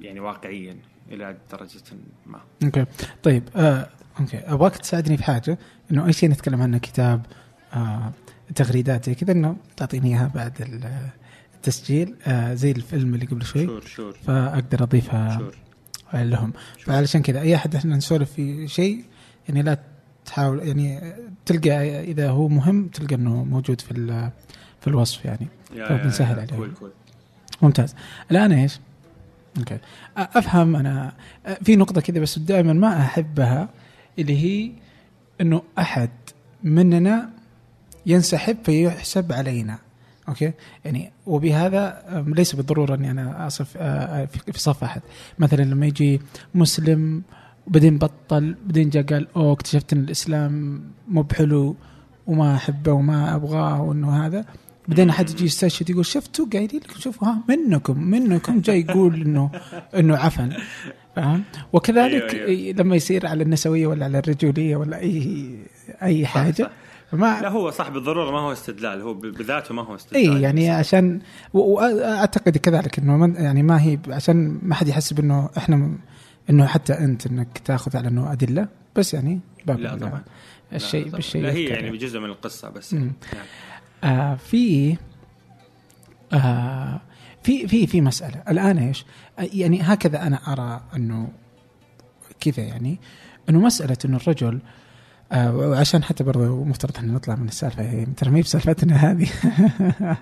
[0.01, 0.77] يعني واقعيا
[1.11, 1.81] إلى درجة
[2.25, 2.39] ما.
[2.63, 2.85] okay.
[3.23, 3.89] طيب آه،
[4.19, 4.37] okay.
[4.37, 5.59] أبغاك تساعدني في حاجة
[5.91, 7.25] إنه أي شيء نتكلم عنه كتاب
[7.73, 8.11] آه،
[8.55, 11.09] تغريدات زي كذا إنه تعطيني إياها بعد ال-
[11.55, 13.65] التسجيل آه زي الفيلم اللي قبل شوي.
[13.65, 14.13] sure sure.
[14.13, 15.55] فأقدر أضيفها sure.
[16.13, 16.53] لهم.
[16.79, 19.03] فعلشان كذا أي أحد إحنا نسولف في شيء
[19.49, 19.79] يعني لا
[20.29, 21.13] تحاول يعني
[21.45, 23.93] تلقى إذا هو مهم تلقى إنه موجود في
[24.81, 25.47] في الوصف يعني.
[25.75, 25.87] يا-
[26.45, 26.59] طيب،.
[26.59, 26.91] cool cool.
[27.61, 27.95] ممتاز.
[28.31, 28.79] الآن إيش؟
[29.57, 29.77] okay.
[30.17, 31.13] أفهم أنا.
[31.63, 33.69] في نقطة كذا بس دائما ما أحبها
[34.19, 34.71] اللي هي
[35.41, 36.09] إنه أحد
[36.63, 37.29] مننا
[38.05, 39.77] ينسحب فيحسب علينا.
[40.29, 40.51] أوكي؟
[40.85, 45.01] يعني وبهذا ليس بالضرورة إني أنا أصف في في صف أحد.
[45.39, 46.21] مثلا لما يجي
[46.55, 47.21] مسلم
[47.69, 51.75] وبعدين بطل بعدين جاء قال أوه اكتشفت إن الإسلام مو بحلو
[52.27, 54.45] وما أحبه وما أبغاه وإنه هذا
[54.87, 59.49] بعدين أحد يجي يستشهد يقول شفتوا قايلين لكم شوفوا ها منكم منكم جاي يقول إنه
[59.95, 60.53] إنه عفن
[61.15, 61.43] فاهم
[61.73, 62.75] وكذلك أيوة، أيوة.
[62.77, 65.55] لما يصير على النسوية ولا على الرجولية ولا أي
[66.01, 66.69] أي حاجة.
[67.11, 70.69] فما لا هو صح بالضرورة ما هو استدلال هو بذاته ما هو استدلال اي يعني
[70.69, 71.19] عشان
[71.53, 75.97] واعتقد كذلك إنه يعني ما هي عشان ما حد يحسب انه إحنا
[76.49, 80.23] إنه حتى أنت إنك تأخذ على أنه أدلة بس يعني باب لا طبعا
[80.73, 81.11] الشيء لا.
[81.11, 82.93] بالشيء لا هي يذكر يعني جزء من القصة بس.
[82.93, 83.11] يعني.
[83.33, 83.45] نعم.
[84.03, 84.97] آه في
[86.33, 87.01] آه
[87.43, 89.05] في في في مسألة الآن إيش؟
[89.37, 91.31] يعني هكذا أنا أرى أنه
[92.39, 92.99] كذا يعني
[93.49, 94.59] أنه مسألة إنه الرجل آه
[95.33, 99.27] وعشان حتى برضه مفترض ان نطلع من السالفة هي ترى ما هي بسالفتنا هذه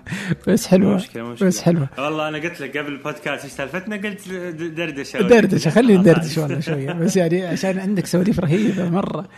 [0.48, 1.48] بس حلوة مشكلة مشكلة.
[1.48, 4.28] بس حلوة والله أنا قلت لك قبل البودكاست إيش سالفتنا قلت
[4.76, 6.00] دردشة دردشة خلينا.
[6.02, 9.28] ندردش والله شوية بس يعني عشان عندك سواليف رهيبة مرة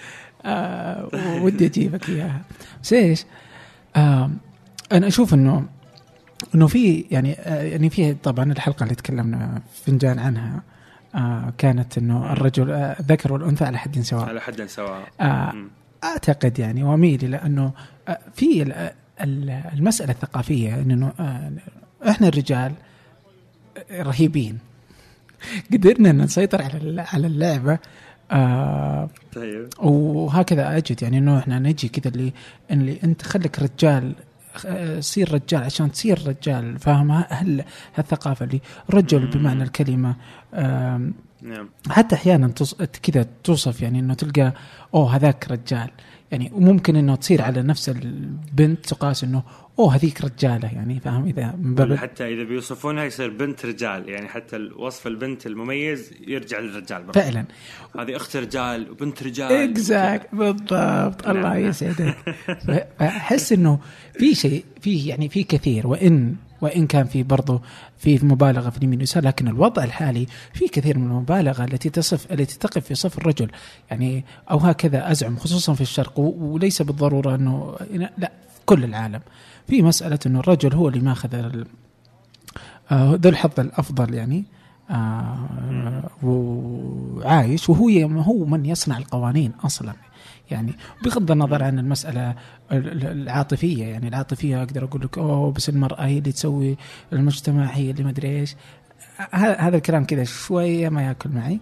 [0.45, 1.09] آه
[1.43, 2.41] ودي أجيبك إياها
[2.83, 3.25] بس إيش؟
[3.97, 4.31] آه
[4.93, 5.67] أنا أشوف إنه
[6.55, 10.63] إنه في يعني آه يعني في طبعا الحلقة اللي تكلمنا فنجان عنها
[11.15, 14.25] آه كانت إنه الرجل آه الذكر والأنثى على حد سواء.
[14.29, 15.03] على حد سواء.
[15.21, 15.55] آه.
[16.05, 17.73] أعتقد يعني وأميل إلى إنه
[18.09, 18.73] آه، في ال-
[19.21, 21.53] ال- المسألة الثقافية إنه آه،
[22.11, 22.73] إحنا الرجال
[23.93, 24.59] رهيبين.
[25.73, 27.79] قدرنا ان نسيطر على على اللعبة
[28.31, 29.69] آه طيب.
[29.79, 31.03] وهكذا أجد.
[31.03, 32.33] يعني إنه إحنا نجي كذا اللي
[32.71, 34.15] اللي أنت خليك رجال
[35.01, 37.65] صير رجال عشان تصير رجال فاهم هل
[37.95, 38.61] هالثقافة اللي
[38.91, 39.27] رجل.
[39.27, 40.17] بمعنى الكلمة
[41.43, 42.53] نعم حتى أحيانا.
[43.03, 44.53] كذا توصف يعني إنه تلقى
[44.95, 45.91] أوه هذاك رجال
[46.33, 49.43] يعني وممكن إنه تصير على نفس البنت تقاس إنه
[49.79, 54.29] أوه هذيك رجالة يعني فاهم؟ إذا من باب حتى إذا بيوصفونها يصير بنت رجال يعني
[54.29, 57.21] حتى وصف البنت المميز يرجع للرجال برضه.
[57.21, 57.45] فعلا.
[57.99, 59.53] هذه أخت رجال وبنت رجال.
[59.53, 61.27] إكزاكت بالضبط.
[61.27, 61.57] نعم، الله.
[61.57, 62.17] يسعدك.
[62.99, 63.79] فأحس إنه
[64.19, 67.63] في شيء في يعني في كثير وإن وإن كان في برضه
[67.99, 72.59] في مبالغة في اليمين واليسار لكن الوضع الحالي في كثير من المبالغة التي تصف التي
[72.59, 73.51] تقف في صف الرجل.
[73.91, 77.77] يعني أو هكذا أزعم خصوصا في الشرق وليس بالضرورة أنه
[78.19, 78.33] لا
[78.67, 79.21] كل العالم.
[79.69, 81.35] في مسألة أنه الرجل هو اللي ماخذ
[82.91, 84.45] آه، ذو الحظ الأفضل يعني
[84.91, 87.89] آه، وعايش وهو
[88.21, 89.93] هو من يصنع القوانين أصلا.
[90.51, 90.73] يعني
[91.05, 92.31] بغض النظر عن المسألة
[92.73, 96.77] ال- ال- العاطفية يعني العاطفية أقدر أقول لك أوه بس المرأة هي اللي تسوي
[97.13, 98.57] المجتمع هي اللي ما أدري إيش
[99.33, 101.61] هذا الكلام كذا شوية ما يأكل معي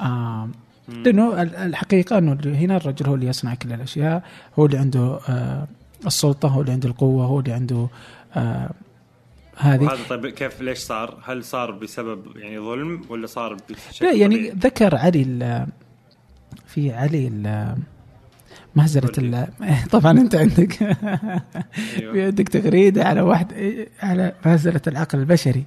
[0.00, 0.48] آه.
[0.88, 4.22] لأنه ال- الحقيقة إنه هنا الرجل هو اللي يصنع كل الأشياء
[4.58, 5.66] هو اللي عنده آه
[6.06, 7.88] السلطة هو اللي عنده القوة هو اللي عنده
[8.36, 8.70] آه
[9.56, 14.12] هذه وهذا طيب كيف ليش صار؟ هل صار بسبب يعني ظلم ولا صار بشكل لا
[14.12, 15.66] يعني طبيعي؟ ذكر علي
[16.66, 17.26] في علي
[18.76, 19.46] مهزلة ال-
[19.90, 20.72] طبعا أنت عندك.
[21.72, 23.52] في أيوه عندك تغريدة على واحد
[24.02, 25.64] على مهزلة العقل البشري.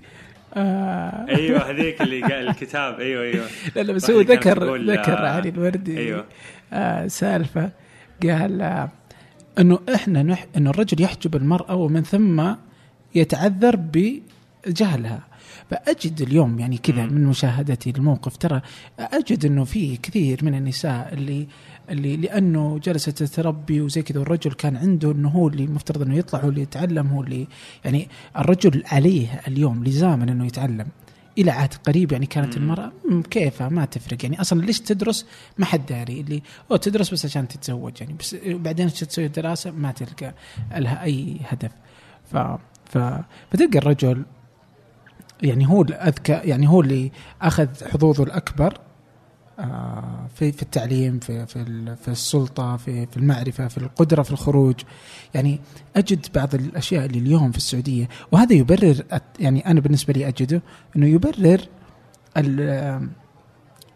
[0.53, 1.25] آه.
[1.29, 2.99] أيوه هذيك اللي قال الكتاب.
[2.99, 3.45] أيوه أيوه.
[3.75, 5.97] لا لا بس هو ذكر ذكر آه، علي الوردي.
[5.97, 6.25] أيوه.
[6.73, 7.71] آه سالفة
[8.23, 8.89] قال آه
[9.59, 12.43] إنه إحنا نح إنه الرجل يحجب المرأة ومن ثم
[13.15, 15.19] يتعذر بجهلها.
[15.73, 17.05] فأجد اليوم يعني كذا.
[17.05, 18.61] من مشاهدتي للموقف ترى
[18.99, 21.47] أجد إنه في كثير من النساء اللي
[21.89, 26.39] اللي لأنه جلست تربي وزي كذا والرجل كان عنده إنه هو اللي مفترض إنه يطلع
[26.39, 27.47] هو اللي يتعلم هو اللي
[27.85, 30.87] يعني الرجل عليه اليوم لزاما إنه يتعلم.
[31.37, 32.57] إلى عهد قريب يعني كانت.
[32.57, 32.91] المرأة
[33.29, 34.17] كيفها ما تفرق.
[34.23, 35.25] يعني أصلا ليش تدرس؟
[35.57, 36.41] ما حد داري اللي
[36.71, 40.33] أو تدرس بس عشان تتزوج يعني بس بعدين تسوي؟ الدراسه ما تلقى
[40.75, 41.71] لها أي هدف.
[42.31, 42.37] ف
[42.85, 42.97] ف
[43.51, 44.25] فتلقى الرجل
[45.43, 47.11] يعني هو الاذكى يعني هو اللي
[47.41, 48.77] أخذ حظوظه الأكبر
[49.59, 51.65] آه، في في التعليم في في
[51.95, 54.75] في السلطة في في المعرفة في القدرة في الخروج.
[55.33, 55.59] يعني
[55.95, 58.95] أجد بعض الأشياء اللي اليوم في السعودية وهذا يبرر
[59.39, 60.61] يعني أنا بالنسبة لي أجده
[60.95, 61.61] إنه يبرر
[62.37, 63.09] ال-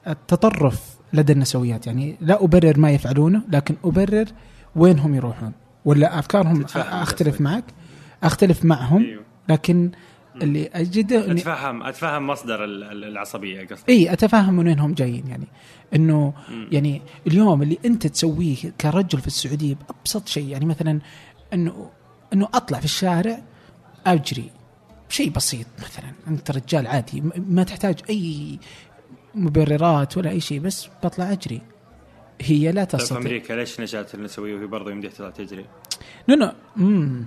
[0.07, 1.87] التطرف لدى النسويات.
[1.87, 4.25] يعني لا أبرر ما يفعلونه لكن أبرر
[4.75, 5.51] وين هم يروحون
[5.85, 7.41] ولا أفكارهم أختلف.
[7.41, 7.63] معك؟
[8.23, 9.23] أختلف معهم أيوه.
[9.49, 9.91] لكن
[10.41, 15.27] اللي أجده اتفهم أتفهم مصدر ال- ال- العصبية قصدي إي أتفهم من وين هم جايين
[15.27, 15.47] يعني.
[15.95, 16.34] إنه
[16.72, 20.99] يعني اليوم اللي أنت تسويه كرجل في السعودية بأبسط شيء يعني مثلا
[21.53, 21.89] انه
[22.34, 23.41] إنه أطلع في الشارع
[24.05, 24.49] أجري
[25.09, 28.59] شيء بسيط مثلا أنت رجال عادي ما تحتاج أي
[29.35, 31.61] مبررات ولا أي شيء بس بطلع أجري.
[32.41, 33.18] هي لا طيب في تستطيع.
[33.22, 35.65] أمريكا ليش نجات النسويه وهي برضه يمديها تطلع تجري؟
[36.30, 36.51] نو نو.
[36.77, 37.26] امم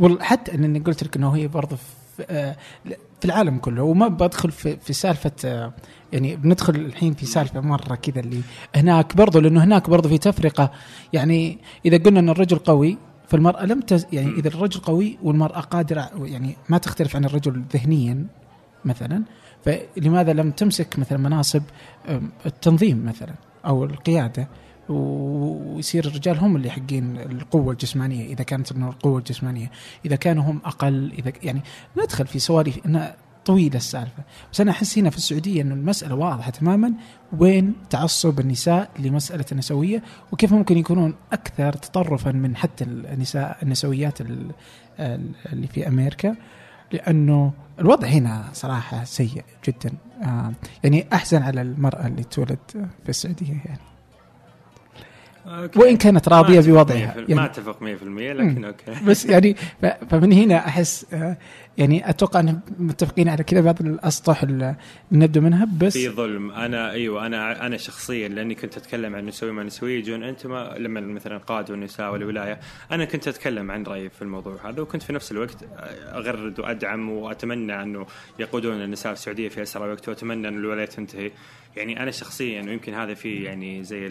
[0.00, 1.76] والله حتى إني قلت لك إنه هي برضه
[2.18, 2.56] في, آه
[3.20, 3.82] في العالم كله.
[3.82, 5.72] وما بدخل في, في سالفة آه
[6.12, 8.40] يعني بندخل الحين في سالفة مرة كذا اللي
[8.76, 10.70] هناك برضه لأنه هناك برضه في تفرقة.
[11.12, 16.10] يعني إذا قلنا إن الرجل قوي فالمرأة لم تز يعني إذا الرجل قوي والمرأة قادرة
[16.24, 18.26] يعني ما تختلف عن الرجل ذهنيا
[18.84, 19.22] مثلا
[19.64, 21.62] فلماذا لم تمسك مثلا مناصب
[22.46, 23.34] التنظيم مثلا
[23.66, 24.48] أو القيادة؟
[24.88, 29.70] ويصير الرجال هم اللي حقين القوة الجسمانية إذا كانت انه القوة الجسمانية.
[30.06, 31.60] إذا كانوا هم أقل إذا يعني
[31.98, 34.22] ندخل في سواليف انها طويلة السالفة.
[34.52, 36.92] بس أنا أحس هنا في السعودية إنه المسألة واضحة تماما
[37.38, 40.02] وين تعصب النساء لمسألة النسوية
[40.32, 44.50] وكيف ممكن يكونون أكثر تطرفا من حتى النساء النسويات ال-
[45.00, 46.36] ال- اللي في أمريكا.
[46.92, 49.92] لأنه الوضع هنا صراحة سيء جدا.
[50.22, 50.52] آه
[50.84, 52.58] يعني أحزن على المرأة اللي تولد
[53.02, 53.87] في السعودية يعني.
[55.48, 55.78] okay.
[55.78, 57.14] وإن كانت راضية بوضعها.
[57.14, 58.84] 100% ما يعني أتفق 100% لكن okay.
[59.08, 59.56] بس يعني
[60.10, 61.36] فمن هنا أحس آه،
[61.78, 64.76] يعني أتوقع ان متفقين على كذا بعض الأسطح اللي
[65.12, 66.50] نبدأ منها بس في ظلم.
[66.50, 69.98] أنا أيوه أنا أنا شخصيا لأني كنت أتكلم عن نسوي ما نسوي.
[69.98, 72.60] يجون أنت ما لما مثلا القاده والنساء والولايه
[72.92, 75.56] أنا كنت أتكلم عن رأيي في الموضوع هذا وكنت في نفس الوقت
[76.14, 78.06] أغرد وأدعم وأتمنى أنه
[78.38, 81.30] يقودون النساء في السعودية في أسرع وقت وأتمنى أن الولاية تنتهي.
[81.76, 84.06] يعني أنا شخصيا ويمكن هذا في يعني زي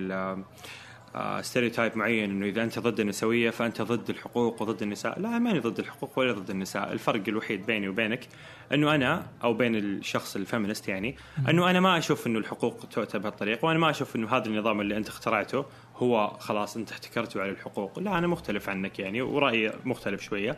[1.41, 5.79] stereotype معين إنه إذا أنت ضد النسوية فأنت ضد الحقوق وضد النساء، لا ماني ضد
[5.79, 8.27] الحقوق ولا ضد النساء، الفرق الوحيد بيني وبينك
[8.73, 11.15] إنه أنا أو بين الشخص ال feminist يعني
[11.49, 14.97] إنه أنا ما أشوف إنه الحقوق تؤتى بهالطريقه وأنا ما أشوف إنه هذا النظام اللي
[14.97, 15.65] أنت اخترعته
[15.97, 20.57] هو خلاص انت احتكرته على الحقوق، لا أنا مختلف عنك يعني ورأيي مختلف شوية.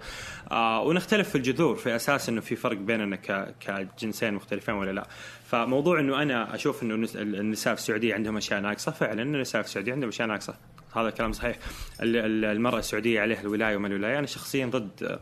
[0.52, 3.16] آه ونختلف في الجذور في أساس إنه في فرق بيننا
[3.60, 5.08] كجنسين مختلفين ولا لا.
[5.46, 9.68] فموضوع إنه أنا أشوف إنه النس- النساء في السعودية عندهم أشياء ناقصة فعلا النساء في
[9.68, 10.56] السعودية عندهم أشياء ناقصة
[10.96, 11.58] هذا كلام صحيح
[12.02, 15.20] ال- ال- المرأة السعودية عليها الولاية وما الولاية أنا شخصيا ضد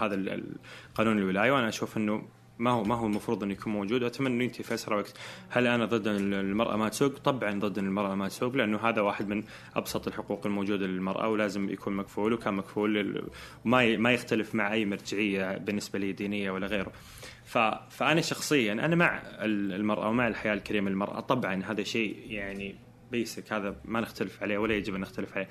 [0.00, 0.40] هذا
[0.94, 2.22] قانون الولاية وأنا أشوف أنه
[2.58, 5.14] ما هو ما هو المفروض إنه يكون موجود واتمنى إنه ينتهي في أسرع وقت.
[5.48, 9.42] هل أنا ضد المرأة ما تسوق؟ طبعا ضد المرأة ما تسوق لأنه هذا واحد من
[9.76, 13.22] أبسط الحقوق الموجودة للمرأة ولازم يكون مكفول وكان مكفول
[13.64, 16.92] وما ما يختلف مع أي مرجعية بالنسبة لي دينية ولا غيره.
[17.90, 22.74] فأنا شخصيا أنا مع ال- المرأة ومع الحياة الكريمة للمرأة طبعا هذا شيء يعني
[23.12, 25.48] basic هذا ما نختلف عليه ولا يجب أن نختلف عليه.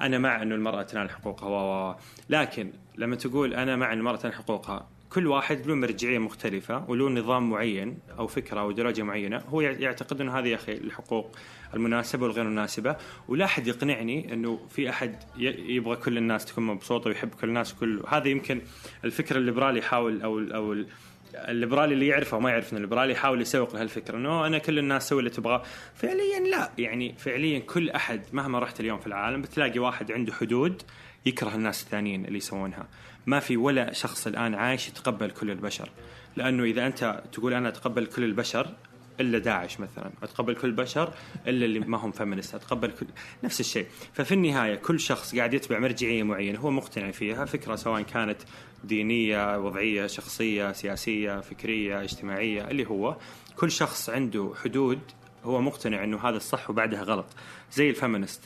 [0.00, 1.96] أنا مع إنه المرأة تنال حقوقها و
[2.28, 7.50] لكن لما تقول أنا مع المرأة تنال حقوقها كل واحد له مرجعية مختلفة وله نظام
[7.50, 9.38] معين أو فكرة أو ايديولوجيا معينة.
[9.48, 11.36] هو يع- يعتقد إنه هذه يا أخي الحقوق
[11.74, 12.96] المناسبة والغير مناسبة.
[13.28, 17.74] ولا أحد يقنعني إنه في أحد ي- يبغى كل الناس تكون مبسوطة ويحب كل الناس
[17.74, 18.60] كل هذا يمكن
[19.04, 20.86] الفكر الليبرالي يحاول أو ال-
[21.34, 25.18] الليبرالي اللي يعرفه وما يعرف ان الليبرالي يحاول يسوق لهالفكره إنه أنا كل الناس سوي
[25.18, 25.62] اللي تبغاه.
[25.94, 30.82] فعليا لا يعني فعليا كل أحد مهما رحت اليوم في العالم بتلاقي واحد عنده حدود
[31.26, 32.88] يكره الناس الثانيين اللي يسوونها.
[33.30, 35.88] ما في ولا شخص الآن عايش يتقبل كل البشر.
[36.36, 38.74] لأنه إذا أنت تقول أنا أتقبل كل البشر
[39.20, 41.14] إلا داعش مثلا أتقبل كل البشر
[41.46, 43.06] إلا اللي ما هم فيمنست أتقبل كل
[43.44, 43.86] نفس الشيء.
[44.12, 48.38] ففي النهاية كل شخص قاعد يتبع مرجعية معينة هو مقتنع فيها فكرة سواء كانت
[48.84, 53.16] دينية وضعية شخصية سياسية فكرية اجتماعية اللي هو
[53.56, 55.00] كل شخص عنده حدود
[55.44, 57.26] هو مقتنع إنه هذا الصح وبعدها غلط.
[57.72, 58.42] زي ال feminist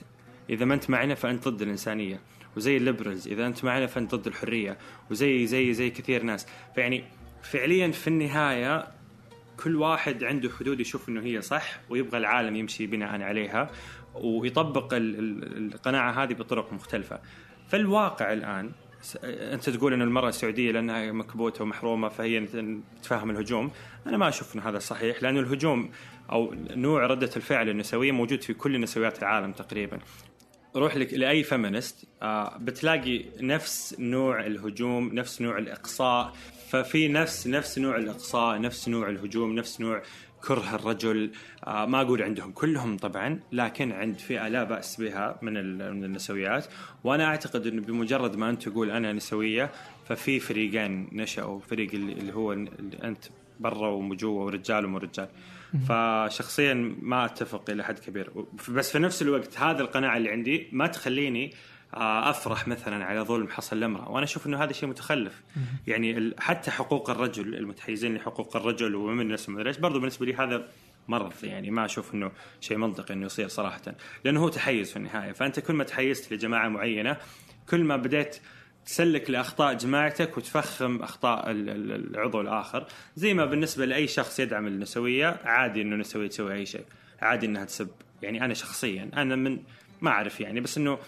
[0.51, 2.21] إذا ما أنت معنا فأنت ضد الإنسانية.
[2.57, 4.79] وزي ال liberals إذا أنت معنا فأنت ضد الحرية
[5.11, 7.05] وزي زي زي كثير ناس فيعني
[7.43, 8.87] فعليا في النهاية
[9.65, 13.71] كل واحد عنده حدود يشوف إنه هي صح ويبغى العالم يمشي بناء عليها
[14.15, 17.21] ويطبق ال- ال- القناعة هذه بطرق مختلفة.
[17.69, 18.71] فالواقع الآن
[19.25, 22.47] أنت تقول ان المرأة السعودية لأنها مكبوتة ومحرومة فهي
[23.03, 23.71] تفهم الهجوم،
[24.07, 25.91] أنا ما أشوف إن هذا صحيح لأنه الهجوم
[26.33, 29.99] أو نوع ردة الفعل النسوية موجود في كل نسويات العالم تقريبا.
[30.77, 36.33] روح لك لأي فيمنست آه بتلاقي نفس نوع الهجوم نفس نوع الإقصاء.
[36.69, 40.03] ففي نفس نفس نوع الإقصاء نفس نوع الهجوم نفس نوع
[40.41, 41.31] كره الرجل.
[41.67, 46.67] آه ما أقول عندهم كلهم طبعا لكن عند فئة لا بأس بها من من النسويات.
[47.05, 49.71] وأنا أعتقد إنه بمجرد ما أنت تقول أنا نسوية
[50.09, 52.53] ففي فريقين نشأوا فريق اللي هو
[53.05, 53.25] أنت
[53.61, 55.29] برا وجوا ورجال ومو رجال
[55.89, 58.31] فشخصيا ما أتفق إلى حد كبير.
[58.69, 61.55] بس في نفس الوقت هذا القناعة اللي عندي ما تخليني
[61.95, 65.43] آه، أفرح مثلا على ظلم حصل لامراه وأنا أشوف إنه هذا شيء متخلف.
[65.87, 70.69] يعني حتى حقوق الرجل المتحيزين لحقوق الرجل ومن الناس ما ليش برضو بالنسبة لي هذا
[71.09, 71.33] مرض.
[71.43, 73.83] يعني ما أشوف إنه شيء منطقي إنه يصير صراحة.
[74.25, 75.33] لأنه هو تحيز في النهاية.
[75.33, 77.17] فأنت كل ما تحيزت لجماعة معينة
[77.69, 78.37] كل ما بديت
[78.87, 82.87] تسلك لأخطاء جماعتك وتفخم أخطاء ال- ال- العضو الآخر.
[83.17, 86.85] زي ما بالنسبة لأي شخص يدعم النسوية عادي إنه النسوية تسوي أي شيء.
[87.23, 87.89] عادي إنها تسب.
[88.23, 89.59] يعني أنا شخصيا أنا من
[90.01, 90.99] ما أعرف يعني بس إنه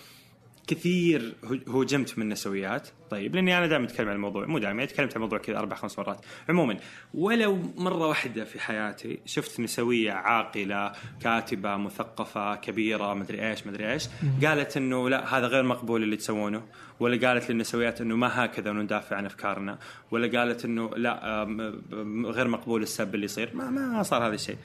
[0.66, 2.88] كثير هو- هوجمت من النسويات.
[3.10, 5.98] طيب لأني أنا دائما أتكلم عن الموضوع مو دائما تكلمت عن الموضوع كذا أربع خمس
[5.98, 6.24] مرات.
[6.48, 6.76] عموما
[7.14, 14.08] ولو مرة واحدة في حياتي شفت نسوية عاقلة كاتبة مثقفة كبيرة مدري إيش مدري إيش
[14.44, 16.62] قالت إنه لا هذا غير مقبول اللي تسوونه.
[17.00, 19.78] ولا قالت للنسويات إنه ما هكذا وندافع عن أفكارنا.
[20.10, 23.50] ولا قالت إنه لا آم، غير مقبول السب اللي يصير.
[23.54, 24.56] ما ما صار هذا الشيء.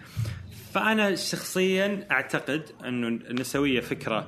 [0.74, 4.28] فأنا شخصيا أعتقد إنه النسويه فكرة آه،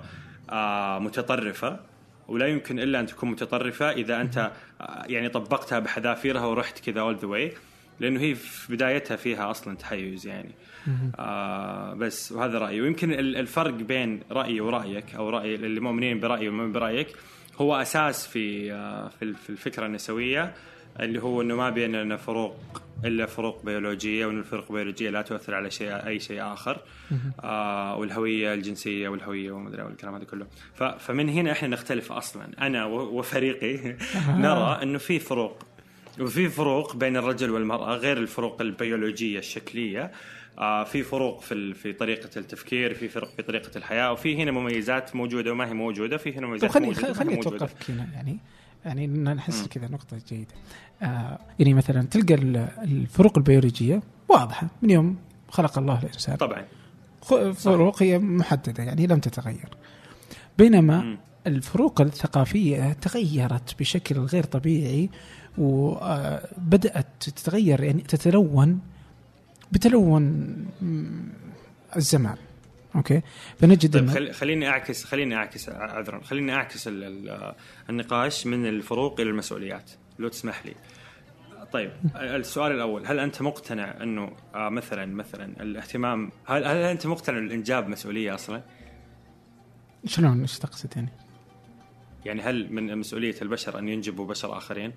[0.99, 1.79] متطرفة
[2.27, 4.51] ولا يمكن إلا أن تكون متطرفة إذا أنت
[4.81, 7.51] آه، يعني طبقتها بحذافيرها ورحت كذا اول ذا واي
[7.99, 10.51] لأنه هي في بدايتها فيها أصلا تحيز يعني.
[11.19, 12.81] آه بس وهذا رأيي.
[12.81, 17.07] ويمكن ال- الفرق بين رأيي ورأيك أو رأي اللي مؤمنين برأيي ومؤمنين برأيك
[17.57, 20.53] هو أساس في آه في الفكرة النسوية
[20.99, 22.55] اللي هو إنه ما بيننا فروق
[23.05, 26.81] إلا فروق بيولوجية وإن الفروق البيولوجيه لا تؤثر على شيء أي شيء آخر.
[27.43, 30.47] آه والهوية الجنسية والهوية ومدري والكلام هذا كله.
[30.99, 32.47] فمن هنا إحنا نختلف أصلا.
[32.61, 33.95] أنا وفريقي
[34.27, 35.63] نرى إنه في فروق.
[36.19, 40.11] وفي فروق بين الرجل والمرأة غير الفروق البيولوجية الشكلية.
[40.59, 45.15] آه في فروق في في طريقة التفكير في فرق في طريقة الحياة وفي هنا مميزات
[45.15, 47.55] موجودة وما هي موجودة في هنا مميزات موجودة خلي وما خلي هي موجودة.
[47.55, 48.37] اتوقفك هنا يعني.
[48.85, 50.55] يعني نحس كذا نقطة جيدة.
[51.03, 55.15] آه يعني مثلا تلقى ال- الفروق البيولوجية واضحة من يوم
[55.49, 56.35] خلق الله الإنسان.
[56.35, 56.65] طبعا
[57.53, 59.69] فروق هي محددة يعني لم تتغير.
[60.57, 61.17] بينما.
[61.47, 65.09] الفروق الثقافية تغيرت بشكل غير طبيعي
[65.57, 68.79] وبدأت تتغير يعني تتلون
[69.71, 70.55] بتلون
[71.95, 72.35] الزمان.
[72.95, 73.21] أوكي
[73.59, 74.33] فنجد طيب خل...
[74.33, 77.03] خليني أعكس خليني أعكس عذرا خليني أعكس ال...
[77.03, 77.53] ال...
[77.89, 80.73] النقاش من الفروق إلى المسؤوليات لو تسمح لي
[81.73, 87.37] طيب السؤال الأول هل أنت مقتنع أنه آه مثلا مثلا الاهتمام هل, هل أنت مقتنع
[87.37, 88.61] ان الانجاب مسؤولية أصلا؟
[90.05, 91.09] شلون إيش تقصد يعني؟
[92.25, 94.93] يعني هل من مسؤولية البشر أن ينجبوا بشر آخرين؟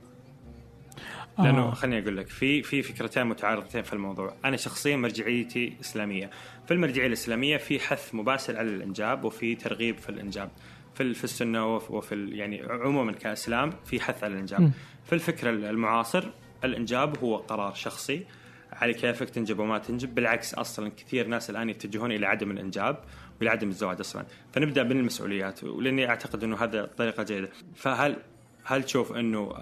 [1.39, 1.70] لأنه آه.
[1.70, 6.31] خليني أقول لك في في فكرتين متعارضتين في الموضوع، أنا شخصيا مرجعيتي إسلامية،
[6.66, 10.51] في المرجعية الإسلامية في حث مباشر على الإنجاب وفي ترغيب في الإنجاب،
[10.94, 14.61] في في السنة وفي يعني عموما كإسلام في حث على الإنجاب.
[14.61, 14.70] م.
[15.05, 16.31] في الفكر المعاصر
[16.66, 18.24] الإنجاب هو قرار شخصي
[18.72, 22.98] على كيفك تنجب وما تنجب، بالعكس أصلا كثير ناس الآن يتجهون إلى عدم الإنجاب
[23.40, 28.16] والى عدم الزواج أصلا، فنبدأ بالمسؤوليات ولأني أعتقد إنه هذا طريقة جيدة، فهل
[28.64, 29.52] هل تشوف إنه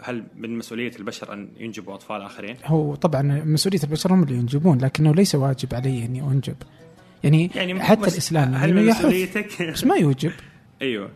[0.00, 4.78] هل من مسؤولية البشر أن ينجبوا أطفال آخرين؟ هو طبعا مسؤولية البشر هم اللي ينجبون
[4.78, 6.56] لكنه ليس واجب علي أني أنجب.
[7.24, 10.32] يعني, يعني حتى الإسلام هل يعني من مسؤوليتك؟ بس ما يوجب
[10.82, 11.10] أيوه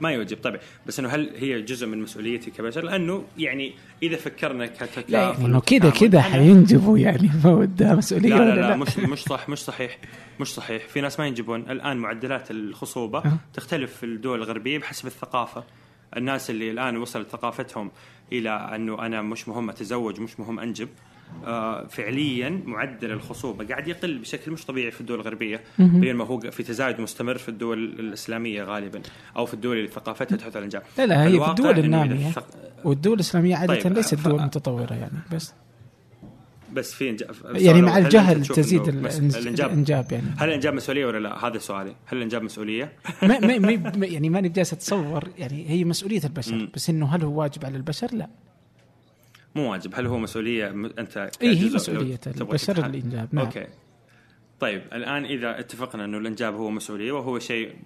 [0.00, 0.36] ما يوجب.
[0.36, 5.38] طبعا بس إنه هل هي جزء من مسؤوليتي كبشر؟ لأنه يعني إذا فكرنا كتكافل لا
[5.38, 9.58] إنه كذا كذا حينجبوا يعني فودها مسؤولية لا لا ولا لا؟ مش مش صح مش
[9.58, 9.98] صحيح
[10.40, 10.88] مش صحيح.
[10.88, 11.60] في ناس ما ينجبون.
[11.70, 13.38] الآن معدلات الخصوبة أه.
[13.54, 15.64] تختلف في الدول الغربية بحسب الثقافة.
[16.16, 17.90] الناس اللي الآن وصلت ثقافتهم
[18.32, 20.88] إلى إنه أنا مش مهم أتزوج مش مهم أنجب
[21.88, 25.60] فعليا معدل الخصوبة قاعد يقل بشكل مش طبيعي في الدول الغربية.
[25.78, 29.02] بينما هو في تزايد مستمر في الدول الإسلامية غالبا
[29.36, 32.46] أو في الدول اللي ثقافتها تحث على الانجاب لا لا هي في الدول النامية الثق-
[32.84, 35.52] والدول الإسلامية عادة طيب، ليست دول متطورة يعني بس
[36.72, 41.46] بس في إنجاب يعني مع الجهل تزيد الإنجاب الإنجاب يعني هل الإنجاب مسؤولية ولا لا؟
[41.46, 42.92] هذا سؤالي، هل الإنجاب مسؤولية؟
[43.22, 46.68] ما ما يعني ماني بجالس أتصور يعني هي مسؤولية البشر.
[46.74, 48.28] بس إنه هل هو واجب على البشر؟ لا
[49.54, 51.66] مو واجب، هل هو مسؤولية؟ م- أنت اي هي
[52.40, 53.28] البشر تتحل- الإنجاب.
[53.34, 53.44] نعم.
[53.44, 53.66] okay.
[54.60, 57.76] طيب الآن إذا اتفقنا أنه الإنجاب هو مسؤولية وهو شيء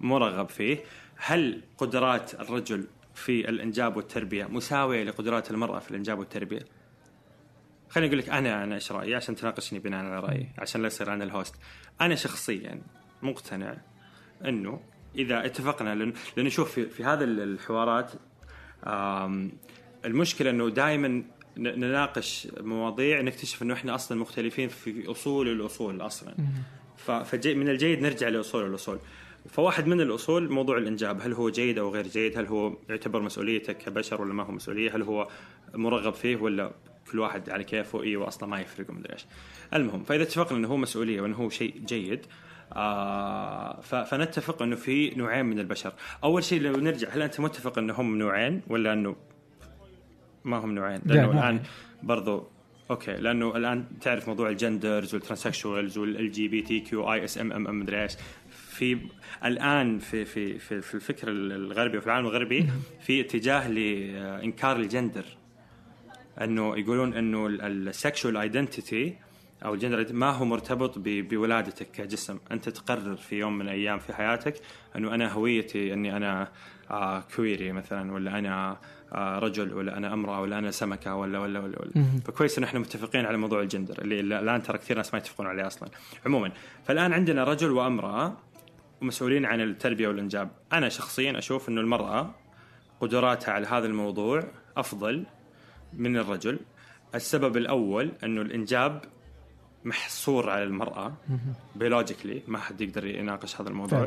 [0.00, 0.78] مرغب فيه،
[1.16, 6.60] هل قدرات الرجل في الإنجاب والتربية مساوية لقدرات المرأة في الإنجاب والتربية؟
[7.88, 11.12] خليني أقول لك أنا أنا إيش رأيي؟ عشان تناقشني بناء على رأيي عشان لا يصير
[11.12, 11.54] أنا ال host.
[12.00, 12.80] أنا شخصيا
[13.22, 13.76] مقتنع
[14.44, 14.80] أنه
[15.16, 18.12] إذا اتفقنا لأن لأنه شوف في, في هذا الحوارات
[20.04, 21.22] المشكلة إنه دائما
[21.56, 26.34] نناقش مواضيع نكتشف إنه إحنا أصلا مختلفين في أصول الأصول أصلا.
[26.96, 28.98] ف- فجي من الجيد نرجع لأصول الأصول.
[29.50, 31.20] فواحد من الأصول موضوع الإنجاب.
[31.22, 34.96] هل هو جيد أو غير جيد؟ هل هو يعتبر مسؤوليتك كبشر ولا ما هو مسؤولية؟
[34.96, 35.28] هل هو
[35.74, 36.72] مرغب فيه ولا
[37.12, 39.26] كل واحد على كيفه أيوه أصلا ما يفرق ومدري إيش.
[39.74, 42.26] المهم فإذا اتفقنا إنه هو مسؤولية وإنه هو شيء جيد
[42.72, 45.92] آه فنتفق إنه في نوعين من البشر.
[46.24, 49.16] أول شيء لو نرجع هل أنت متفق انه هم نوعين ولا إنه
[50.44, 51.30] ما هم نوعين لا، لأنه.
[51.30, 51.60] الآن
[52.02, 52.46] برضو
[52.90, 57.66] okay لأنه الآن تعرف موضوع ال genders وال transsexuals وال LGBTQ A S M M
[57.66, 58.12] M مدري إيش.
[58.50, 58.98] في
[59.44, 62.66] الآن في في في, في الفكر الغربي وفي العالم الغربي
[63.00, 65.24] في اتجاه لإنكار الجندر.
[66.40, 69.16] إنه يقولون إنه ال sexual identity
[69.64, 72.38] أو الجندر ما هو مرتبط بولادتك كجسم.
[72.50, 74.54] أنت تقرر في يوم من الأيام في حياتك
[74.96, 76.48] إنه أنا هويتي إني أنا
[76.90, 78.78] آه queer مثلا ولا أنا آه
[79.12, 82.04] رجل ولا أنا أمرأة ولا أنا سمكة ولا ولا ولا, ولا.
[82.24, 85.66] فكويس إن إحنا متفقين على موضوع الجندر اللي الآن ترى كثير ناس ما يتفقون عليه
[85.66, 85.88] أصلا.
[86.26, 86.52] عموما
[86.84, 88.36] فالآن عندنا رجل وأمرأة
[89.00, 90.50] مسؤولين عن التربية والإنجاب.
[90.72, 92.34] أنا شخصيا أشوف إنه المرأة
[93.00, 94.44] قدراتها على هذا الموضوع
[94.76, 95.24] أفضل
[95.92, 96.58] من الرجل.
[97.14, 99.02] السبب الأول إنه الإنجاب
[99.84, 101.14] محصور على المرأة.
[101.76, 103.98] بيولوجيكلي ما حد يقدر يناقش هذا الموضوع.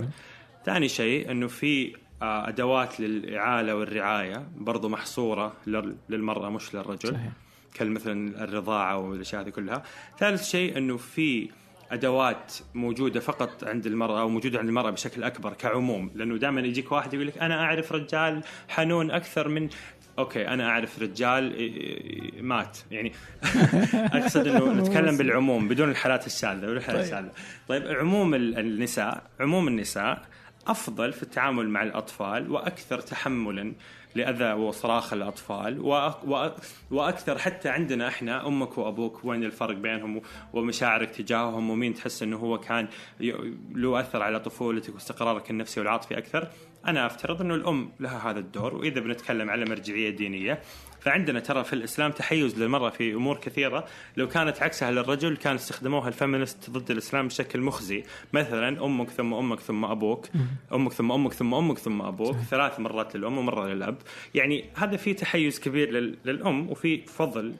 [0.65, 7.09] ثاني شيء إنه في آه، أدوات للإعالة والرعاية برضو محصورة لل- للمرأة مش للرجل.
[7.11, 7.31] صحيح.
[7.73, 9.83] كمثلا الرضاعة والأشياء هذه كلها.
[10.19, 11.49] ثالث شيء إنه في
[11.91, 16.11] أدوات موجودة فقط عند المرأة أو موجودة عند المرأة بشكل أكبر كعموم.
[16.15, 19.69] لأنه دائما يجيك واحد يقول لك أنا أعرف رجال حنون أكثر من
[20.19, 21.71] أوكي أنا أعرف رجال
[22.41, 22.77] مات.
[22.91, 23.11] يعني
[23.93, 27.13] أقصد إنه نتكلم بالعموم بدون الحالات الشاذه والحالات طيب.
[27.13, 27.31] الشاذه
[27.67, 30.21] طيب عموم ال- النساء عموم النساء
[30.67, 33.73] أفضل في التعامل مع الأطفال وأكثر تحملا
[34.15, 35.79] لأذى وصراخ الأطفال
[36.91, 40.21] وأكثر حتى عندنا إحنا أمك وأبوك وين الفرق بينهم
[40.53, 42.87] ومشاعرك تجاههم ومين تحس إنه هو كان
[43.71, 46.47] له أثر على طفولتك واستقرارك النفسي والعاطفي أكثر؟
[46.87, 50.61] أنا أفترض إنه الأم لها هذا الدور وإذا بنتكلم على مرجعية دينية
[50.99, 53.85] فعندنا ترى في الإسلام تحيز للمرأة في أمور كثيرة.
[54.17, 58.03] لو كانت عكسها للرجل كان استخدموها الفيمينست ضد الإسلام بشكل مخزي.
[58.33, 60.27] مثلا أمك ثم أمك ثم أبوك
[60.73, 63.97] أمك ثم أمك ثم أمك ثم أبوك ثلاث مرات للأم ومرة للأب.
[64.35, 67.53] يعني هذا في تحيز كبير لل- للأم وفي فضل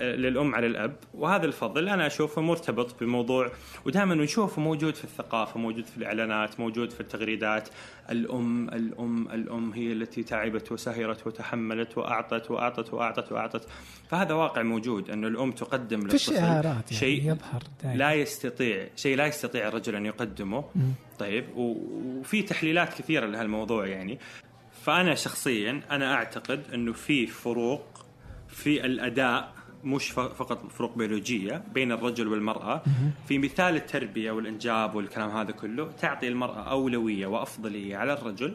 [0.00, 3.52] للأم على الأب وهذا الفضل أنا أشوفه مرتبط بموضوع
[3.84, 7.68] ودائما نشوفه موجود في الثقافة موجود في الإعلانات موجود في التغريدات.
[8.10, 13.68] الأم الأم الأم هي التي تعبت وسهرت وتحملت وأعطت وأعطت وأعطت وأعطت.
[14.08, 17.96] فهذا واقع موجود انه الأم تقدم في الشعارات يعني شيء يظهر دائما.
[17.96, 20.64] لا يستطيع شيء لا يستطيع الرجل أن يقدمه.
[21.18, 24.18] طيب وفي تحليلات كثيرة لهالموضوع يعني.
[24.82, 28.06] فأنا شخصيا أنا أعتقد أنه في فروق
[28.48, 29.52] في الأداء
[29.84, 32.82] مش فقط فروق بيولوجية بين الرجل والمرأة.
[33.28, 38.54] في مثال التربية والإنجاب والكلام هذا كله تعطي المرأة أولوية وأفضلية على الرجل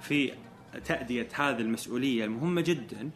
[0.00, 0.32] في
[0.84, 3.10] تأدية هذه المسؤولية المهمة جدا.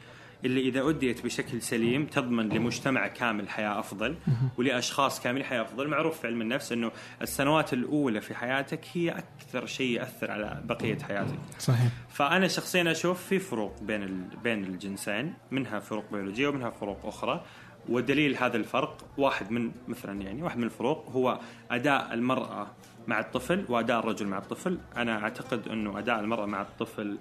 [0.44, 4.16] اللي إذا أديت بشكل سليم تضمن لمجتمع كامل حياة أفضل
[4.58, 5.88] ولأشخاص كاملين حياة أفضل.
[5.88, 6.92] معروف في علم النفس إنه
[7.22, 11.38] السنوات الأولى في حياتك هي أكثر شيء يأثر على بقية حياتك.
[11.58, 11.88] صحيح.
[12.08, 14.28] فأنا شخصيا أشوف في فروق بين.
[14.44, 17.44] بين الجنسين منها فروق بيولوجية ومنها فروق أخرى.
[17.88, 21.40] ودليل هذا الفرق واحد من مثلا يعني واحد من الفروق هو
[21.70, 22.66] أداء المرأة
[23.06, 24.78] مع الطفل وأداء الرجل مع الطفل.
[24.96, 27.18] أنا أعتقد إنه أداء المرأة مع الطفل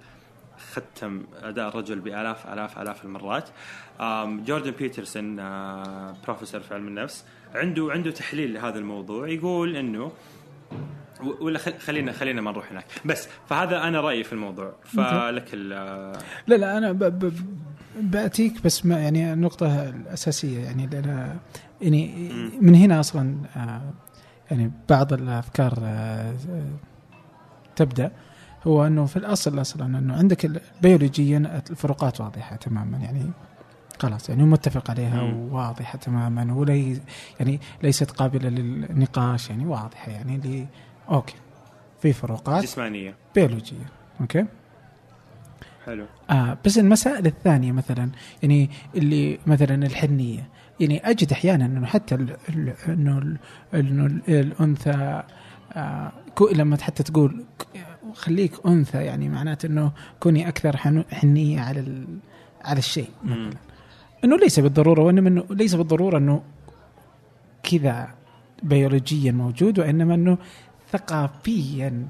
[0.72, 3.48] ختم أداء الرجل بآلاف آلاف آلاف المرات.
[4.46, 7.24] جوردن بيترسون آه، بروفيسور في علم النفس
[7.54, 10.12] عنده عنده تحليل لهذا الموضوع يقول إنه
[11.40, 12.84] ولا خل- خلينا خلينا ما نروح هناك.
[13.04, 14.74] بس فهذا أنا رأيي في الموضوع.
[14.84, 16.12] فلك ال-
[16.46, 17.32] لا لا أنا ب ب
[18.00, 21.38] بأتيك بس ما يعني النقطة الأساسية يعني لأن
[21.80, 23.92] يعني من هنا أصلا آه،
[24.50, 26.64] يعني بعض الأفكار آه، آه،
[27.76, 28.12] تبدأ.
[28.66, 33.30] هو أنه في الأصل أصلا أنه عندك بيولوجيا الفروقات واضحة تماما يعني
[33.98, 35.22] خلاص يعني متفق عليها.
[35.22, 37.00] وواضحة تماما ولي
[37.40, 40.66] يعني ليست قابلة للنقاش يعني واضحة يعني لي
[41.10, 41.34] أوكي.
[42.02, 43.14] في فروقات جسمانية.
[43.34, 43.86] بيولوجيه
[44.20, 44.44] أوكي؟
[45.86, 46.06] حلو.
[46.30, 48.10] آه بس المسائل الثانية مثلا
[48.42, 50.48] يعني اللي مثلا الحنية
[50.80, 53.36] يعني أجد أحيانا أنه حتى ال- ال- أنه ال-
[53.74, 55.22] أنه ال- الأنثى
[55.72, 56.12] آه
[56.52, 57.44] لما حتى تقول
[58.14, 62.18] خليك أنثى يعني معناته أنه كوني أكثر حنو- حنية على ال-
[62.64, 63.50] على الشيء مم.
[64.24, 66.42] إنه ليس بالضرورة وإنما إنه ليس بالضرورة إنه
[67.62, 68.08] كذا
[68.62, 70.38] بيولوجيا موجود وإنما إنه
[70.92, 72.06] ثقافيا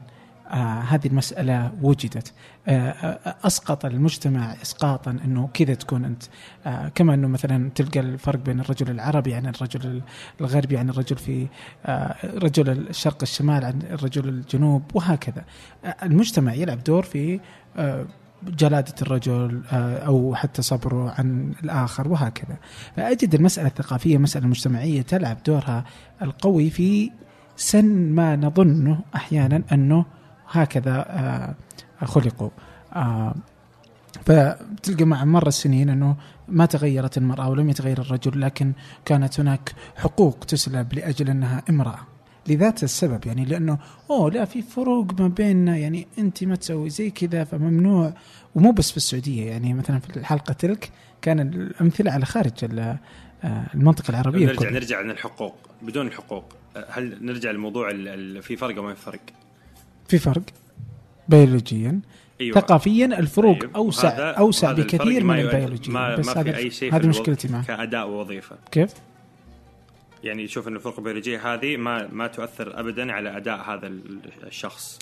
[0.51, 2.33] آه هذه المسألة وجدت.
[2.69, 6.23] آه آه أسقط المجتمع اسقاطا أنه كذا تكون أنت.
[6.67, 10.03] آه كما أنه مثلا تلقى الفرق بين الرجل العربي عن الرجل
[10.41, 11.47] الغربي عن الرجل في
[11.87, 15.45] آه رجل الشرق الشمال عن الرجل الجنوب وهكذا.
[15.85, 17.41] آه المجتمع يلعب دور في
[18.45, 22.57] جلادة الرجل أو حتى صبره عن الآخر وهكذا.
[22.97, 25.85] فأجد المسألة الثقافية مسألة مجتمعية تلعب دورها
[26.23, 27.11] القوي في
[27.57, 30.05] سن ما نظنه أحيانا أنه
[30.55, 31.55] هكذا آه،
[32.05, 32.51] خلقوا
[32.93, 33.35] آه،
[34.27, 36.17] فتلقى مع مر السنين أنه
[36.49, 38.73] ما تغيرت المرأة ولم يتغير الرجل لكن
[39.05, 41.99] كانت هناك حقوق تسلب لأجل أنها امرأة
[42.49, 43.79] لذات السبب يعني لأنه
[44.11, 48.15] أوه لا في فروق ما بيننا يعني أنت ما تسوي زي كذا فممنوع
[48.55, 50.91] ومو بس في السعودية يعني مثلا في الحلقة تلك
[51.23, 52.99] كان الأمثلة على خارج آه،
[53.75, 54.71] المنطقة العربية نرجع كلها.
[54.71, 56.45] نرجع عن الحقوق بدون الحقوق
[56.89, 57.91] هل نرجع لموضوع
[58.41, 59.21] في فرق أو ما في فرق؟
[60.09, 60.43] في فرق
[61.29, 62.01] بيولوجيا.
[62.41, 62.55] أيوه.
[62.61, 65.93] ثقافيا الفروق طيب، اوسع أوسع بكثير من البيولوجيا.
[65.93, 68.57] ما, بس ما هذا في أي شيء هذه مشكلتي معه كأداء ووظيفة.
[68.71, 68.93] كيف؟
[70.25, 74.99] يعني يشوف إن الفروق البيولوجية هذه ما ما تؤثر ابدا على أداء هذا ال- الشخص.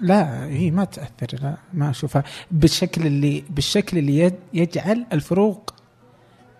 [0.00, 2.24] لا هي ما تاثر لا ما أشوفها.
[2.50, 5.74] بالشكل اللي بالشكل اللي يجعل الفروق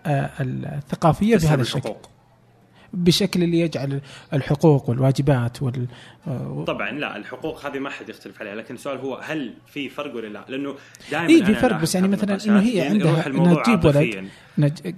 [0.05, 1.79] آه، الثقافية بهذا الشكل.
[1.79, 2.09] الحقوق.
[2.93, 4.01] بالشكل اللي يجعل
[4.33, 5.87] الحقوق والواجبات وال
[6.67, 10.27] طبعا لا الحقوق هذه ما حد يختلف عليها لكن السؤال هو هل في فرق ولا
[10.27, 10.75] لا؟ لأنه
[11.11, 14.27] دائما إيه، في فرق، بس يعني مثلاً إنه هي يروح عندها إنها تجيب ولد.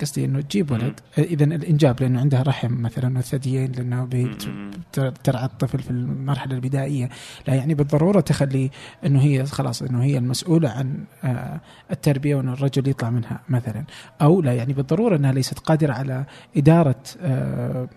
[0.02, 4.72] قصدي إنه تجيب ولد اذا الإنجاب لأنه عندها رحم مثلا وثديين لأنه بت- مم.
[4.94, 7.10] تر- ترعى الطفل في المرحلة البدائية.
[7.48, 8.70] لا يعني بالضرورة تخلي
[9.06, 11.62] إنه هي خلاص إنه هي المسؤولة عن آه،
[11.92, 13.84] التربية وإن الرجل يطلع منها مثلا.
[14.22, 16.26] أو لا يعني بالضرورة إنها ليست قادرة على
[16.58, 17.90] إدارة آه، آه،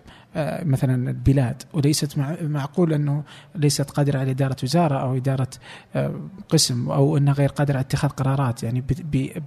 [0.63, 1.63] مثلا البلاد.
[1.73, 3.23] وليست مع معقول أنه
[3.55, 5.49] ليست قادرة على إدارة وزارة أو إدارة
[5.95, 8.83] آه، قسم أو أنها غير قادرة على اتخاذ قرارات يعني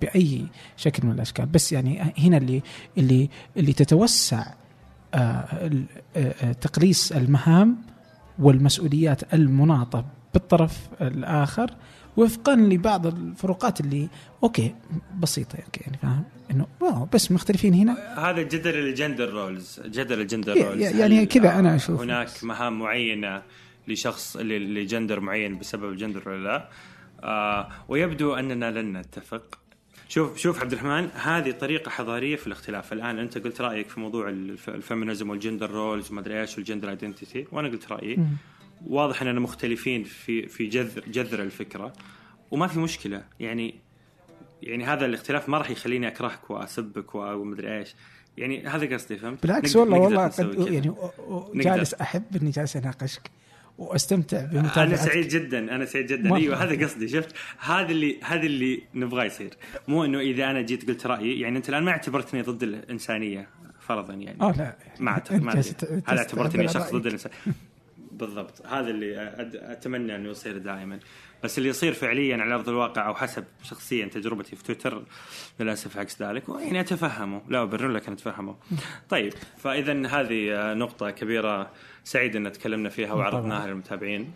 [0.01, 0.47] بأي
[0.77, 1.47] شكل من الأشكال.
[1.47, 2.63] بس يعني هنا اللي
[2.99, 4.47] اللي اللي تتوسع
[5.15, 5.71] آه، آه،
[6.17, 7.77] آه، تقليص المهام
[8.39, 10.05] والمسؤوليات المناطة
[10.35, 11.75] بالطرف الآخر
[12.17, 14.09] وفقا لبعض الفروقات اللي
[14.43, 14.75] okay
[15.19, 16.25] بسيطة okay يعني فاهم؟
[16.89, 18.15] أوه، بس مختلفين هنا.
[18.31, 20.83] هذا جدل ال gender roles جدل ال gender roles.
[20.83, 22.01] يعني كذا آه، أنا أشوف.
[22.01, 23.43] هناك مهام معينة
[23.89, 26.69] لشخص لجندر معين بسبب الجندر ولا لا؟
[27.23, 29.59] آه ويبدو أننا لن نتفق.
[30.09, 32.93] شوف شوف عبد الرحمن هذه طريقة حضارية في الاختلاف.
[32.93, 36.57] الآن أنت قلت رأيك في موضوع الف- ال feminism وال gender roles وما أدري إيش
[36.57, 38.19] وال gender identity وأنا قلت رأيي.
[38.87, 41.93] واضح أننا مختلفين في في جذر جذر الفكرة.
[42.51, 43.23] وما في مشكلة.
[43.41, 43.75] يعني
[44.63, 47.95] يعني هذا الاختلاف ما راح يخليني أكرهك وأسبك ومدري إيش
[48.37, 50.69] يعني هذا قصدي فهمت بالعكس نقدر- والله والله قد.
[50.73, 50.95] يعني.
[51.55, 53.31] جالس أحب إني جالس أناقشك
[53.79, 56.35] وأستمتع بمتابعتك أنا سعيد جدا أنا سعيد جدا.
[56.37, 59.55] أيوه هذا قصدي شفت هذا اللي هذا اللي نبغاه يصير
[59.89, 63.49] مو إنه إذا أنا جيت قلت رأيي يعني أنت الآن ما اعتبرتني ضد الإنسانية
[63.81, 65.19] فرضا يعني آه لا ما.
[65.19, 65.33] ت-
[66.07, 67.07] هل أعتبرتني شخص ضد.
[67.07, 67.33] الإنسان
[68.19, 68.67] بالضبط.
[68.67, 70.99] هذا اللي أتمنى أنه يصير دائما.
[71.45, 75.05] بس اللي يصير فعليا على أرض الواقع أو حسب شخصيا تجربتي في تويتر
[75.61, 76.49] للأسف عكس ذلك.
[76.49, 77.43] يعني أتفهمه.
[77.49, 78.57] لا أبرر لك أن أتفهمه.
[79.09, 81.71] طيب فاذا هذه نقطة كبيرة
[82.05, 84.33] سعيد أن تكلمنا فيها وعرضناها للمتابعين.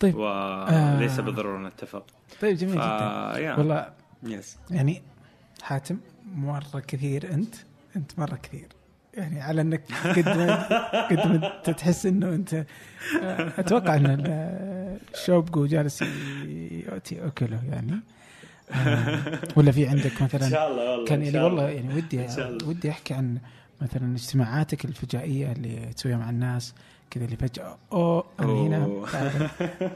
[0.00, 1.22] طيب وليس آه.
[1.22, 2.06] بالضروره نتفق.
[2.40, 2.76] طيب جميل ف...
[2.76, 3.38] جدا.
[3.38, 3.54] يا.
[3.58, 5.02] والله يس يعني
[5.62, 5.98] حاتم
[6.34, 7.54] مرة كثير أنت
[7.96, 8.68] أنت مرة كثير.
[9.18, 10.64] يعني على انك قد ما
[11.10, 12.64] قد ما تحس انه انت
[13.58, 16.02] أتوقع إن ال- الشوبجو جالس
[16.86, 18.00] يؤتي أكله يعني
[18.72, 21.70] آه، ولا في عندك مثلا إن شاء الله والله كان يعني والله الله.
[21.70, 22.26] يعني ودي.
[22.64, 23.38] ودي أحكي عن
[23.80, 26.74] مثلا اجتماعاتك الفجائية اللي تسويها مع الناس
[27.10, 28.86] كذا اللي فجأة أوه أنا هنا.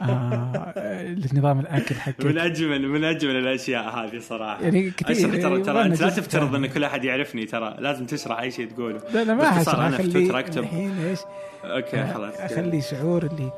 [0.01, 0.73] آه
[1.03, 4.61] النظام الأكل حقك من أجمل من أجمل الأشياء هذه صراحة.
[4.61, 6.55] يعني كثير اشرح ترى ترى أنت لا تفترض.
[6.55, 9.01] إن كل أحد يعرفني ترى لازم تشرح أي شيء تقوله.
[9.13, 10.63] لا لا ما حشرح أنا في تويتر أكتب.
[10.63, 11.19] الحين إيش؟
[11.63, 13.51] okay خلاص أخلي شعور اللي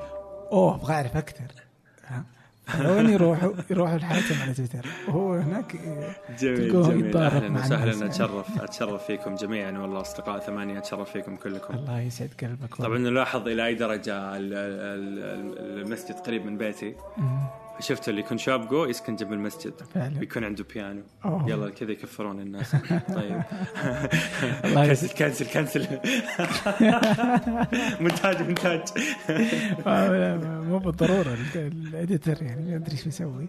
[0.52, 1.65] أوه أبغى أعرف أكثر؟
[2.86, 5.76] وين يروحوا يروحوا الحاتم على تويتر وهو هناك
[6.40, 8.06] جميل تلقوه جميل يتضارب أهلا وسهلا.
[8.06, 13.48] اتشرف أتشرف فيكم جميعا والله أصدقاء ثمانية أتشرف فيكم كلكم الله يسعد قلبك طبعا نلاحظ
[13.48, 16.96] إلى أي درجة ال- ال- ال- المسجد قريب من بيتي.
[17.80, 20.20] شفت اللي يكون شابقو يسكن جنب المسجد؟ فعلا.
[20.20, 21.50] بيكون عنده بيانو أوه.
[21.50, 22.76] يلا كذا يكفرون الناس.
[23.16, 23.42] طيب.
[24.64, 25.88] كنسل كنسل كنسل.
[28.02, 28.82] مونتاج مونتاج
[29.88, 30.38] آه،
[30.70, 31.38] مو بالضرورة.
[31.56, 33.48] ال- الإديتر يعني ما أدري إيش بيسوي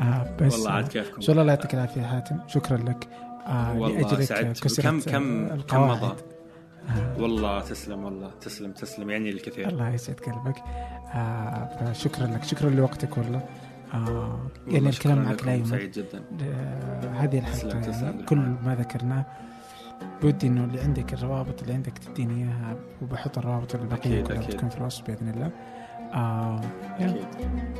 [0.00, 1.20] آه بس والله عاد كيفكم.
[1.20, 2.36] شاء الله لا يعطيك العافية حاتم.
[2.48, 3.08] شكرا لك.
[3.46, 6.16] آه والله لأجلك كسرت كم كم كم القواعد.
[6.88, 7.22] آه.
[7.22, 9.68] والله تسلم والله تسلم تسلم يعني الكثير.
[9.68, 10.62] الله يسعد قلبك.
[11.14, 13.42] آه فشكرا لك شكرا لوقتك والله.
[13.94, 14.38] آه
[14.68, 16.24] يعني الكلام معك لا يمل سعيد جدا.
[16.42, 19.26] آه هذه الحلقة يعني كل ما ذكرناه
[20.22, 24.78] بودي إنه اللي عندك الروابط اللي عندك تديني إياها وبحط الروابط البقيه كلها تكون في
[24.78, 25.50] الوصف بإذن الله.
[26.14, 26.60] آه
[26.98, 27.16] أكيد.
[27.40, 27.76] يعني